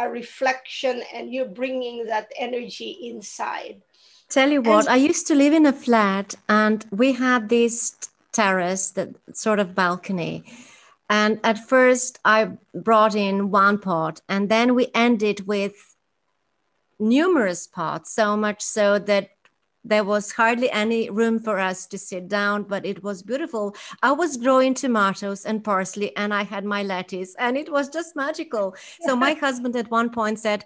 a 0.00 0.08
reflection 0.08 1.02
and 1.14 1.32
you're 1.32 1.48
bringing 1.48 2.06
that 2.06 2.30
energy 2.38 2.90
inside. 3.02 3.82
Tell 4.28 4.50
you 4.50 4.62
what 4.62 4.86
and, 4.86 4.94
i 4.94 4.96
used 4.96 5.26
to 5.26 5.34
live 5.34 5.52
in 5.52 5.66
a 5.66 5.72
flat 5.72 6.34
and 6.48 6.86
we 6.90 7.12
had 7.12 7.48
this 7.48 7.96
terrace 8.32 8.90
that 8.92 9.08
sort 9.32 9.58
of 9.58 9.74
balcony. 9.74 10.44
And 11.08 11.40
at 11.42 11.58
first 11.68 12.18
i 12.24 12.52
brought 12.74 13.14
in 13.14 13.50
one 13.50 13.78
pot 13.78 14.20
and 14.28 14.48
then 14.48 14.74
we 14.74 14.88
ended 14.94 15.46
with 15.46 15.96
numerous 16.98 17.66
pots 17.66 18.12
so 18.12 18.36
much 18.36 18.62
so 18.62 18.98
that 18.98 19.30
there 19.84 20.04
was 20.04 20.32
hardly 20.32 20.70
any 20.70 21.08
room 21.10 21.38
for 21.38 21.58
us 21.58 21.86
to 21.86 21.98
sit 21.98 22.28
down, 22.28 22.64
but 22.64 22.84
it 22.84 23.02
was 23.02 23.22
beautiful. 23.22 23.74
I 24.02 24.12
was 24.12 24.36
growing 24.36 24.74
tomatoes 24.74 25.44
and 25.44 25.64
parsley, 25.64 26.14
and 26.16 26.34
I 26.34 26.42
had 26.42 26.64
my 26.64 26.82
lettuce, 26.82 27.34
and 27.38 27.56
it 27.56 27.70
was 27.72 27.88
just 27.88 28.16
magical. 28.16 28.74
So 29.00 29.16
my 29.16 29.32
husband 29.40 29.76
at 29.76 29.90
one 29.90 30.10
point 30.10 30.38
said, 30.38 30.64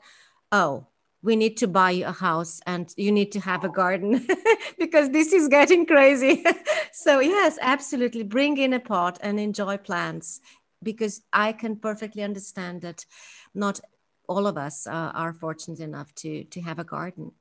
"Oh." 0.53 0.87
We 1.23 1.37
need 1.37 1.57
to 1.57 1.67
buy 1.67 1.93
you 1.93 2.05
a 2.05 2.13
house 2.13 2.61
and 2.67 2.93
you 2.99 3.11
need 3.11 3.33
to 3.33 3.41
have 3.41 3.65
a 3.65 3.71
garden 3.71 4.27
because 4.79 5.09
this 5.09 5.33
is 5.33 5.49
getting 5.49 5.87
crazy. 5.87 6.45
so, 6.93 7.21
yes, 7.21 7.57
absolutely. 7.63 8.25
Bring 8.25 8.59
in 8.59 8.75
a 8.75 8.79
pot 8.79 9.19
and 9.23 9.41
enjoy 9.41 9.79
plants 9.79 10.43
because 10.83 11.23
I 11.33 11.53
can 11.53 11.77
perfectly 11.77 12.23
understand 12.23 12.83
that 12.83 13.07
not 13.55 13.81
all 14.29 14.47
of 14.47 14.59
us 14.59 14.87
uh, 14.87 14.91
are 15.15 15.33
fortunate 15.33 15.81
enough 15.81 16.15
to, 16.17 16.45
to 16.45 16.61
have 16.61 16.79
a 16.79 16.85
garden. 16.85 17.33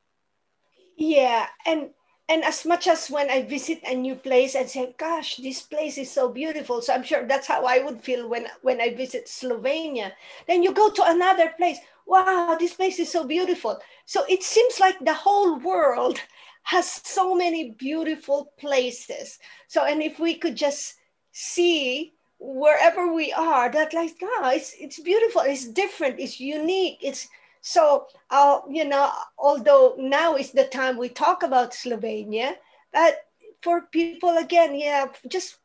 Yeah, 1.04 1.48
and 1.66 1.90
and 2.30 2.44
as 2.46 2.64
much 2.66 2.88
as 2.88 3.10
when 3.12 3.30
I 3.30 3.42
visit 3.42 3.82
a 3.84 3.94
new 3.94 4.16
place 4.16 4.56
and 4.56 4.70
say, 4.70 4.96
"Gosh, 4.98 5.36
this 5.36 5.62
place 5.62 5.98
is 5.98 6.10
so 6.10 6.30
beautiful," 6.30 6.82
so 6.82 6.94
I'm 6.94 7.04
sure 7.04 7.28
that's 7.28 7.48
how 7.48 7.66
I 7.66 7.80
would 7.80 8.02
feel 8.02 8.30
when 8.30 8.48
when 8.62 8.80
I 8.80 8.94
visit 8.96 9.28
Slovenia. 9.28 10.14
Then 10.48 10.64
you 10.64 10.72
go 10.72 10.90
to 10.90 11.04
another 11.04 11.50
place. 11.58 11.80
Wow, 12.06 12.56
this 12.58 12.74
place 12.74 13.00
is 13.00 13.12
so 13.12 13.26
beautiful. 13.26 13.80
So 14.06 14.24
it 14.30 14.44
seems 14.44 14.80
like 14.80 15.00
the 15.00 15.14
whole 15.14 15.60
world 15.60 16.20
has 16.64 16.90
so 16.90 17.36
many 17.36 17.72
beautiful 17.72 18.54
places. 18.58 19.40
So 19.68 19.84
and 19.84 20.02
if 20.02 20.20
we 20.20 20.36
could 20.36 20.56
just 20.56 20.96
see 21.34 22.14
wherever 22.40 23.12
we 23.14 23.34
are, 23.34 23.70
that 23.72 23.94
like, 23.94 24.16
ah, 24.24 24.52
it's 24.52 24.74
it's 24.80 25.00
beautiful, 25.00 25.42
it's 25.42 25.68
different, 25.68 26.20
it's 26.20 26.40
unique, 26.40 27.00
it's 27.02 27.28
so, 27.64 28.08
uh, 28.30 28.60
you 28.70 28.84
know, 28.84 29.10
although 29.40 29.96
now 29.98 30.36
is 30.36 30.52
the 30.52 30.66
time 30.66 30.98
we 30.98 31.08
talk 31.08 31.44
about 31.44 31.72
Slovenia, 31.72 32.56
but 32.92 33.16
for 33.62 33.84
people, 33.84 34.38
again, 34.38 34.76
yeah, 34.76 35.08
just 35.30 35.60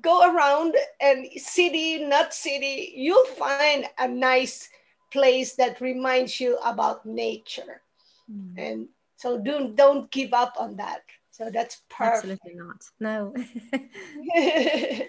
go 0.00 0.34
around 0.34 0.74
and 1.00 1.28
city, 1.36 2.04
not 2.04 2.34
city, 2.34 2.92
you'll 2.96 3.24
find 3.38 3.86
a 3.98 4.08
nice 4.08 4.68
place 5.12 5.54
that 5.54 5.80
reminds 5.80 6.40
you 6.40 6.58
about 6.64 7.06
nature. 7.06 7.80
Mm. 8.28 8.54
And 8.58 8.88
so 9.16 9.38
don't, 9.38 9.76
don't 9.76 10.10
give 10.10 10.34
up 10.34 10.54
on 10.58 10.74
that. 10.76 11.02
So 11.30 11.50
that's 11.50 11.82
perfect. 11.88 12.42
Absolutely 12.42 12.54
not. 12.54 12.82
No. 12.98 13.32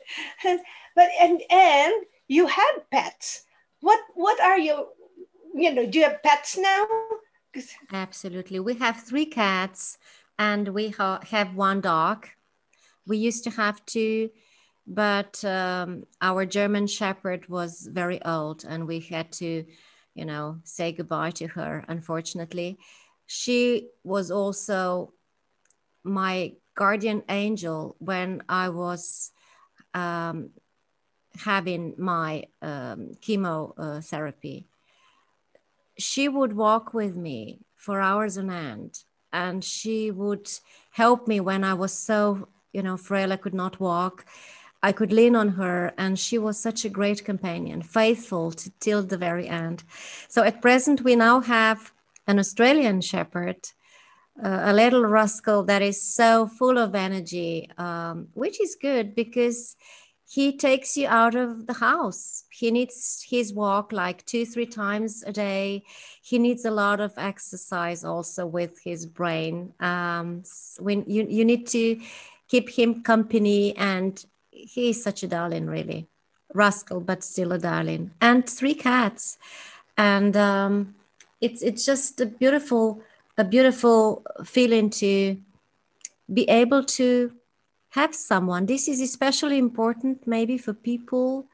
but 0.95 1.09
and 1.19 1.41
and 1.51 1.93
you 2.27 2.45
had 2.47 2.77
pets. 2.91 3.45
What 3.81 3.99
what 4.15 4.39
are 4.41 4.57
your 4.57 4.87
you 5.55 5.73
know, 5.73 5.85
do 5.85 5.99
you 5.99 6.05
have 6.05 6.21
pets 6.21 6.57
now? 6.57 6.85
Absolutely. 7.93 8.59
We 8.59 8.75
have 8.75 9.03
three 9.03 9.25
cats 9.25 9.97
and 10.37 10.67
we 10.67 10.89
ha- 10.89 11.21
have 11.31 11.55
one 11.55 11.79
dog. 11.79 12.27
We 13.07 13.17
used 13.17 13.45
to 13.45 13.51
have 13.51 13.85
two, 13.85 14.31
but 14.85 15.43
um, 15.45 16.03
our 16.21 16.45
German 16.45 16.87
Shepherd 16.87 17.47
was 17.47 17.87
very 17.89 18.23
old 18.25 18.65
and 18.67 18.85
we 18.85 18.99
had 18.99 19.31
to, 19.33 19.63
you 20.13 20.25
know, 20.25 20.59
say 20.65 20.91
goodbye 20.91 21.31
to 21.31 21.47
her, 21.47 21.85
unfortunately. 21.87 22.77
She 23.25 23.87
was 24.03 24.31
also 24.31 25.13
my 26.03 26.53
guardian 26.75 27.23
angel 27.29 27.95
when 27.99 28.43
I 28.49 28.69
was 28.69 29.31
um, 29.93 30.49
having 31.37 31.95
my 31.97 32.43
um, 32.61 33.11
chemotherapy 33.21 34.67
she 35.97 36.27
would 36.27 36.53
walk 36.53 36.93
with 36.93 37.15
me 37.15 37.59
for 37.75 38.01
hours 38.01 38.37
on 38.37 38.49
end 38.49 38.99
and 39.31 39.63
she 39.63 40.11
would 40.11 40.49
help 40.91 41.27
me 41.27 41.39
when 41.39 41.63
i 41.63 41.73
was 41.73 41.93
so 41.93 42.47
you 42.73 42.81
know 42.81 42.97
frail 42.97 43.31
i 43.33 43.37
could 43.37 43.53
not 43.53 43.79
walk. 43.79 44.25
I 44.83 44.91
could 44.91 45.11
lean 45.11 45.35
on 45.35 45.49
her 45.49 45.93
and 45.97 46.19
she 46.19 46.37
was 46.37 46.59
such 46.59 46.85
a 46.85 46.89
great 46.89 47.25
companion 47.25 47.81
faithful 47.81 48.51
to, 48.51 48.69
till 48.79 49.01
the 49.01 49.17
very 49.17 49.47
end. 49.47 49.83
So 50.27 50.43
at 50.43 50.61
present 50.61 51.01
we 51.01 51.15
now 51.15 51.39
have 51.39 51.91
an 52.27 52.39
australian 52.39 53.01
shepherd 53.01 53.57
uh, 54.43 54.61
a 54.63 54.73
little 54.73 55.05
rascal 55.05 55.63
that 55.63 55.81
is 55.81 56.01
so 56.01 56.47
full 56.47 56.77
of 56.77 56.93
energy 56.93 57.69
um, 57.77 58.27
which 58.33 58.59
is 58.61 58.75
good 58.75 59.15
because 59.15 59.75
he 60.27 60.57
takes 60.57 60.97
you 60.97 61.07
out 61.07 61.35
of 61.35 61.67
the 61.67 61.73
house. 61.73 62.43
He 62.49 62.71
needs 62.71 63.25
his 63.29 63.53
walk 63.53 63.91
like 63.91 64.25
two, 64.25 64.45
three 64.45 64.65
times 64.65 65.23
a 65.25 65.31
day. 65.31 65.83
He 66.21 66.39
needs 66.39 66.65
a 66.65 66.71
lot 66.71 66.99
of 66.99 67.13
exercise 67.17 68.03
also 68.03 68.45
with 68.45 68.79
his 68.83 69.05
brain. 69.05 69.73
Um, 69.79 70.43
when 70.79 71.05
you, 71.07 71.25
you 71.29 71.45
need 71.45 71.67
to 71.67 71.99
keep 72.47 72.69
him 72.69 73.03
company, 73.03 73.75
and 73.77 74.23
he's 74.51 75.03
such 75.03 75.23
a 75.23 75.27
darling, 75.27 75.67
really. 75.67 76.07
rascal, 76.53 77.01
but 77.01 77.23
still 77.23 77.51
a 77.51 77.59
darling, 77.59 78.11
and 78.21 78.47
three 78.49 78.73
cats, 78.73 79.37
and 79.97 80.35
um, 80.37 80.95
it's 81.41 81.61
it's 81.61 81.85
just 81.85 82.21
a 82.21 82.25
beautiful 82.25 83.01
a 83.37 83.43
beautiful 83.43 84.23
feeling 84.45 84.89
to 84.89 85.37
be 86.33 86.47
able 86.49 86.83
to 86.83 87.31
have 87.95 88.13
someone. 88.13 88.65
This 88.65 88.89
is 88.89 88.99
especially 88.99 89.57
important, 89.57 90.27
maybe 90.27 90.57
for 90.57 90.73
people 90.73 91.47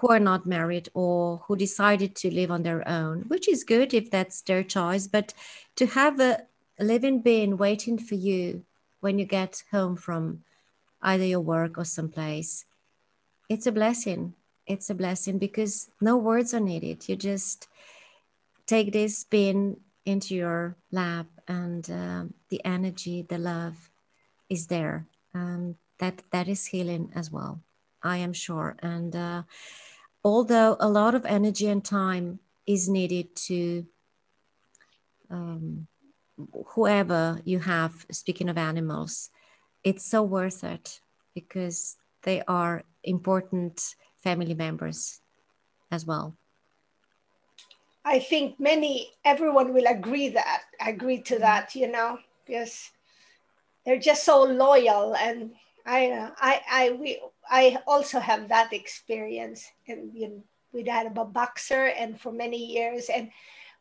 who 0.00 0.08
are 0.08 0.18
not 0.18 0.44
married 0.44 0.88
or 0.92 1.38
who 1.46 1.54
decided 1.54 2.16
to 2.16 2.34
live 2.34 2.50
on 2.50 2.64
their 2.64 2.86
own, 2.88 3.22
which 3.28 3.48
is 3.48 3.62
good 3.62 3.94
if 3.94 4.10
that's 4.10 4.42
their 4.42 4.64
choice. 4.64 5.06
But 5.06 5.32
to 5.76 5.86
have 5.86 6.18
a 6.18 6.42
living 6.80 7.22
being 7.22 7.56
waiting 7.56 7.96
for 7.96 8.16
you 8.16 8.64
when 9.00 9.20
you 9.20 9.24
get 9.24 9.62
home 9.70 9.94
from 9.94 10.42
either 11.00 11.24
your 11.24 11.40
work 11.40 11.78
or 11.78 11.84
someplace, 11.84 12.64
it's 13.48 13.68
a 13.68 13.72
blessing. 13.72 14.34
It's 14.66 14.90
a 14.90 14.94
blessing 14.96 15.38
because 15.38 15.88
no 16.00 16.16
words 16.16 16.54
are 16.54 16.66
needed. 16.72 17.08
You 17.08 17.14
just 17.14 17.68
take 18.66 18.92
this 18.92 19.22
being 19.22 19.76
into 20.04 20.34
your 20.34 20.74
lap 20.90 21.26
and 21.46 21.88
uh, 21.88 22.24
the 22.48 22.64
energy, 22.64 23.22
the 23.22 23.38
love 23.38 23.90
is 24.50 24.66
there. 24.66 25.06
And 25.36 25.76
that 25.98 26.22
that 26.30 26.48
is 26.48 26.64
healing 26.66 27.12
as 27.14 27.30
well. 27.30 27.60
I 28.02 28.16
am 28.18 28.32
sure. 28.32 28.76
And 28.80 29.14
uh, 29.14 29.42
although 30.24 30.76
a 30.80 30.88
lot 30.88 31.14
of 31.14 31.26
energy 31.26 31.68
and 31.68 31.84
time 31.84 32.40
is 32.66 32.88
needed 32.88 33.36
to 33.48 33.84
um, 35.30 35.86
whoever 36.74 37.40
you 37.44 37.58
have, 37.58 38.06
speaking 38.10 38.48
of 38.48 38.56
animals, 38.56 39.30
it's 39.84 40.04
so 40.04 40.22
worth 40.22 40.64
it 40.64 41.00
because 41.34 41.96
they 42.22 42.42
are 42.48 42.82
important 43.04 43.94
family 44.22 44.54
members 44.54 45.20
as 45.90 46.06
well. 46.06 46.34
I 48.04 48.20
think 48.20 48.58
many, 48.60 49.12
everyone 49.24 49.74
will 49.74 49.86
agree 49.86 50.28
that, 50.30 50.62
agree 50.80 51.20
to 51.22 51.38
that, 51.40 51.74
you 51.74 51.88
know, 51.90 52.18
because 52.46 52.90
they're 53.86 53.98
just 53.98 54.24
so 54.24 54.42
loyal 54.42 55.14
and 55.14 55.52
I, 55.86 56.30
I, 56.36 56.60
I, 56.68 56.90
we, 56.92 57.20
I 57.48 57.78
also 57.86 58.18
have 58.18 58.48
that 58.48 58.72
experience, 58.72 59.70
and 59.86 60.10
you 60.12 60.28
know, 60.28 60.42
we 60.72 60.82
had 60.82 61.06
a 61.06 61.24
boxer, 61.24 61.86
and 61.86 62.20
for 62.20 62.32
many 62.32 62.58
years, 62.58 63.08
and 63.08 63.30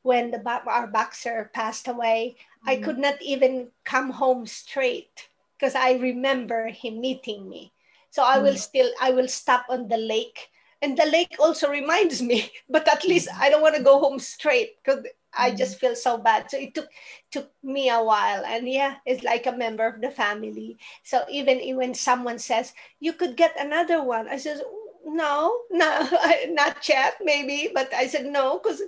when 0.04 0.30
the 0.30 0.40
our 0.48 0.86
boxer 0.86 1.50
passed 1.52 1.88
away, 1.88 2.38
mm-hmm. 2.38 2.70
I 2.70 2.76
could 2.78 3.00
not 3.00 3.20
even 3.22 3.70
come 3.84 4.12
home 4.12 4.46
straight 4.46 5.28
because 5.58 5.74
I 5.74 5.94
remember 5.94 6.68
him 6.68 7.02
meeting 7.02 7.50
me. 7.50 7.74
So 8.12 8.24
I 8.24 8.38
will 8.38 8.50
mm-hmm. 8.50 8.58
still, 8.58 8.92
I 9.02 9.12
will 9.12 9.28
stop 9.28 9.66
on 9.68 9.88
the 9.88 9.98
lake, 9.98 10.50
and 10.84 10.96
the 10.96 11.08
lake 11.08 11.36
also 11.40 11.70
reminds 11.70 12.22
me, 12.22 12.52
but 12.70 12.88
at 12.88 13.04
least 13.04 13.30
mm-hmm. 13.30 13.42
I 13.42 13.50
don't 13.50 13.64
want 13.64 13.76
to 13.76 13.84
go 13.84 14.00
home 14.00 14.20
straight 14.20 14.76
because 14.78 15.04
I 15.38 15.50
mm-hmm. 15.50 15.58
just 15.58 15.80
feel 15.80 15.96
so 15.96 16.18
bad. 16.18 16.50
So 16.50 16.58
it 16.58 16.74
took 16.74 16.88
took 17.32 17.52
me 17.64 17.90
a 17.90 18.04
while, 18.04 18.44
and 18.46 18.68
yeah, 18.68 18.98
it's 19.06 19.24
like 19.24 19.46
a 19.46 19.52
member 19.56 19.86
of 19.86 20.02
the 20.02 20.12
family. 20.12 20.78
So 21.04 21.24
even 21.30 21.60
when 21.76 21.94
someone 21.94 22.40
says 22.40 22.74
you 23.00 23.14
could 23.14 23.38
get 23.38 23.56
another 23.60 24.04
one, 24.04 24.28
I 24.28 24.38
says 24.38 24.62
no, 25.06 25.58
no, 25.72 26.08
not 26.50 26.88
yet, 26.90 27.16
maybe. 27.22 27.72
But 27.74 27.94
I 27.94 28.08
said 28.08 28.26
no 28.26 28.60
because 28.60 28.82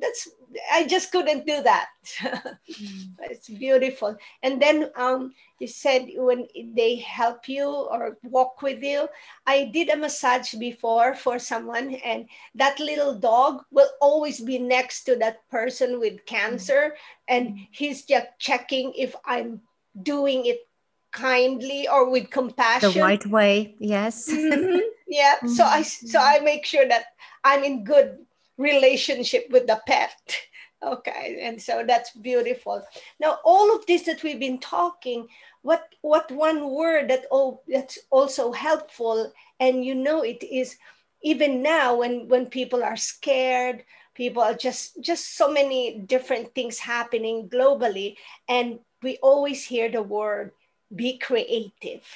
that's 0.00 0.28
I 0.72 0.86
just 0.86 1.12
couldn't 1.12 1.46
do 1.46 1.62
that. 1.62 1.88
mm. 2.18 3.14
It's 3.30 3.48
beautiful. 3.48 4.16
And 4.42 4.60
then 4.60 4.90
um, 4.96 5.32
you 5.58 5.68
said 5.68 6.08
when 6.16 6.48
they 6.74 6.96
help 6.96 7.48
you 7.48 7.68
or 7.68 8.18
walk 8.22 8.62
with 8.62 8.82
you, 8.82 9.08
I 9.46 9.70
did 9.72 9.90
a 9.90 9.96
massage 9.96 10.54
before 10.54 11.14
for 11.14 11.38
someone, 11.38 11.94
and 12.02 12.26
that 12.54 12.80
little 12.80 13.14
dog 13.14 13.62
will 13.70 13.90
always 14.00 14.40
be 14.40 14.58
next 14.58 15.04
to 15.04 15.16
that 15.16 15.48
person 15.50 16.00
with 16.00 16.24
cancer, 16.26 16.96
and 17.28 17.48
mm. 17.50 17.68
he's 17.70 18.04
just 18.04 18.26
checking 18.38 18.92
if 18.96 19.14
I'm 19.24 19.60
doing 20.02 20.46
it 20.46 20.66
kindly 21.12 21.88
or 21.88 22.10
with 22.10 22.30
compassion. 22.30 22.92
The 22.92 23.00
right 23.00 23.26
way, 23.26 23.74
yes. 23.78 24.30
mm-hmm. 24.30 24.78
Yeah. 25.10 25.34
Mm-hmm. 25.42 25.48
So 25.48 25.64
I 25.64 25.82
so 25.82 26.20
I 26.20 26.38
make 26.38 26.64
sure 26.64 26.86
that 26.86 27.18
I'm 27.42 27.64
in 27.64 27.82
good 27.82 28.18
relationship 28.60 29.48
with 29.50 29.66
the 29.66 29.80
pet. 29.86 30.14
Okay, 30.82 31.36
and 31.42 31.60
so 31.60 31.84
that's 31.86 32.10
beautiful. 32.12 32.82
Now, 33.20 33.36
all 33.44 33.76
of 33.76 33.84
this 33.84 34.04
that 34.04 34.22
we've 34.22 34.40
been 34.40 34.58
talking, 34.58 35.28
what 35.60 35.84
what 36.00 36.32
one 36.32 36.70
word 36.70 37.10
that 37.10 37.26
oh 37.30 37.60
that's 37.68 37.98
also 38.08 38.50
helpful, 38.50 39.30
and 39.60 39.84
you 39.84 39.94
know 39.94 40.22
it 40.22 40.42
is 40.42 40.78
even 41.20 41.60
now 41.60 41.96
when 41.96 42.28
when 42.28 42.46
people 42.46 42.82
are 42.82 42.96
scared, 42.96 43.84
people 44.14 44.42
are 44.42 44.54
just 44.54 44.96
just 45.02 45.36
so 45.36 45.52
many 45.52 45.98
different 45.98 46.54
things 46.54 46.78
happening 46.78 47.50
globally, 47.50 48.16
and 48.48 48.78
we 49.02 49.18
always 49.20 49.62
hear 49.62 49.90
the 49.90 50.00
word 50.00 50.50
be 50.96 51.18
creative. 51.18 52.08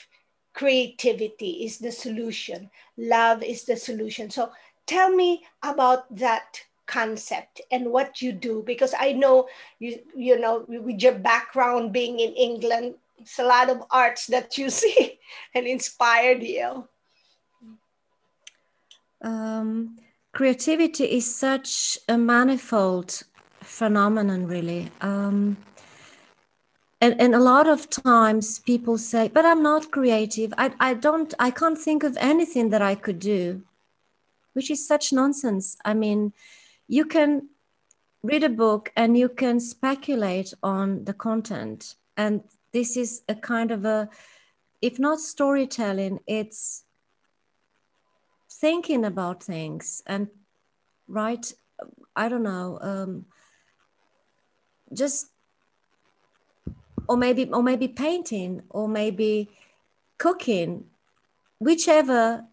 Creativity 0.54 1.66
is 1.66 1.76
the 1.78 1.92
solution. 1.92 2.70
Love 2.96 3.42
is 3.42 3.64
the 3.64 3.76
solution. 3.76 4.30
So 4.30 4.52
tell 4.86 5.10
me 5.10 5.44
about 5.62 6.14
that 6.16 6.60
concept 6.86 7.62
and 7.70 7.90
what 7.90 8.20
you 8.20 8.30
do 8.30 8.62
because 8.66 8.92
i 8.98 9.10
know 9.10 9.48
you 9.78 9.98
you 10.14 10.38
know 10.38 10.66
with 10.68 11.00
your 11.00 11.14
background 11.14 11.92
being 11.94 12.20
in 12.20 12.30
england 12.34 12.94
it's 13.18 13.38
a 13.38 13.44
lot 13.44 13.70
of 13.70 13.82
arts 13.90 14.26
that 14.26 14.58
you 14.58 14.70
see 14.80 15.18
and 15.54 15.66
inspired 15.66 16.42
you. 16.42 16.86
Um, 19.22 19.96
creativity 20.32 21.04
is 21.04 21.34
such 21.34 21.98
a 22.08 22.18
manifold 22.18 23.22
phenomenon 23.62 24.46
really. 24.46 24.90
Um, 25.00 25.56
and, 27.00 27.18
and 27.20 27.34
a 27.34 27.38
lot 27.38 27.66
of 27.66 27.88
times 27.90 28.58
people 28.60 28.96
say 28.98 29.28
but 29.28 29.44
i'm 29.44 29.62
not 29.62 29.90
creative. 29.90 30.52
I, 30.58 30.72
I 30.80 30.94
don't 30.94 31.32
i 31.38 31.50
can't 31.50 31.78
think 31.78 32.02
of 32.02 32.16
anything 32.18 32.70
that 32.70 32.82
i 32.82 32.94
could 32.94 33.18
do 33.18 33.62
which 34.54 34.70
is 34.70 34.86
such 34.86 35.12
nonsense. 35.12 35.76
I 35.84 35.94
mean, 35.94 36.32
you 36.88 37.04
can 37.04 37.48
read 38.22 38.42
a 38.42 38.48
book 38.48 38.90
and 38.96 39.16
you 39.16 39.28
can 39.28 39.60
speculate 39.60 40.54
on 40.62 41.04
the 41.04 41.14
content. 41.14 41.94
And 42.16 42.42
this 42.72 42.96
is 42.96 43.22
a 43.28 43.34
kind 43.34 43.70
of 43.70 43.84
a, 43.84 44.08
if 44.80 44.98
not 44.98 45.20
storytelling, 45.20 46.20
it's 46.26 46.84
thinking 48.60 49.04
about 49.04 49.42
things 49.42 50.02
and 50.06 50.28
right 51.08 51.52
i 52.16 52.28
don't 52.28 52.42
know 52.42 52.78
um, 52.80 53.26
just 54.92 55.26
or 57.08 57.16
maybe 57.16 57.44
or 57.52 57.62
maybe 57.62 57.88
painting 57.88 58.62
or 58.70 58.88
maybe 58.88 59.50
cooking 60.18 60.84
whichever 61.58 62.44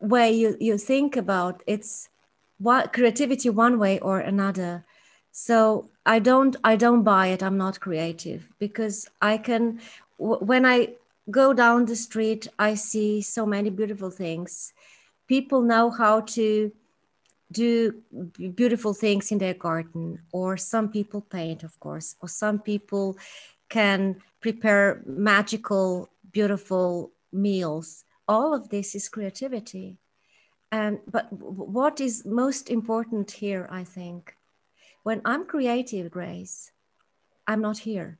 way 0.00 0.32
you, 0.32 0.56
you 0.60 0.78
think 0.78 1.16
about 1.16 1.62
it's 1.66 2.08
what 2.58 2.92
creativity 2.92 3.50
one 3.50 3.78
way 3.78 3.98
or 4.00 4.20
another. 4.20 4.84
So 5.32 5.90
i 6.06 6.18
don't 6.18 6.56
i 6.64 6.76
don't 6.76 7.02
buy 7.02 7.28
it. 7.28 7.42
I'm 7.42 7.58
not 7.58 7.80
creative 7.80 8.48
because 8.58 9.08
i 9.20 9.36
can 9.38 9.80
when 10.18 10.64
i 10.64 10.94
go 11.30 11.52
down 11.52 11.84
the 11.84 11.96
street 11.96 12.46
i 12.58 12.74
see 12.74 13.20
so 13.20 13.46
many 13.46 13.70
beautiful 13.70 14.10
things. 14.10 14.72
People 15.26 15.62
know 15.62 15.90
how 15.90 16.20
to 16.20 16.72
do 17.52 17.94
beautiful 18.54 18.92
things 18.92 19.30
in 19.30 19.38
their 19.38 19.54
garden 19.54 20.20
or 20.32 20.56
some 20.56 20.88
people 20.88 21.20
paint 21.20 21.62
of 21.62 21.78
course 21.78 22.16
or 22.20 22.28
some 22.28 22.58
people 22.58 23.16
can 23.68 24.16
prepare 24.40 25.00
magical 25.06 26.08
beautiful 26.32 27.12
meals 27.32 28.04
all 28.28 28.54
of 28.54 28.68
this 28.68 28.94
is 28.94 29.08
creativity. 29.08 29.98
And 30.72 30.98
but 31.10 31.32
what 31.32 32.00
is 32.00 32.24
most 32.26 32.70
important 32.70 33.30
here 33.30 33.68
i 33.70 33.84
think 33.84 34.36
when 35.04 35.22
i'm 35.24 35.46
creative 35.46 36.10
grace 36.10 36.72
i'm 37.46 37.62
not 37.62 37.78
here. 37.78 38.18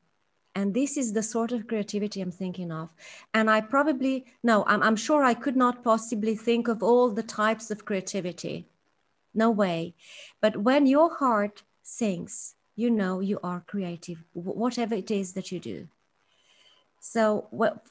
And 0.55 0.73
this 0.73 0.97
is 0.97 1.13
the 1.13 1.23
sort 1.23 1.53
of 1.53 1.67
creativity 1.67 2.21
i'm 2.21 2.31
thinking 2.31 2.71
of. 2.71 2.89
And 3.35 3.51
i 3.51 3.61
probably 3.61 4.27
no 4.43 4.65
I'm, 4.67 4.83
I'm 4.83 4.97
sure 4.97 5.25
i 5.25 5.35
could 5.35 5.57
not 5.57 5.83
possibly 5.83 6.37
think 6.37 6.69
of 6.69 6.83
all 6.83 7.11
the 7.11 7.25
types 7.25 7.71
of 7.71 7.85
creativity. 7.85 8.67
No 9.35 9.51
way. 9.51 9.95
But 10.41 10.57
when 10.57 10.87
your 10.87 11.15
heart 11.15 11.63
sings 11.83 12.55
you 12.77 12.91
know 12.91 13.21
you 13.21 13.41
are 13.43 13.65
creative 13.67 14.23
whatever 14.35 14.95
it 14.95 15.11
is 15.11 15.33
that 15.33 15.51
you 15.51 15.59
do. 15.59 15.89
So 17.01 17.49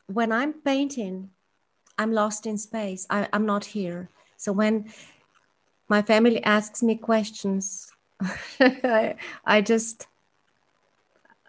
when 0.07 0.32
i'm 0.32 0.53
painting 0.53 1.32
I'm 1.98 2.12
lost 2.12 2.46
in 2.46 2.58
space. 2.58 3.06
I, 3.10 3.28
I'm 3.34 3.46
not 3.46 3.66
here. 3.66 4.10
So 4.38 4.52
when 4.52 4.91
my 5.88 6.02
family 6.02 6.43
asks 6.43 6.84
me 6.84 6.96
questions, 6.96 7.91
I, 8.60 9.16
I 9.46 9.62
just, 9.62 10.08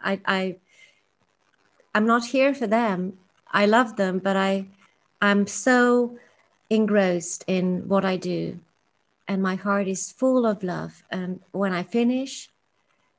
I, 0.02 0.20
I, 0.24 0.56
I'm 1.94 2.06
not 2.06 2.26
here 2.26 2.54
for 2.54 2.66
them. 2.66 3.18
I 3.50 3.66
love 3.66 3.96
them, 3.96 4.18
but 4.18 4.36
I, 4.36 4.66
I'm 5.20 5.46
so 5.46 6.18
engrossed 6.68 7.44
in 7.46 7.88
what 7.88 8.04
I 8.04 8.16
do, 8.16 8.58
and 9.28 9.42
my 9.42 9.54
heart 9.54 9.88
is 9.88 10.12
full 10.12 10.44
of 10.46 10.62
love. 10.62 11.04
And 11.10 11.40
when 11.52 11.72
I 11.72 11.82
finish, 11.82 12.50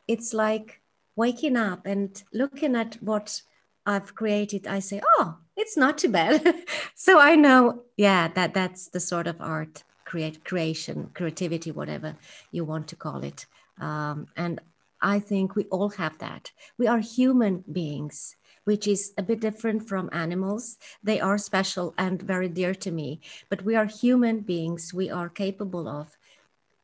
it's 0.07 0.33
like 0.33 0.79
waking 1.15 1.57
up 1.57 1.85
and 1.85 2.21
looking 2.33 2.75
at 2.75 2.95
what 3.01 3.41
I've 3.85 4.13
created. 4.15 4.67
I 4.67 4.79
say, 4.79 5.01
"Oh, 5.17 5.37
it's 5.57 5.75
not 5.75 5.97
too 5.97 6.09
bad." 6.09 6.55
so 6.95 7.19
I 7.19 7.35
know, 7.35 7.83
yeah, 7.97 8.29
that 8.29 8.53
that's 8.53 8.87
the 8.87 8.99
sort 8.99 9.27
of 9.27 9.41
art, 9.41 9.83
create 10.05 10.45
creation, 10.45 11.09
creativity, 11.13 11.71
whatever 11.71 12.15
you 12.51 12.63
want 12.63 12.87
to 12.89 12.95
call 12.95 13.23
it. 13.23 13.45
Um, 13.79 14.27
and 14.37 14.61
I 15.01 15.19
think 15.19 15.55
we 15.55 15.65
all 15.65 15.89
have 15.89 16.17
that. 16.19 16.51
We 16.77 16.87
are 16.87 16.99
human 16.99 17.63
beings 17.71 18.37
which 18.67 18.85
is 18.85 19.13
a 19.17 19.23
bit 19.23 19.39
different 19.39 19.87
from 19.87 20.09
animals. 20.11 20.77
They 21.01 21.21
are 21.21 21.37
special 21.37 21.93
and 21.97 22.21
very 22.21 22.49
dear 22.49 22.75
to 22.75 22.91
me, 22.91 23.21
but 23.49 23.63
we 23.63 23.75
are 23.75 23.85
human 23.85 24.41
beings. 24.41 24.93
We 24.93 25.09
are 25.09 25.29
capable 25.29 25.87
of 25.87 26.17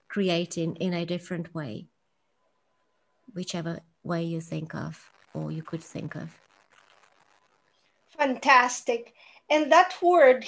creating 0.07 0.77
in 0.77 0.93
a 0.93 1.05
different 1.05 1.53
way, 1.53 1.87
whichever 3.33 3.81
way 4.01 4.23
you 4.23 4.39
think 4.39 4.73
of 4.73 5.11
or 5.33 5.51
you 5.51 5.61
could 5.61 5.83
think 5.83 6.15
of. 6.15 6.42
Fantastic. 8.23 9.13
And 9.49 9.71
that 9.71 9.95
word, 10.01 10.45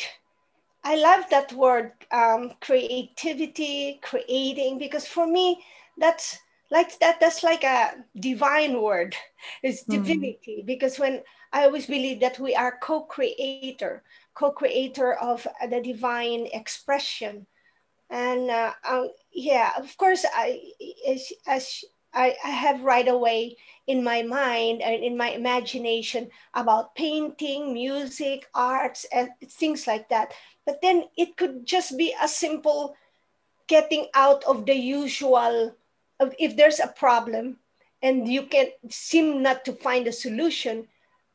I 0.84 0.96
love 0.96 1.26
that 1.30 1.52
word, 1.54 1.92
um, 2.12 2.54
creativity, 2.62 4.00
creating, 4.02 4.80
because 4.80 5.06
for 5.08 5.28
me, 5.28 5.64
that's 5.98 6.40
like 6.72 6.98
that 7.00 7.20
that's 7.20 7.44
like 7.44 7.64
a 7.64 7.94
divine 8.20 8.82
word 8.82 9.16
it's 9.62 9.84
hmm. 9.84 9.92
divinity 9.94 10.62
mm. 10.62 10.66
because 10.66 10.98
when 10.98 11.22
i 11.54 11.64
always 11.64 11.86
believe 11.86 12.20
that 12.20 12.40
we 12.40 12.56
are 12.56 12.80
co-creator 12.82 14.02
co-creator 14.34 15.14
of 15.14 15.48
the 15.70 15.82
divine 15.82 16.48
expression 16.54 17.46
and 18.10 18.50
uh, 18.50 18.74
um, 18.90 19.10
yeah 19.32 19.72
of 19.78 19.96
course 19.98 20.26
i 20.34 20.60
as, 21.08 21.32
as 21.48 21.84
I, 22.16 22.36
I 22.44 22.50
have 22.50 22.84
right 22.84 23.08
away 23.08 23.58
in 23.88 24.04
my 24.04 24.24
mind 24.24 24.82
and 24.82 25.04
in 25.04 25.18
my 25.18 25.30
imagination 25.30 26.30
about 26.54 26.96
painting 26.96 27.74
music 27.74 28.48
arts 28.56 29.06
and 29.12 29.30
things 29.44 29.86
like 29.88 30.10
that. 30.10 30.34
But 30.66 30.82
then 30.82 31.06
it 31.18 31.38
could 31.38 31.66
just 31.66 31.98
be 31.98 32.16
a 32.22 32.28
simple 32.28 32.96
getting 33.68 34.08
out 34.14 34.44
of 34.46 34.66
the 34.66 34.76
usual 34.76 35.76
if 36.40 36.56
there's 36.56 36.80
a 36.80 36.88
problem 36.88 37.58
and 38.02 38.28
you 38.28 38.44
can 38.44 38.68
seem 38.90 39.42
not 39.42 39.66
to 39.66 39.74
find 39.74 40.08
a 40.08 40.12
solution 40.14 40.88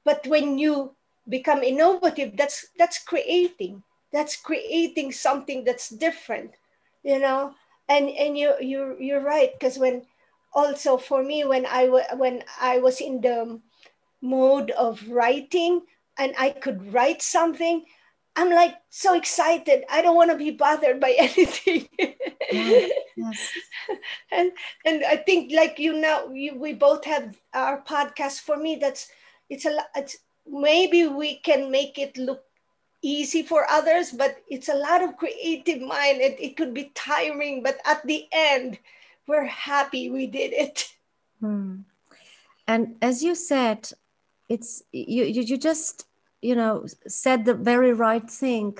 but 0.04 0.26
when 0.26 0.58
you 0.58 0.94
become 1.28 1.62
innovative 1.62 2.36
that's 2.36 2.66
that's 2.78 2.98
creating 3.02 3.82
that's 4.12 4.36
creating 4.36 5.12
something 5.12 5.64
that's 5.64 5.90
different 5.90 6.52
you 7.02 7.18
know? 7.18 7.54
And 7.88 8.08
and 8.10 8.38
you 8.38 8.54
you 8.60 8.96
you're 9.00 9.20
right 9.20 9.50
because 9.58 9.78
when 9.78 10.02
also 10.52 10.96
for 10.96 11.22
me 11.22 11.44
when 11.44 11.66
i 11.66 11.86
when 12.16 12.42
i 12.60 12.78
was 12.78 13.00
in 13.00 13.20
the 13.20 13.60
mode 14.22 14.70
of 14.72 15.02
writing 15.08 15.80
and 16.18 16.34
i 16.38 16.50
could 16.50 16.92
write 16.92 17.22
something 17.22 17.84
i'm 18.36 18.50
like 18.50 18.76
so 18.90 19.14
excited 19.14 19.84
i 19.90 20.02
don't 20.02 20.16
want 20.16 20.30
to 20.30 20.36
be 20.36 20.50
bothered 20.50 21.00
by 21.00 21.10
anything 21.18 21.88
yes, 22.52 22.90
yes. 23.16 23.50
and 24.30 24.52
and 24.84 25.04
I 25.04 25.16
think 25.16 25.52
like 25.52 25.78
you 25.78 25.98
know 25.98 26.30
you, 26.32 26.58
we 26.58 26.72
both 26.72 27.04
have 27.04 27.36
our 27.54 27.82
podcast. 27.82 28.40
For 28.40 28.56
me, 28.56 28.76
that's 28.80 29.08
it's 29.48 29.64
a 29.64 29.76
it's 29.94 30.18
maybe 30.46 31.06
we 31.06 31.36
can 31.40 31.70
make 31.70 31.98
it 31.98 32.16
look 32.16 32.42
easy 33.02 33.42
for 33.42 33.68
others, 33.70 34.12
but 34.12 34.42
it's 34.48 34.68
a 34.68 34.74
lot 34.74 35.02
of 35.02 35.16
creative 35.16 35.80
mind. 35.80 36.20
It, 36.20 36.36
it 36.40 36.56
could 36.56 36.74
be 36.74 36.92
tiring, 36.94 37.62
but 37.62 37.78
at 37.84 38.04
the 38.06 38.26
end, 38.32 38.78
we're 39.26 39.44
happy 39.44 40.10
we 40.10 40.26
did 40.26 40.52
it. 40.52 40.92
Hmm. 41.40 41.80
And 42.66 42.96
as 43.02 43.22
you 43.22 43.34
said, 43.34 43.90
it's 44.50 44.82
you, 44.92 45.24
you 45.24 45.42
you 45.42 45.56
just 45.56 46.06
you 46.42 46.54
know 46.54 46.84
said 47.06 47.44
the 47.44 47.54
very 47.54 47.94
right 47.94 48.28
thing 48.30 48.76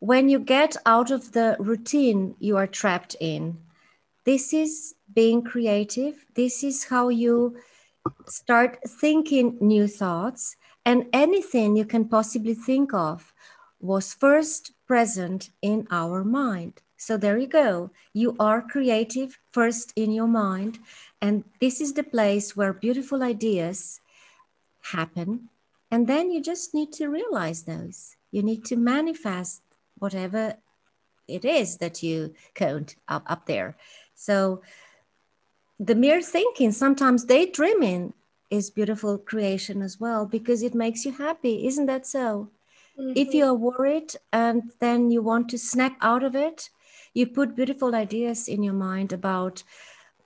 when 0.00 0.28
you 0.28 0.38
get 0.38 0.76
out 0.86 1.10
of 1.10 1.32
the 1.32 1.56
routine 1.58 2.34
you 2.38 2.56
are 2.56 2.66
trapped 2.66 3.16
in 3.20 3.58
this 4.24 4.52
is 4.52 4.94
being 5.14 5.42
creative 5.42 6.26
this 6.34 6.62
is 6.62 6.84
how 6.84 7.08
you 7.08 7.56
start 8.26 8.78
thinking 8.86 9.56
new 9.60 9.88
thoughts 9.88 10.56
and 10.84 11.06
anything 11.12 11.74
you 11.74 11.84
can 11.84 12.04
possibly 12.06 12.54
think 12.54 12.94
of 12.94 13.32
was 13.80 14.14
first 14.14 14.72
present 14.86 15.50
in 15.62 15.86
our 15.90 16.22
mind 16.24 16.82
so 16.98 17.16
there 17.16 17.38
you 17.38 17.46
go 17.46 17.90
you 18.12 18.36
are 18.38 18.60
creative 18.60 19.38
first 19.52 19.92
in 19.96 20.12
your 20.12 20.28
mind 20.28 20.78
and 21.22 21.44
this 21.60 21.80
is 21.80 21.94
the 21.94 22.04
place 22.04 22.54
where 22.54 22.72
beautiful 22.72 23.22
ideas 23.22 24.00
happen 24.82 25.48
and 25.90 26.06
then 26.06 26.30
you 26.30 26.42
just 26.42 26.74
need 26.74 26.92
to 26.92 27.08
realize 27.08 27.62
those 27.62 28.16
you 28.30 28.42
need 28.42 28.64
to 28.64 28.76
manifest 28.76 29.62
whatever 29.98 30.54
it 31.28 31.44
is 31.44 31.76
that 31.76 32.02
you 32.02 32.34
code 32.54 32.94
up, 33.06 33.22
up 33.26 33.46
there. 33.46 33.76
So 34.14 34.62
the 35.78 35.94
mere 35.94 36.22
thinking, 36.22 36.72
sometimes 36.72 37.24
daydreaming 37.24 38.14
is 38.50 38.70
beautiful 38.70 39.18
creation 39.18 39.82
as 39.82 40.00
well 40.00 40.26
because 40.26 40.62
it 40.62 40.74
makes 40.74 41.04
you 41.04 41.12
happy. 41.12 41.66
Isn't 41.66 41.86
that 41.86 42.06
so? 42.06 42.50
Mm-hmm. 42.98 43.12
If 43.14 43.34
you 43.34 43.44
are 43.44 43.54
worried 43.54 44.14
and 44.32 44.72
then 44.80 45.10
you 45.10 45.22
want 45.22 45.50
to 45.50 45.58
snap 45.58 45.96
out 46.00 46.24
of 46.24 46.34
it, 46.34 46.70
you 47.18 47.26
put 47.26 47.56
beautiful 47.56 47.94
ideas 47.94 48.48
in 48.48 48.62
your 48.62 48.74
mind 48.74 49.12
about 49.12 49.62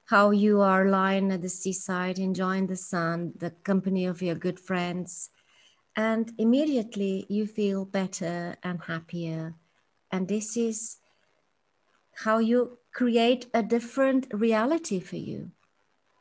how 0.05 0.30
you 0.30 0.61
are 0.61 0.88
lying 0.88 1.32
at 1.32 1.43
the 1.43 1.49
seaside, 1.49 2.18
enjoying 2.18 2.66
the 2.66 2.76
sun, 2.76 3.32
the 3.36 3.51
company 3.51 4.05
of 4.05 4.20
your 4.20 4.34
good 4.34 4.61
friends, 4.61 5.30
and 5.97 6.32
immediately 6.38 7.26
you 7.28 7.47
feel 7.47 7.84
better 7.84 8.57
and 8.62 8.80
happier 8.86 9.55
and 10.12 10.28
this 10.28 10.57
is 10.57 10.99
how 12.14 12.38
you 12.38 12.78
create 12.93 13.47
a 13.55 13.62
different 13.62 14.26
reality 14.30 15.01
for 15.01 15.16
you. 15.16 15.51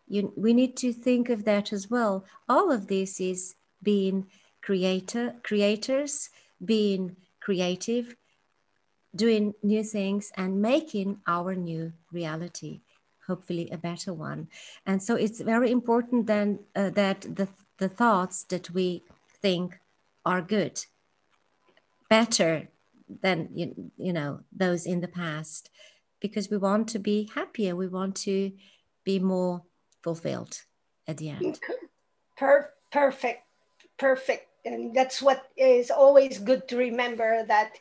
you. 0.07 0.33
We 0.37 0.53
need 0.53 0.77
to 0.77 0.93
think 0.93 1.29
of 1.29 1.43
that 1.43 1.73
as 1.73 1.89
well. 1.89 2.25
All 2.47 2.71
of 2.71 2.87
this 2.87 3.19
is 3.19 3.55
being 3.83 4.27
creator, 4.61 5.35
creators, 5.43 6.29
being 6.63 7.17
creative, 7.41 8.15
doing 9.15 9.53
new 9.63 9.83
things 9.83 10.31
and 10.37 10.61
making 10.61 11.19
our 11.27 11.55
new 11.55 11.93
reality 12.11 12.81
hopefully 13.27 13.69
a 13.71 13.77
better 13.77 14.13
one. 14.13 14.47
And 14.85 15.01
so 15.01 15.15
it's 15.15 15.39
very 15.39 15.71
important 15.71 16.27
then 16.27 16.59
uh, 16.75 16.89
that 16.91 17.21
the, 17.21 17.47
the 17.77 17.87
thoughts 17.87 18.43
that 18.45 18.71
we 18.71 19.03
think 19.41 19.79
are 20.25 20.41
good 20.41 20.85
better 22.09 22.67
than 23.21 23.49
you, 23.53 23.91
you 23.97 24.13
know 24.13 24.41
those 24.51 24.85
in 24.85 25.01
the 25.01 25.07
past 25.07 25.69
because 26.19 26.49
we 26.49 26.57
want 26.57 26.87
to 26.89 26.99
be 26.99 27.29
happier. 27.35 27.75
We 27.75 27.87
want 27.87 28.15
to 28.27 28.51
be 29.03 29.19
more 29.19 29.63
fulfilled 30.01 30.61
at 31.07 31.17
the 31.17 31.29
end. 31.29 31.59
Per- 32.37 32.71
perfect 32.91 33.43
perfect. 34.01 34.47
And 34.65 34.93
that's 34.93 35.21
what 35.21 35.45
is 35.55 35.91
always 35.91 36.39
good 36.39 36.67
to 36.69 36.75
remember 36.77 37.45
that 37.47 37.77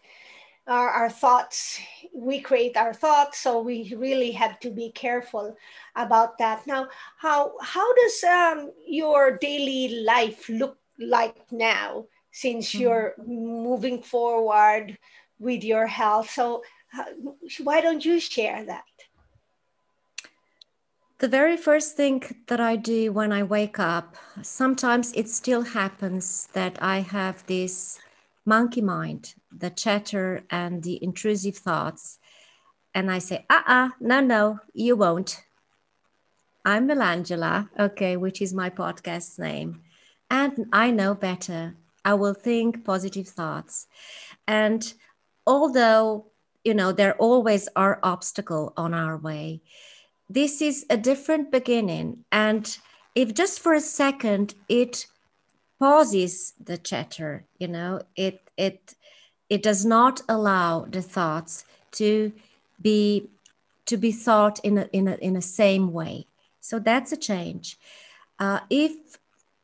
our, 0.70 0.88
our, 0.88 1.10
thoughts 1.10 1.80
we 2.14 2.40
create 2.40 2.76
our 2.76 2.94
thoughts 2.94 3.40
so 3.40 3.60
we 3.60 3.92
really 3.96 4.30
have 4.30 4.58
to 4.60 4.70
be 4.70 4.90
careful 4.92 5.54
about 5.96 6.38
that 6.38 6.66
now 6.66 6.88
how 7.18 7.52
how 7.60 7.94
does 7.94 8.24
um, 8.24 8.70
your 8.86 9.36
daily 9.36 10.02
life 10.04 10.48
look 10.48 10.78
like 10.98 11.36
now 11.50 12.06
since 12.32 12.70
mm-hmm. 12.70 12.80
you're 12.80 13.14
moving 13.26 14.02
forward 14.02 14.96
with 15.40 15.64
your 15.64 15.86
health. 15.86 16.30
So, 16.30 16.62
uh, 16.96 17.04
why 17.62 17.80
don't 17.80 18.04
you 18.04 18.20
share 18.20 18.64
that? 18.66 18.84
The 21.18 21.28
very 21.28 21.56
first 21.56 21.96
thing 21.96 22.22
that 22.46 22.60
I 22.60 22.76
do 22.76 23.12
when 23.12 23.32
I 23.32 23.42
wake 23.42 23.78
up, 23.78 24.16
sometimes 24.42 25.12
it 25.12 25.28
still 25.28 25.62
happens 25.62 26.48
that 26.54 26.78
I 26.82 27.00
have 27.00 27.46
this 27.46 27.98
monkey 28.46 28.80
mind, 28.80 29.34
the 29.57 29.70
chatter 29.70 30.44
and 30.51 30.82
the 30.82 31.03
intrusive 31.03 31.57
thoughts. 31.57 32.18
And 32.94 33.11
I 33.11 33.18
say, 33.18 33.46
uh 33.48 33.62
uh-uh, 33.66 33.86
uh, 33.86 33.90
no, 34.01 34.20
no, 34.20 34.61
you 34.72 34.96
won't. 34.96 35.42
I'm 36.64 36.88
Milangela, 36.88 37.68
okay, 37.78 38.16
which 38.16 38.42
is 38.42 38.53
my 38.53 38.70
podcast 38.70 39.38
name. 39.38 39.82
And 40.30 40.66
I 40.72 40.90
know 40.90 41.14
better. 41.14 41.74
I 42.05 42.14
will 42.14 42.34
think 42.34 42.84
positive 42.84 43.28
thoughts. 43.28 43.86
And 44.46 44.92
although 45.46 46.30
you 46.64 46.74
know 46.74 46.92
there 46.92 47.14
always 47.14 47.68
are 47.76 47.98
obstacles 48.03 48.72
on 48.76 48.94
our 48.94 49.16
way 49.16 49.61
this 50.28 50.62
is 50.62 50.86
a 50.90 50.96
different 50.96 51.51
beginning 51.51 52.24
and 52.30 52.78
if 53.14 53.34
just 53.34 53.61
for 53.61 53.74
a 53.74 53.80
second 53.80 54.55
it 54.68 55.07
pauses 55.78 56.53
the 56.62 56.76
chatter 56.76 57.46
you 57.59 57.68
know 57.68 58.01
it 58.16 58.40
it 58.57 58.94
it 59.51 59.62
does 59.64 59.84
not 59.84 60.22
allow 60.28 60.86
the 60.88 61.03
thoughts 61.03 61.64
to 61.92 62.32
be 62.80 63.28
to 63.86 63.96
be 63.96 64.12
thought 64.12 64.61
in 64.61 64.78
a, 64.78 64.88
in 64.92 65.09
a, 65.09 65.16
in 65.16 65.34
a 65.34 65.42
same 65.42 65.92
way. 65.92 66.26
So 66.61 66.78
that's 66.78 67.11
a 67.11 67.16
change. 67.16 67.76
Uh, 68.38 68.61
if 68.70 68.92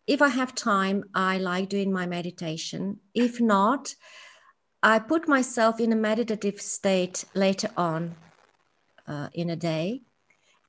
if 0.06 0.20
i 0.22 0.28
have 0.28 0.54
time 0.54 1.04
i 1.14 1.38
like 1.38 1.68
doing 1.68 1.92
my 1.92 2.06
meditation. 2.06 2.98
If 3.14 3.40
not 3.40 3.94
i 4.82 4.98
put 4.98 5.28
myself 5.28 5.80
in 5.80 5.92
a 5.92 5.96
meditative 5.96 6.60
state 6.60 7.24
later 7.34 7.70
on 7.76 8.16
uh, 9.06 9.28
in 9.32 9.50
a 9.50 9.56
day. 9.56 10.02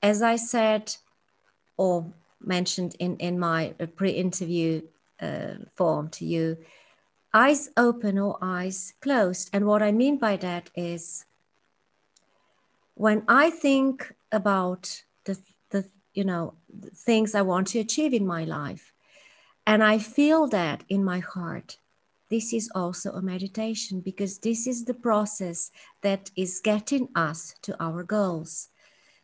As 0.01 0.22
i 0.22 0.36
said 0.36 0.95
or 1.76 2.05
mentioned 2.39 2.95
in 2.99 3.18
in 3.18 3.39
my 3.39 3.74
pre-interview 3.95 4.82
uh, 5.22 5.55
form 5.76 6.09
to 6.09 6.26
you 6.26 6.57
eyes 7.38 7.69
open 7.77 8.17
or 8.17 8.38
eyes 8.41 8.93
closed. 9.01 9.49
And 9.53 9.65
what 9.65 9.83
I 9.83 9.91
mean 9.91 10.17
by 10.17 10.38
that 10.38 10.69
is 10.75 11.25
when 12.95 13.19
I 13.27 13.49
think 13.51 14.13
about 14.31 15.03
the, 15.25 15.35
the 15.69 15.85
you 16.13 16.23
know, 16.23 16.55
the 16.83 16.89
things 16.89 17.35
I 17.35 17.43
want 17.43 17.67
to 17.67 17.79
achieve 17.79 18.13
in 18.13 18.25
my 18.25 18.43
life, 18.43 18.93
and 19.65 19.83
I 19.83 19.99
feel 19.99 20.47
that 20.47 20.83
in 20.89 21.03
my 21.03 21.19
heart, 21.19 21.77
this 22.29 22.53
is 22.53 22.69
also 22.73 23.11
a 23.11 23.21
meditation 23.21 24.01
because 24.01 24.39
this 24.39 24.67
is 24.67 24.85
the 24.85 24.99
process 25.07 25.71
that 26.01 26.31
is 26.35 26.61
getting 26.71 27.07
us 27.15 27.53
to 27.61 27.71
our 27.79 28.03
goals. 28.03 28.69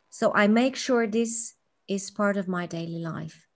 So 0.09 0.31
I 0.35 0.47
make 0.47 0.75
sure 0.75 1.07
this 1.07 1.55
is 1.87 2.11
part 2.11 2.37
of 2.37 2.47
my 2.47 2.65
daily 2.67 2.99
life. 2.99 3.47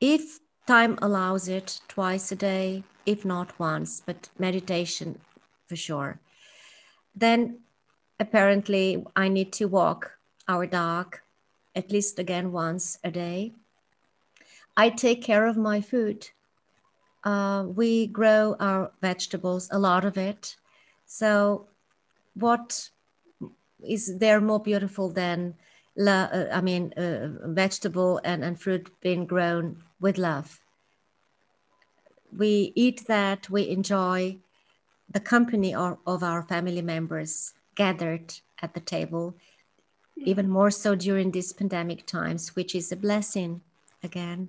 If 0.00 0.40
time 0.66 0.98
allows 1.00 1.48
it, 1.48 1.80
twice 1.88 2.32
a 2.32 2.36
day, 2.36 2.82
if 3.06 3.24
not 3.24 3.58
once, 3.58 4.02
but 4.04 4.28
meditation 4.38 5.18
for 5.66 5.76
sure. 5.76 6.20
Then 7.14 7.60
apparently 8.18 9.04
I 9.16 9.28
need 9.28 9.52
to 9.54 9.66
walk 9.66 10.12
our 10.48 10.66
dog 10.66 11.18
at 11.74 11.90
least 11.90 12.18
again 12.18 12.52
once 12.52 12.98
a 13.04 13.10
day. 13.10 13.52
I 14.76 14.90
take 14.90 15.22
care 15.22 15.46
of 15.46 15.56
my 15.56 15.80
food. 15.80 16.30
Uh, 17.24 17.66
we 17.68 18.06
grow 18.06 18.56
our 18.58 18.90
vegetables, 19.00 19.68
a 19.70 19.78
lot 19.78 20.04
of 20.04 20.16
it. 20.16 20.56
So, 21.06 21.66
what 22.34 22.90
is 23.86 24.18
there 24.18 24.40
more 24.40 24.60
beautiful 24.60 25.10
than, 25.10 25.54
uh, 25.98 26.46
I 26.52 26.60
mean, 26.60 26.92
uh, 26.94 27.28
vegetable 27.44 28.20
and, 28.24 28.42
and 28.42 28.58
fruit 28.58 28.90
being 29.00 29.26
grown 29.26 29.82
with 30.00 30.18
love? 30.18 30.61
We 32.36 32.72
eat 32.74 33.06
that, 33.06 33.50
we 33.50 33.68
enjoy 33.68 34.38
the 35.10 35.20
company 35.20 35.74
of, 35.74 35.98
of 36.06 36.22
our 36.22 36.42
family 36.42 36.82
members 36.82 37.52
gathered 37.74 38.34
at 38.62 38.74
the 38.74 38.80
table, 38.80 39.34
even 40.16 40.48
more 40.48 40.70
so 40.70 40.94
during 40.94 41.30
these 41.30 41.52
pandemic 41.52 42.06
times, 42.06 42.54
which 42.56 42.74
is 42.74 42.92
a 42.92 42.96
blessing 42.96 43.60
again. 44.02 44.48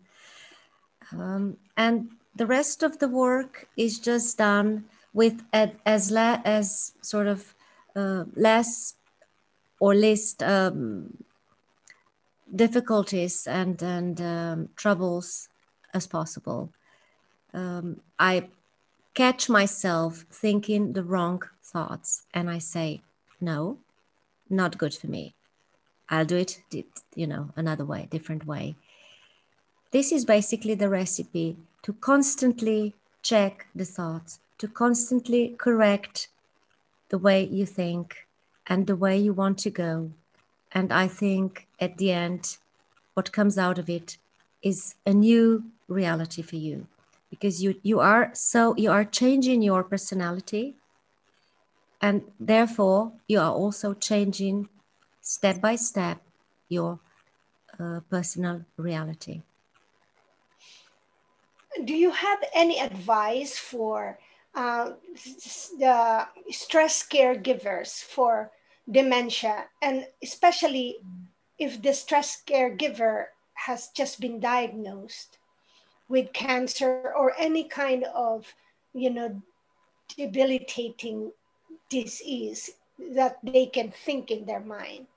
Um, 1.12 1.58
and 1.78 2.10
the 2.36 2.46
rest 2.46 2.84
of 2.84 3.00
the 3.00 3.08
work 3.08 3.68
is 3.78 4.00
just 4.00 4.38
done 4.38 4.86
with 5.14 5.44
as 5.54 6.12
la- 6.12 6.42
as 6.46 6.94
sort 7.02 7.28
of 7.28 7.54
uh, 7.96 8.26
less 8.36 8.96
or 9.80 9.94
least 9.94 10.42
um, 10.42 11.24
difficulties 12.56 13.46
and 13.48 13.82
and 13.82 14.22
um, 14.22 14.70
troubles 14.76 15.50
as 15.94 16.08
possible 16.08 16.72
um, 17.54 18.02
I 18.20 18.50
catch 19.14 19.50
myself 19.50 20.26
thinking 20.32 20.94
the 20.94 21.04
wrong 21.04 21.44
thoughts 21.62 22.24
and 22.34 22.50
I 22.50 22.58
say, 22.58 23.02
no, 23.40 23.78
not 24.50 24.78
good 24.78 24.94
for 24.94 25.08
me. 25.08 25.36
I'll 26.10 26.26
do 26.26 26.38
it, 26.38 26.60
you 27.16 27.28
know, 27.28 27.50
another 27.56 27.86
way, 27.86 28.08
different 28.10 28.46
way. 28.46 28.76
This 29.92 30.12
is 30.12 30.26
basically 30.26 30.74
the 30.74 30.90
recipe 30.90 31.56
to 31.84 31.94
constantly 31.94 32.94
check 33.22 33.68
the 33.76 33.86
thoughts, 33.86 34.40
to 34.58 34.68
constantly 34.68 35.56
correct 35.58 36.30
the 37.10 37.18
way 37.18 37.44
you 37.44 37.66
think 37.66 38.28
and 38.68 38.88
the 38.88 38.96
way 38.96 39.18
you 39.18 39.34
want 39.34 39.60
to 39.60 39.70
go. 39.70 40.12
And 40.72 40.92
I 40.92 41.08
think 41.08 41.68
at 41.80 41.98
the 41.98 42.12
end, 42.12 42.58
what 43.14 43.32
comes 43.32 43.58
out 43.58 43.78
of 43.78 43.90
it 43.90 44.18
is 44.64 44.96
a 45.06 45.14
new 45.14 45.64
reality 45.88 46.42
for 46.42 46.56
you 46.56 46.88
because 47.34 47.64
you 47.64 47.74
you 47.82 48.00
are 48.00 48.30
so 48.34 48.76
you 48.78 48.92
are 48.92 49.04
changing 49.04 49.64
your 49.64 49.84
personality. 49.84 50.78
And 52.00 52.22
therefore 52.40 53.14
you 53.28 53.40
are 53.40 53.52
also 53.52 53.96
changing 53.96 54.70
step 55.22 55.60
by 55.60 55.76
step 55.78 56.22
your 56.70 57.00
uh, 57.80 58.02
personal 58.10 58.62
reality. 58.78 59.42
Do 61.84 61.96
you 61.96 62.12
have 62.12 62.38
any 62.54 62.80
advice 62.80 63.58
for 63.58 64.20
uh, 64.54 64.92
the 65.80 66.28
stress 66.52 67.02
caregivers 67.02 68.04
for 68.04 68.52
dementia? 68.86 69.66
And 69.82 70.06
especially 70.22 71.02
if 71.58 71.82
the 71.82 71.94
stress 71.94 72.44
caregiver 72.46 73.34
has 73.66 73.90
just 73.96 74.20
been 74.20 74.40
diagnosed 74.40 75.40
with 76.14 76.32
cancer 76.32 77.12
or 77.18 77.34
any 77.40 77.64
kind 77.64 78.04
of, 78.14 78.46
you 78.94 79.10
know, 79.10 79.42
debilitating 80.16 81.32
disease 81.90 82.70
that 83.18 83.40
they 83.42 83.66
can 83.66 83.92
think 84.06 84.30
in 84.30 84.46
their 84.46 84.60
mind? 84.60 85.08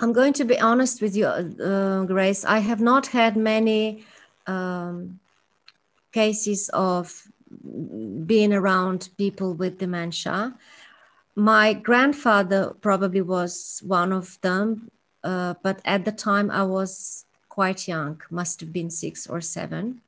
I'm 0.00 0.12
going 0.12 0.34
to 0.34 0.44
be 0.44 0.60
honest 0.60 1.00
with 1.00 1.16
you, 1.16 1.26
uh, 1.26 2.04
Grace. 2.04 2.44
I 2.44 2.58
have 2.58 2.82
not 2.82 3.06
had 3.06 3.36
many 3.36 4.04
um, 4.46 5.18
cases 6.12 6.68
of 6.74 7.26
being 8.26 8.52
around 8.52 9.08
people 9.16 9.54
with 9.54 9.78
dementia. 9.78 10.54
My 11.34 11.72
grandfather 11.72 12.74
probably 12.82 13.22
was 13.22 13.82
one 13.82 14.12
of 14.12 14.38
them, 14.42 14.90
uh, 15.24 15.54
but 15.62 15.80
at 15.86 16.04
the 16.04 16.12
time 16.12 16.50
I 16.50 16.64
was 16.64 17.24
quite 17.58 17.88
young, 17.88 18.22
must 18.30 18.60
have 18.60 18.72
been 18.72 18.88
six 18.88 19.26
or 19.26 19.40
seven. 19.40 20.00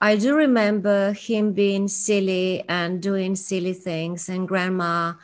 I 0.00 0.14
do 0.14 0.36
remember 0.36 1.12
him 1.12 1.52
being 1.52 1.88
silly 1.88 2.62
and 2.68 3.02
doing 3.02 3.34
silly 3.34 3.72
things, 3.72 4.28
and 4.28 4.46
grandma 4.46 5.14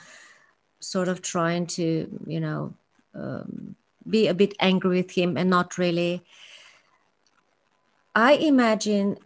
sort 0.80 1.06
of 1.06 1.22
trying 1.22 1.66
to, 1.78 1.86
you 2.26 2.40
know, 2.40 2.74
um, 3.14 3.76
be 4.14 4.26
a 4.26 4.34
bit 4.34 4.52
angry 4.58 4.96
with 5.00 5.12
him 5.12 5.36
and 5.36 5.48
not 5.48 5.78
really. 5.78 6.22
I 8.16 8.32
imagine 8.32 9.18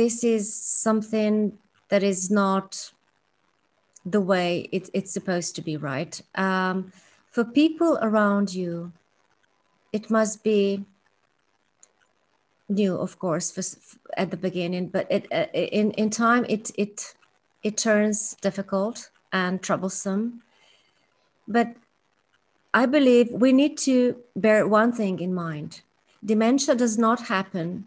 this 0.00 0.24
is 0.24 0.44
something 0.54 1.58
that 1.90 2.02
is 2.02 2.30
not 2.30 2.90
the 4.06 4.22
way 4.32 4.66
it, 4.72 4.88
it's 4.94 5.12
supposed 5.12 5.54
to 5.56 5.62
be, 5.62 5.76
right? 5.76 6.18
Um, 6.36 6.90
for 7.30 7.44
people 7.44 7.98
around 8.00 8.54
you, 8.54 8.92
it 9.92 10.10
must 10.10 10.42
be 10.42 10.84
new 12.68 12.96
of 12.96 13.18
course 13.18 13.50
for, 13.50 13.62
at 14.16 14.30
the 14.30 14.36
beginning 14.36 14.86
but 14.86 15.06
it 15.10 15.26
uh, 15.32 15.46
in 15.52 15.90
in 15.92 16.08
time 16.08 16.46
it 16.48 16.70
it 16.78 17.14
it 17.62 17.76
turns 17.76 18.36
difficult 18.40 19.10
and 19.32 19.62
troublesome. 19.62 20.42
But 21.46 21.76
i 22.72 22.86
believe 22.86 23.30
we 23.30 23.52
need 23.52 23.76
to 23.78 24.16
bear 24.36 24.66
one 24.66 24.92
thing 24.92 25.18
in 25.20 25.34
mind. 25.34 25.82
Dementia 26.24 26.74
does 26.74 26.96
not 26.98 27.26
happen 27.26 27.86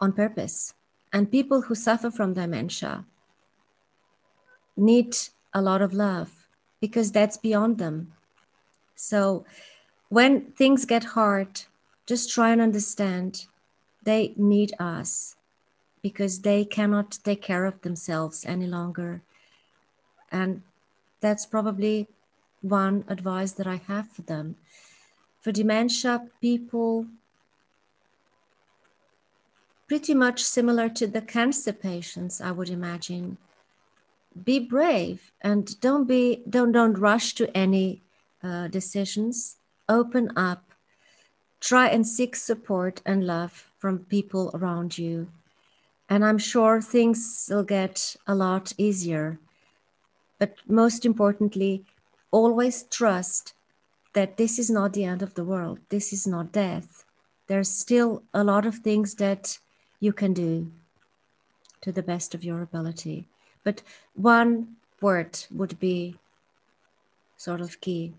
on 0.00 0.12
purpose 0.12 0.74
and 1.12 1.30
people 1.30 1.62
who 1.62 1.74
suffer 1.74 2.10
from 2.10 2.34
dementia 2.34 3.04
need 4.76 5.16
a 5.54 5.62
lot 5.62 5.80
of 5.80 5.92
love 5.94 6.48
because 6.80 7.10
that's 7.10 7.36
beyond 7.36 7.78
them. 7.78 8.12
So 8.94 9.44
when 10.08 10.52
things 10.52 10.84
get 10.84 11.04
hard, 11.04 11.62
just 12.06 12.30
try 12.30 12.50
and 12.50 12.60
understand 12.60 13.46
they 14.04 14.32
need 14.36 14.72
us 14.78 15.36
because 16.02 16.40
they 16.40 16.64
cannot 16.64 17.18
take 17.24 17.42
care 17.42 17.66
of 17.66 17.82
themselves 17.82 18.44
any 18.46 18.66
longer. 18.66 19.20
And 20.32 20.62
that's 21.20 21.44
probably 21.44 22.06
one 22.62 23.04
advice 23.08 23.52
that 23.52 23.66
I 23.66 23.76
have 23.86 24.08
for 24.08 24.22
them. 24.22 24.56
For 25.40 25.52
dementia 25.52 26.28
people, 26.40 27.06
pretty 29.88 30.14
much 30.14 30.42
similar 30.42 30.88
to 30.88 31.06
the 31.06 31.20
cancer 31.20 31.72
patients, 31.72 32.40
I 32.40 32.50
would 32.50 32.70
imagine. 32.70 33.36
Be 34.44 34.58
brave 34.58 35.32
and 35.42 35.78
don't 35.80 36.06
be 36.06 36.42
don't 36.48 36.72
don't 36.72 36.98
rush 36.98 37.34
to 37.34 37.54
any 37.56 38.02
uh, 38.42 38.68
decisions 38.68 39.57
open 39.88 40.30
up, 40.36 40.64
try 41.60 41.88
and 41.88 42.06
seek 42.06 42.36
support 42.36 43.02
and 43.06 43.26
love 43.26 43.70
from 43.78 44.00
people 44.06 44.50
around 44.54 44.98
you. 44.98 45.28
and 46.08 46.24
I'm 46.24 46.38
sure 46.38 46.80
things 46.80 47.48
will 47.50 47.64
get 47.64 48.16
a 48.26 48.34
lot 48.34 48.72
easier. 48.78 49.38
But 50.38 50.56
most 50.66 51.04
importantly, 51.04 51.84
always 52.30 52.84
trust 52.84 53.54
that 54.14 54.36
this 54.36 54.58
is 54.58 54.70
not 54.70 54.92
the 54.92 55.04
end 55.04 55.22
of 55.22 55.34
the 55.34 55.44
world. 55.44 55.78
This 55.90 56.12
is 56.12 56.26
not 56.26 56.52
death. 56.52 57.04
There's 57.46 57.70
still 57.70 58.22
a 58.34 58.44
lot 58.44 58.66
of 58.66 58.76
things 58.76 59.14
that 59.16 59.58
you 60.00 60.12
can 60.12 60.32
do 60.32 60.70
to 61.82 61.92
the 61.92 62.02
best 62.02 62.34
of 62.34 62.44
your 62.44 62.62
ability. 62.62 63.28
But 63.64 63.82
one 64.14 64.76
word 65.00 65.38
would 65.50 65.78
be 65.78 66.16
sort 67.36 67.60
of 67.60 67.80
key 67.80 68.14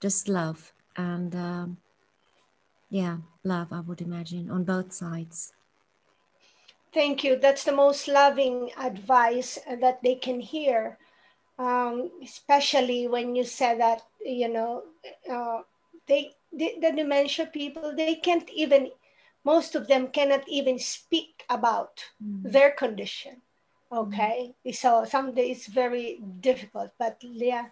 just 0.00 0.28
love. 0.28 0.72
And 0.96 1.34
um, 1.34 1.76
yeah, 2.90 3.18
love, 3.44 3.72
I 3.72 3.80
would 3.80 4.00
imagine, 4.00 4.50
on 4.50 4.64
both 4.64 4.92
sides. 4.92 5.52
Thank 6.92 7.22
you. 7.22 7.38
That's 7.38 7.64
the 7.64 7.72
most 7.72 8.08
loving 8.08 8.70
advice 8.78 9.58
that 9.80 10.02
they 10.02 10.14
can 10.14 10.40
hear, 10.40 10.98
um, 11.58 12.10
especially 12.22 13.08
when 13.08 13.36
you 13.36 13.44
said 13.44 13.78
that, 13.80 14.02
you 14.24 14.48
know, 14.48 14.84
uh, 15.30 15.60
they, 16.06 16.30
the, 16.52 16.76
the 16.80 16.92
dementia 16.92 17.46
people, 17.46 17.94
they 17.94 18.14
can't 18.16 18.48
even, 18.50 18.90
most 19.44 19.74
of 19.74 19.86
them 19.86 20.08
cannot 20.08 20.48
even 20.48 20.78
speak 20.78 21.44
about 21.50 22.02
mm. 22.24 22.50
their 22.50 22.70
condition. 22.70 23.42
Okay, 23.90 24.52
mm-hmm. 24.52 24.72
so 24.72 25.06
some 25.08 25.32
days 25.32 25.64
it's 25.64 25.66
very 25.66 26.20
difficult, 26.40 26.92
but 26.98 27.16
yeah, 27.22 27.66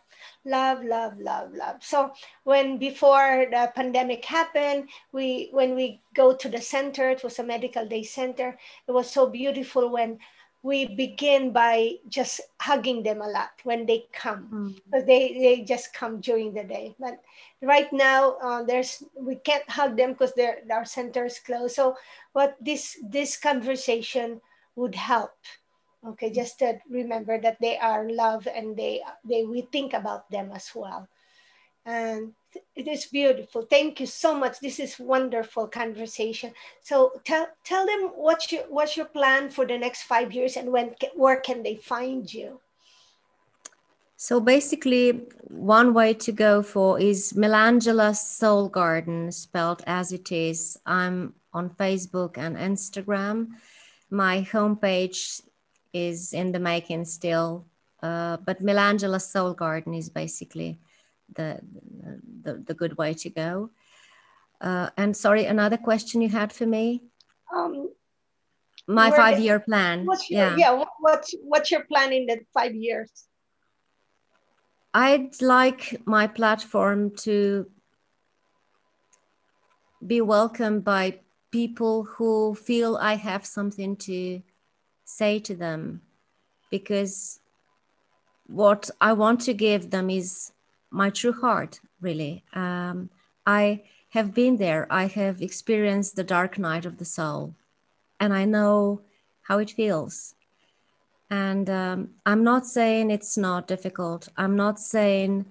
love, 0.46 0.82
love, 0.82 1.18
love, 1.18 1.52
love. 1.52 1.84
So 1.84 2.12
when 2.44 2.78
before 2.78 3.46
the 3.50 3.70
pandemic 3.74 4.24
happened, 4.24 4.88
we 5.12 5.50
when 5.52 5.74
we 5.74 6.00
go 6.14 6.34
to 6.34 6.48
the 6.48 6.60
center, 6.60 7.10
it 7.10 7.22
was 7.22 7.38
a 7.38 7.44
medical 7.44 7.86
day 7.86 8.02
center. 8.02 8.56
It 8.88 8.92
was 8.92 9.10
so 9.10 9.28
beautiful 9.28 9.90
when 9.90 10.18
we 10.62 10.86
begin 10.96 11.52
by 11.52 11.92
just 12.08 12.40
hugging 12.60 13.02
them 13.02 13.20
a 13.20 13.28
lot 13.28 13.50
when 13.62 13.86
they 13.86 14.04
come 14.12 14.48
mm-hmm. 14.50 15.06
they 15.06 15.36
they 15.38 15.62
just 15.62 15.94
come 15.94 16.18
during 16.18 16.52
the 16.52 16.64
day 16.64 16.92
but 16.98 17.22
right 17.62 17.92
now 17.92 18.34
uh, 18.42 18.64
there's 18.64 19.04
we 19.14 19.36
can't 19.36 19.68
hug 19.70 19.96
them 19.96 20.10
because 20.12 20.32
our 20.72 20.84
center 20.84 21.24
is 21.24 21.38
closed 21.38 21.76
so 21.76 21.94
what 22.32 22.56
this 22.60 22.98
this 23.06 23.36
conversation 23.36 24.40
would 24.74 24.96
help 24.96 25.38
okay 26.06 26.30
just 26.30 26.58
to 26.60 26.78
remember 26.90 27.40
that 27.40 27.60
they 27.60 27.78
are 27.78 28.08
loved 28.10 28.46
and 28.46 28.76
they 28.76 29.02
they 29.24 29.44
we 29.44 29.62
think 29.62 29.92
about 29.92 30.30
them 30.30 30.50
as 30.54 30.70
well. 30.74 31.08
And 31.84 32.34
it 32.74 32.88
is 32.88 33.06
beautiful. 33.06 33.62
Thank 33.62 34.00
you 34.00 34.06
so 34.06 34.34
much. 34.34 34.58
This 34.60 34.80
is 34.80 34.98
wonderful 34.98 35.68
conversation. 35.68 36.52
So 36.82 37.12
tell 37.24 37.48
tell 37.64 37.86
them 37.86 38.10
what's 38.14 38.50
your 38.50 38.64
what's 38.68 38.96
your 38.96 39.06
plan 39.06 39.50
for 39.50 39.66
the 39.66 39.78
next 39.78 40.02
five 40.02 40.32
years 40.32 40.56
and 40.56 40.72
when 40.72 40.94
where 41.14 41.40
can 41.40 41.62
they 41.62 41.76
find 41.76 42.32
you? 42.32 42.60
So 44.16 44.40
basically 44.40 45.28
one 45.48 45.92
way 45.92 46.14
to 46.14 46.32
go 46.32 46.62
for 46.62 46.98
is 46.98 47.34
milangela 47.34 48.16
soul 48.16 48.68
garden 48.68 49.30
spelled 49.30 49.82
as 49.86 50.10
it 50.10 50.32
is. 50.32 50.78
I'm 50.86 51.34
on 51.52 51.70
facebook 51.70 52.38
and 52.38 52.56
instagram. 52.56 53.48
My 54.10 54.40
homepage 54.40 55.42
is 55.96 56.32
in 56.32 56.52
the 56.52 56.58
making 56.58 57.04
still. 57.04 57.66
Uh, 58.02 58.36
but 58.46 58.62
Milangela 58.62 59.20
Soul 59.20 59.54
Garden 59.54 59.94
is 59.94 60.08
basically 60.10 60.78
the, 61.34 61.60
the, 62.42 62.54
the 62.68 62.74
good 62.74 62.96
way 62.98 63.14
to 63.14 63.30
go. 63.30 63.70
Uh, 64.60 64.90
and 64.96 65.16
sorry, 65.16 65.44
another 65.46 65.76
question 65.76 66.20
you 66.20 66.28
had 66.28 66.52
for 66.52 66.66
me? 66.66 67.02
Um, 67.54 67.90
My 68.86 69.10
five 69.10 69.38
year 69.40 69.60
plan. 69.60 70.06
What's 70.06 70.30
your, 70.30 70.56
yeah. 70.56 70.56
yeah. 70.56 70.84
What's, 71.00 71.34
what's 71.42 71.70
your 71.70 71.84
plan 71.84 72.12
in 72.12 72.26
the 72.26 72.40
five 72.52 72.74
years? 72.74 73.10
I'd 74.94 75.42
like 75.42 76.00
my 76.06 76.26
platform 76.26 77.16
to 77.26 77.66
be 80.06 80.20
welcomed 80.20 80.84
by 80.84 81.20
people 81.50 82.04
who 82.04 82.54
feel 82.54 82.96
I 82.96 83.16
have 83.16 83.44
something 83.44 83.96
to 83.96 84.42
say 85.06 85.38
to 85.38 85.54
them 85.54 86.02
because 86.70 87.40
what 88.46 88.90
I 89.00 89.14
want 89.14 89.40
to 89.42 89.54
give 89.54 89.90
them 89.90 90.10
is 90.10 90.52
my 90.90 91.10
true 91.10 91.32
heart, 91.32 91.80
really. 92.00 92.44
Um, 92.52 93.08
I 93.46 93.84
have 94.10 94.34
been 94.34 94.56
there, 94.56 94.86
I 94.90 95.06
have 95.06 95.40
experienced 95.40 96.16
the 96.16 96.24
dark 96.24 96.58
night 96.58 96.84
of 96.84 96.98
the 96.98 97.04
soul, 97.04 97.54
and 98.20 98.34
I 98.34 98.44
know 98.44 99.00
how 99.42 99.58
it 99.58 99.70
feels. 99.70 100.34
And 101.30 101.68
um, 101.70 102.10
I'm 102.24 102.44
not 102.44 102.66
saying 102.66 103.10
it's 103.10 103.36
not 103.36 103.66
difficult. 103.66 104.28
I'm 104.36 104.56
not 104.56 104.78
saying 104.78 105.46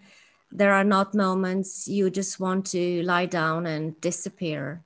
there 0.51 0.73
are 0.73 0.85
not 0.85 1.13
moments 1.13 1.87
you 1.87 2.09
just 2.09 2.39
want 2.39 2.65
to 2.67 3.03
lie 3.03 3.25
down 3.25 3.65
and 3.65 3.99
disappear. 3.99 4.81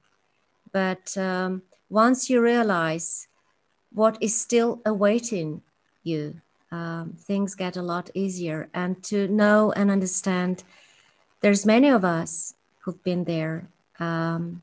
But 0.72 1.16
um, 1.18 1.62
once 1.90 2.30
you 2.30 2.42
realize 2.42 3.29
what 3.94 4.18
is 4.22 4.40
still 4.40 4.82
awaiting 4.86 5.62
you. 6.04 6.42
Um, 6.72 7.16
things 7.18 7.56
get 7.56 7.78
a 7.78 7.82
lot 7.82 8.10
easier, 8.14 8.70
and 8.74 9.02
to 9.04 9.28
know 9.28 9.72
and 9.72 9.90
understand, 9.90 10.64
there's 11.42 11.66
many 11.66 11.90
of 11.90 12.06
us 12.06 12.54
who've 12.80 13.04
been 13.04 13.24
there. 13.24 13.68
Um, 14.00 14.62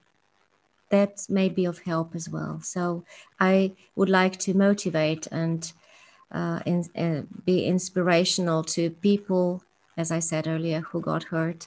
that 0.91 1.27
may 1.29 1.49
be 1.49 1.65
of 1.65 1.79
help 1.81 2.15
as 2.15 2.29
well. 2.29 2.61
So 2.63 3.05
I 3.41 3.73
would 3.97 4.09
like 4.09 4.39
to 4.41 4.55
motivate 4.55 5.27
and 5.33 5.73
uh, 6.31 6.61
in, 6.67 6.85
uh, 6.97 7.23
be 7.45 7.65
inspirational 7.65 8.63
to 8.65 8.91
people, 8.91 9.63
as 9.97 10.11
I 10.11 10.21
said 10.21 10.47
earlier, 10.47 10.81
who 10.81 11.01
got 11.01 11.25
hurt. 11.25 11.67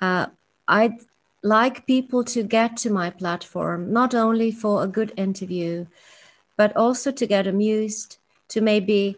Uh, 0.00 0.26
I'd 0.68 0.98
like 1.42 1.86
people 1.86 2.24
to 2.24 2.42
get 2.42 2.76
to 2.78 2.90
my 2.90 3.10
platform 3.10 3.92
not 3.92 4.14
only 4.14 4.50
for 4.50 4.82
a 4.82 4.88
good 4.88 5.12
interview, 5.16 5.86
but 6.56 6.76
also 6.76 7.10
to 7.12 7.26
get 7.26 7.46
amused, 7.46 8.18
to 8.48 8.60
maybe 8.60 9.16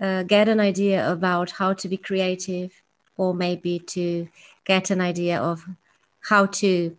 uh, 0.00 0.22
get 0.24 0.48
an 0.48 0.60
idea 0.60 1.10
about 1.10 1.50
how 1.50 1.72
to 1.72 1.88
be 1.88 1.96
creative, 1.96 2.82
or 3.16 3.34
maybe 3.34 3.78
to 3.78 4.28
get 4.64 4.90
an 4.90 5.00
idea 5.00 5.40
of 5.40 5.64
how 6.20 6.46
to 6.46 6.96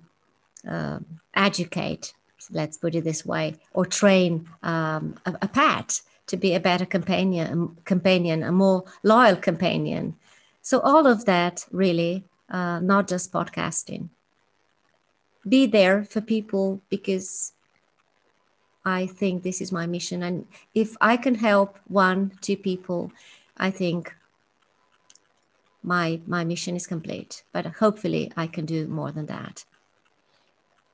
um, 0.68 1.06
educate, 1.36 2.14
let's 2.52 2.78
put 2.78 2.96
it 2.96 3.04
this 3.04 3.26
way, 3.26 3.56
or 3.74 3.86
train 3.86 4.50
um, 4.64 5.16
a, 5.26 5.36
a, 5.42 5.48
pet 5.48 6.02
to 6.28 6.38
be 6.38 6.54
a 6.54 6.60
better 6.60 6.86
companion, 6.86 7.78
companion, 7.86 8.44
a 8.44 8.52
more 8.52 8.84
loyal 9.04 9.36
companion. 9.36 10.16
So 10.62 10.80
all 10.80 11.08
of 11.08 11.26
that 11.26 11.66
really, 11.72 12.24
uh, 12.50 12.80
not 12.80 13.08
just 13.08 13.32
podcasting. 13.32 14.10
Be 15.48 15.66
there 15.66 16.04
for 16.04 16.20
people 16.20 16.82
because 16.90 17.54
I 18.88 19.06
think 19.06 19.44
this 19.44 19.60
is 19.60 19.74
my 19.74 19.86
mission. 19.86 20.24
And 20.24 20.48
if 20.74 20.96
I 21.02 21.18
can 21.18 21.36
help 21.36 21.78
one, 21.88 22.32
two 22.40 22.56
people, 22.56 23.12
I 23.58 23.70
think 23.70 24.16
my 25.84 26.22
my 26.26 26.46
mission 26.46 26.76
is 26.78 26.88
complete. 26.88 27.44
But 27.52 27.66
hopefully, 27.66 28.32
I 28.38 28.48
can 28.48 28.66
do 28.66 28.88
more 28.88 29.12
than 29.12 29.26
that. 29.26 29.66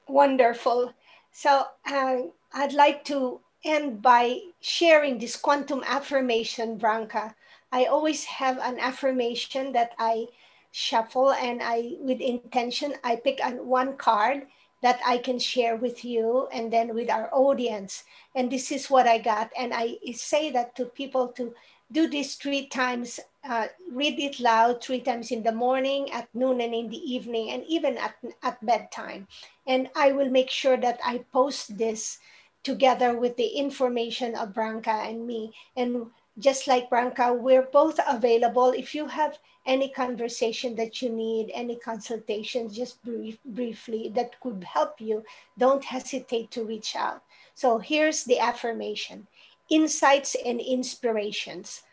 Wonderful. 0.07 0.91
So 1.31 1.65
uh, 1.85 2.17
I'd 2.53 2.73
like 2.73 3.05
to 3.05 3.39
end 3.63 4.01
by 4.01 4.39
sharing 4.59 5.19
this 5.19 5.35
quantum 5.35 5.83
affirmation, 5.85 6.77
Branka. 6.79 7.35
I 7.71 7.85
always 7.85 8.25
have 8.25 8.57
an 8.57 8.79
affirmation 8.79 9.71
that 9.73 9.91
I 9.99 10.27
shuffle 10.71 11.31
and 11.31 11.61
I, 11.61 11.93
with 11.99 12.19
intention, 12.19 12.95
I 13.03 13.15
pick 13.17 13.39
one 13.61 13.97
card 13.97 14.47
that 14.83 14.99
I 15.05 15.17
can 15.17 15.39
share 15.39 15.77
with 15.77 16.03
you 16.03 16.47
and 16.51 16.71
then 16.71 16.93
with 16.93 17.09
our 17.09 17.29
audience. 17.33 18.03
And 18.35 18.51
this 18.51 18.69
is 18.69 18.91
what 18.91 19.07
I 19.07 19.17
got. 19.17 19.49
And 19.57 19.73
I 19.73 19.97
say 20.13 20.51
that 20.51 20.75
to 20.75 20.85
people 20.85 21.29
to 21.39 21.55
do 21.89 22.07
this 22.07 22.35
three 22.35 22.67
times, 22.67 23.19
uh, 23.47 23.67
read 23.89 24.19
it 24.19 24.39
loud 24.39 24.83
three 24.83 24.99
times 24.99 25.31
in 25.31 25.43
the 25.43 25.53
morning, 25.53 26.11
at 26.11 26.27
noon, 26.33 26.59
and 26.59 26.73
in 26.75 26.89
the 26.89 26.99
evening, 26.99 27.51
and 27.51 27.63
even 27.67 27.97
at, 27.97 28.15
at 28.43 28.63
bedtime. 28.65 29.27
And 29.65 29.89
I 29.95 30.11
will 30.11 30.29
make 30.29 30.49
sure 30.49 30.75
that 30.77 30.99
I 31.05 31.23
post 31.31 31.77
this 31.77 32.19
together 32.63 33.17
with 33.17 33.37
the 33.37 33.55
information 33.55 34.35
of 34.35 34.53
Branka 34.53 35.07
and 35.07 35.25
me. 35.25 35.53
And 35.77 36.11
just 36.39 36.67
like 36.67 36.89
Branka, 36.89 37.33
we're 37.33 37.63
both 37.63 37.99
available. 38.07 38.71
If 38.71 38.95
you 38.95 39.07
have 39.07 39.37
any 39.65 39.89
conversation 39.89 40.75
that 40.75 41.01
you 41.01 41.09
need, 41.09 41.51
any 41.53 41.75
consultations, 41.75 42.75
just 42.75 43.03
brief, 43.03 43.37
briefly 43.45 44.11
that 44.15 44.39
could 44.41 44.63
help 44.63 44.99
you, 44.99 45.23
don't 45.57 45.83
hesitate 45.83 46.51
to 46.51 46.63
reach 46.63 46.95
out. 46.95 47.21
So 47.55 47.77
here's 47.77 48.23
the 48.23 48.39
affirmation 48.39 49.27
insights 49.69 50.35
and 50.45 50.59
inspirations. 50.59 51.83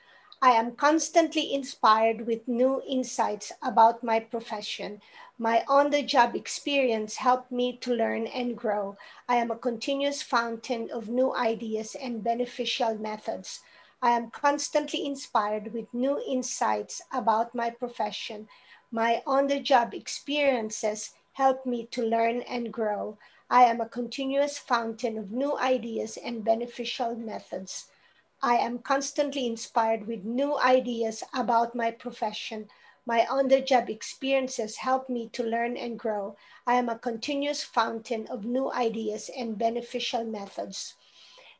I 0.42 0.50
am 0.52 0.74
constantly 0.74 1.52
inspired 1.54 2.26
with 2.26 2.48
new 2.48 2.82
insights 2.88 3.52
about 3.62 4.02
my 4.02 4.20
profession, 4.20 5.00
My 5.42 5.64
on 5.68 5.88
the 5.88 6.02
job 6.02 6.36
experience 6.36 7.16
helped 7.16 7.50
me 7.50 7.78
to 7.78 7.94
learn 7.94 8.26
and 8.26 8.54
grow. 8.54 8.98
I 9.26 9.36
am 9.36 9.50
a 9.50 9.56
continuous 9.56 10.20
fountain 10.20 10.90
of 10.90 11.08
new 11.08 11.34
ideas 11.34 11.94
and 11.94 12.22
beneficial 12.22 12.98
methods. 12.98 13.60
I 14.02 14.12
am 14.12 14.30
constantly 14.30 15.04
inspired 15.04 15.74
with 15.74 15.92
new 15.92 16.18
insights 16.26 17.02
about 17.12 17.54
my 17.54 17.68
profession. 17.68 18.48
My 18.90 19.22
on 19.26 19.46
the 19.46 19.60
job 19.60 19.92
experiences 19.92 21.10
help 21.34 21.66
me 21.66 21.84
to 21.88 22.02
learn 22.02 22.40
and 22.42 22.72
grow. 22.72 23.18
I 23.50 23.64
am 23.64 23.78
a 23.78 23.88
continuous 23.88 24.56
fountain 24.56 25.18
of 25.18 25.32
new 25.32 25.58
ideas 25.58 26.16
and 26.16 26.42
beneficial 26.42 27.14
methods. 27.14 27.90
I 28.42 28.56
am 28.56 28.78
constantly 28.78 29.46
inspired 29.46 30.06
with 30.06 30.24
new 30.24 30.58
ideas 30.58 31.22
about 31.34 31.74
my 31.74 31.90
profession. 31.90 32.70
My 33.04 33.26
on 33.26 33.48
the 33.48 33.60
job 33.60 33.90
experiences 33.90 34.76
help 34.76 35.10
me 35.10 35.28
to 35.34 35.42
learn 35.42 35.76
and 35.76 35.98
grow. 35.98 36.36
I 36.66 36.76
am 36.76 36.88
a 36.88 36.98
continuous 36.98 37.62
fountain 37.62 38.26
of 38.28 38.46
new 38.46 38.72
ideas 38.72 39.28
and 39.36 39.58
beneficial 39.58 40.24
methods. 40.24 40.96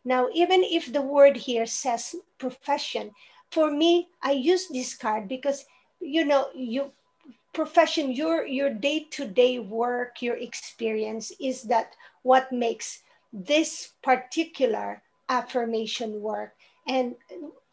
Now, 0.05 0.29
even 0.33 0.63
if 0.65 0.93
the 0.93 1.03
word 1.03 1.37
here 1.37 1.67
says 1.67 2.17
profession, 2.39 3.13
for 3.51 3.71
me, 3.71 4.09
I 4.23 4.33
use 4.33 4.69
this 4.69 4.95
card 4.95 5.29
because 5.29 5.65
you 6.01 6.25
know, 6.25 6.49
you 6.55 6.93
profession, 7.53 8.13
your 8.13 8.47
your 8.47 8.71
day-to-day 8.71 9.59
work, 9.59 10.23
your 10.23 10.37
experience 10.37 11.33
is 11.41 11.63
that 11.65 11.95
what 12.23 12.51
makes 12.53 13.03
this 13.33 13.93
particular 14.03 15.03
affirmation 15.29 16.21
work. 16.21 16.55
And 16.87 17.15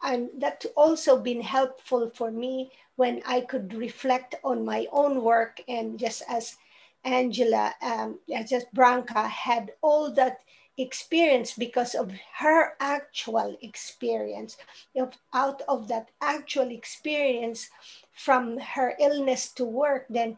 and 0.02 0.28
that 0.38 0.64
also 0.76 1.18
been 1.18 1.40
helpful 1.40 2.10
for 2.14 2.30
me 2.30 2.70
when 2.96 3.22
I 3.26 3.40
could 3.40 3.74
reflect 3.74 4.34
on 4.44 4.64
my 4.64 4.86
own 4.92 5.22
work 5.22 5.60
and 5.68 5.98
just 5.98 6.22
as 6.28 6.56
Angela, 7.04 7.74
um, 7.80 8.18
just 8.46 8.72
Branka 8.74 9.26
had 9.28 9.72
all 9.82 10.12
that 10.12 10.40
experience 10.78 11.54
because 11.54 11.94
of 11.94 12.12
her 12.36 12.74
actual 12.80 13.56
experience. 13.60 14.56
Out 15.34 15.62
of 15.68 15.88
that 15.88 16.08
actual 16.20 16.70
experience 16.70 17.68
from 18.14 18.58
her 18.58 18.94
illness 18.98 19.52
to 19.52 19.64
work, 19.64 20.06
then 20.08 20.36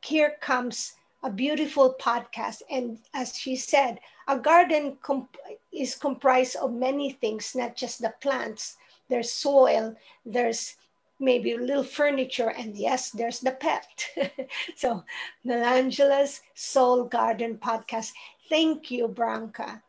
here 0.00 0.36
comes 0.40 0.94
a 1.22 1.30
beautiful 1.30 1.94
podcast. 2.00 2.62
And 2.70 2.98
as 3.14 3.36
she 3.36 3.56
said, 3.56 4.00
a 4.28 4.38
garden 4.38 4.96
comp- 5.02 5.36
is 5.72 5.94
comprised 5.94 6.56
of 6.56 6.72
many 6.72 7.12
things, 7.12 7.54
not 7.54 7.76
just 7.76 8.00
the 8.00 8.14
plants. 8.20 8.76
There's 9.08 9.30
soil, 9.30 9.94
there's 10.24 10.76
maybe 11.18 11.52
a 11.52 11.58
little 11.58 11.84
furniture, 11.84 12.50
and 12.50 12.76
yes, 12.76 13.10
there's 13.10 13.40
the 13.40 13.52
pet. 13.52 13.86
so, 14.76 15.04
Milangela's 15.46 16.40
Soul 16.54 17.04
Garden 17.04 17.58
podcast. 17.58 18.12
Thank 18.52 18.90
you, 18.90 19.08
Branka. 19.08 19.80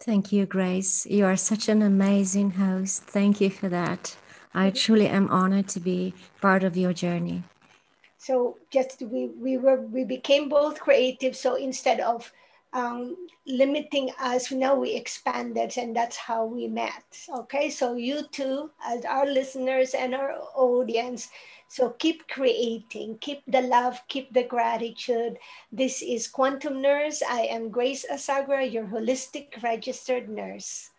Thank 0.00 0.32
you, 0.32 0.44
Grace. 0.44 1.06
You 1.06 1.24
are 1.24 1.36
such 1.36 1.68
an 1.68 1.82
amazing 1.82 2.50
host. 2.50 3.04
Thank 3.04 3.40
you 3.40 3.48
for 3.48 3.68
that. 3.68 4.16
I 4.52 4.70
truly 4.70 5.06
am 5.06 5.28
honored 5.30 5.68
to 5.68 5.78
be 5.78 6.14
part 6.40 6.64
of 6.64 6.76
your 6.76 6.92
journey. 6.92 7.44
So 8.18 8.58
just 8.70 9.02
we 9.02 9.28
we 9.38 9.56
were 9.56 9.82
we 9.82 10.02
became 10.02 10.48
both 10.48 10.80
creative. 10.80 11.36
So 11.36 11.54
instead 11.54 12.00
of 12.00 12.32
um, 12.72 13.16
limiting 13.46 14.10
us, 14.18 14.50
now 14.50 14.74
we 14.74 14.96
expanded, 14.96 15.78
and 15.78 15.94
that's 15.94 16.16
how 16.16 16.44
we 16.46 16.66
met. 16.66 17.06
Okay, 17.38 17.70
so 17.70 17.94
you 17.94 18.26
too, 18.32 18.72
as 18.84 19.04
our 19.04 19.26
listeners 19.26 19.94
and 19.94 20.12
our 20.12 20.32
audience, 20.56 21.28
so 21.74 21.90
keep 21.98 22.28
creating, 22.28 23.18
keep 23.18 23.42
the 23.48 23.60
love, 23.62 24.00
keep 24.06 24.32
the 24.32 24.44
gratitude. 24.44 25.36
This 25.72 26.02
is 26.02 26.28
Quantum 26.28 26.80
Nurse. 26.80 27.20
I 27.20 27.50
am 27.50 27.68
Grace 27.68 28.06
Asagra, 28.06 28.62
your 28.62 28.84
holistic 28.84 29.60
registered 29.60 30.28
nurse. 30.28 30.90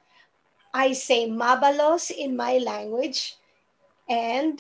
I 0.73 0.91
say 0.91 1.29
mabalos 1.29 2.11
in 2.11 2.35
my 2.35 2.57
language 2.57 3.37
and 4.09 4.59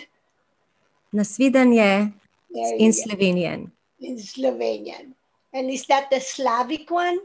Nasvidanje 1.13 2.13
in 2.55 2.91
Slovenian. 2.95 3.71
In 3.99 4.15
Slovenian. 4.15 5.11
And 5.51 5.69
is 5.69 5.85
that 5.87 6.09
the 6.09 6.21
Slavic 6.21 6.89
one? 6.89 7.19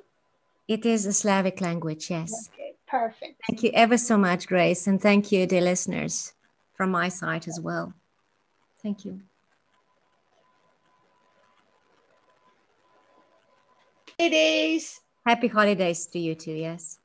It 0.67 0.85
is 0.85 1.07
a 1.07 1.13
Slavic 1.13 1.61
language, 1.61 2.11
yes. 2.11 2.51
Okay, 2.53 2.75
perfect. 2.89 3.41
Thank 3.47 3.63
you 3.63 3.71
ever 3.73 3.97
so 3.97 4.19
much, 4.19 4.49
Grace. 4.49 4.89
And 4.89 5.01
thank 5.01 5.31
you, 5.31 5.47
dear 5.47 5.63
listeners, 5.63 6.35
from 6.75 6.91
my 6.91 7.09
side 7.09 7.47
as 7.47 7.61
well. 7.61 7.95
Thank 8.83 9.05
you. 9.05 9.21
Holidays. 14.19 15.01
Happy 15.27 15.49
holidays 15.49 16.07
to 16.07 16.19
you 16.21 16.35
too, 16.37 16.53
yes. 16.53 17.00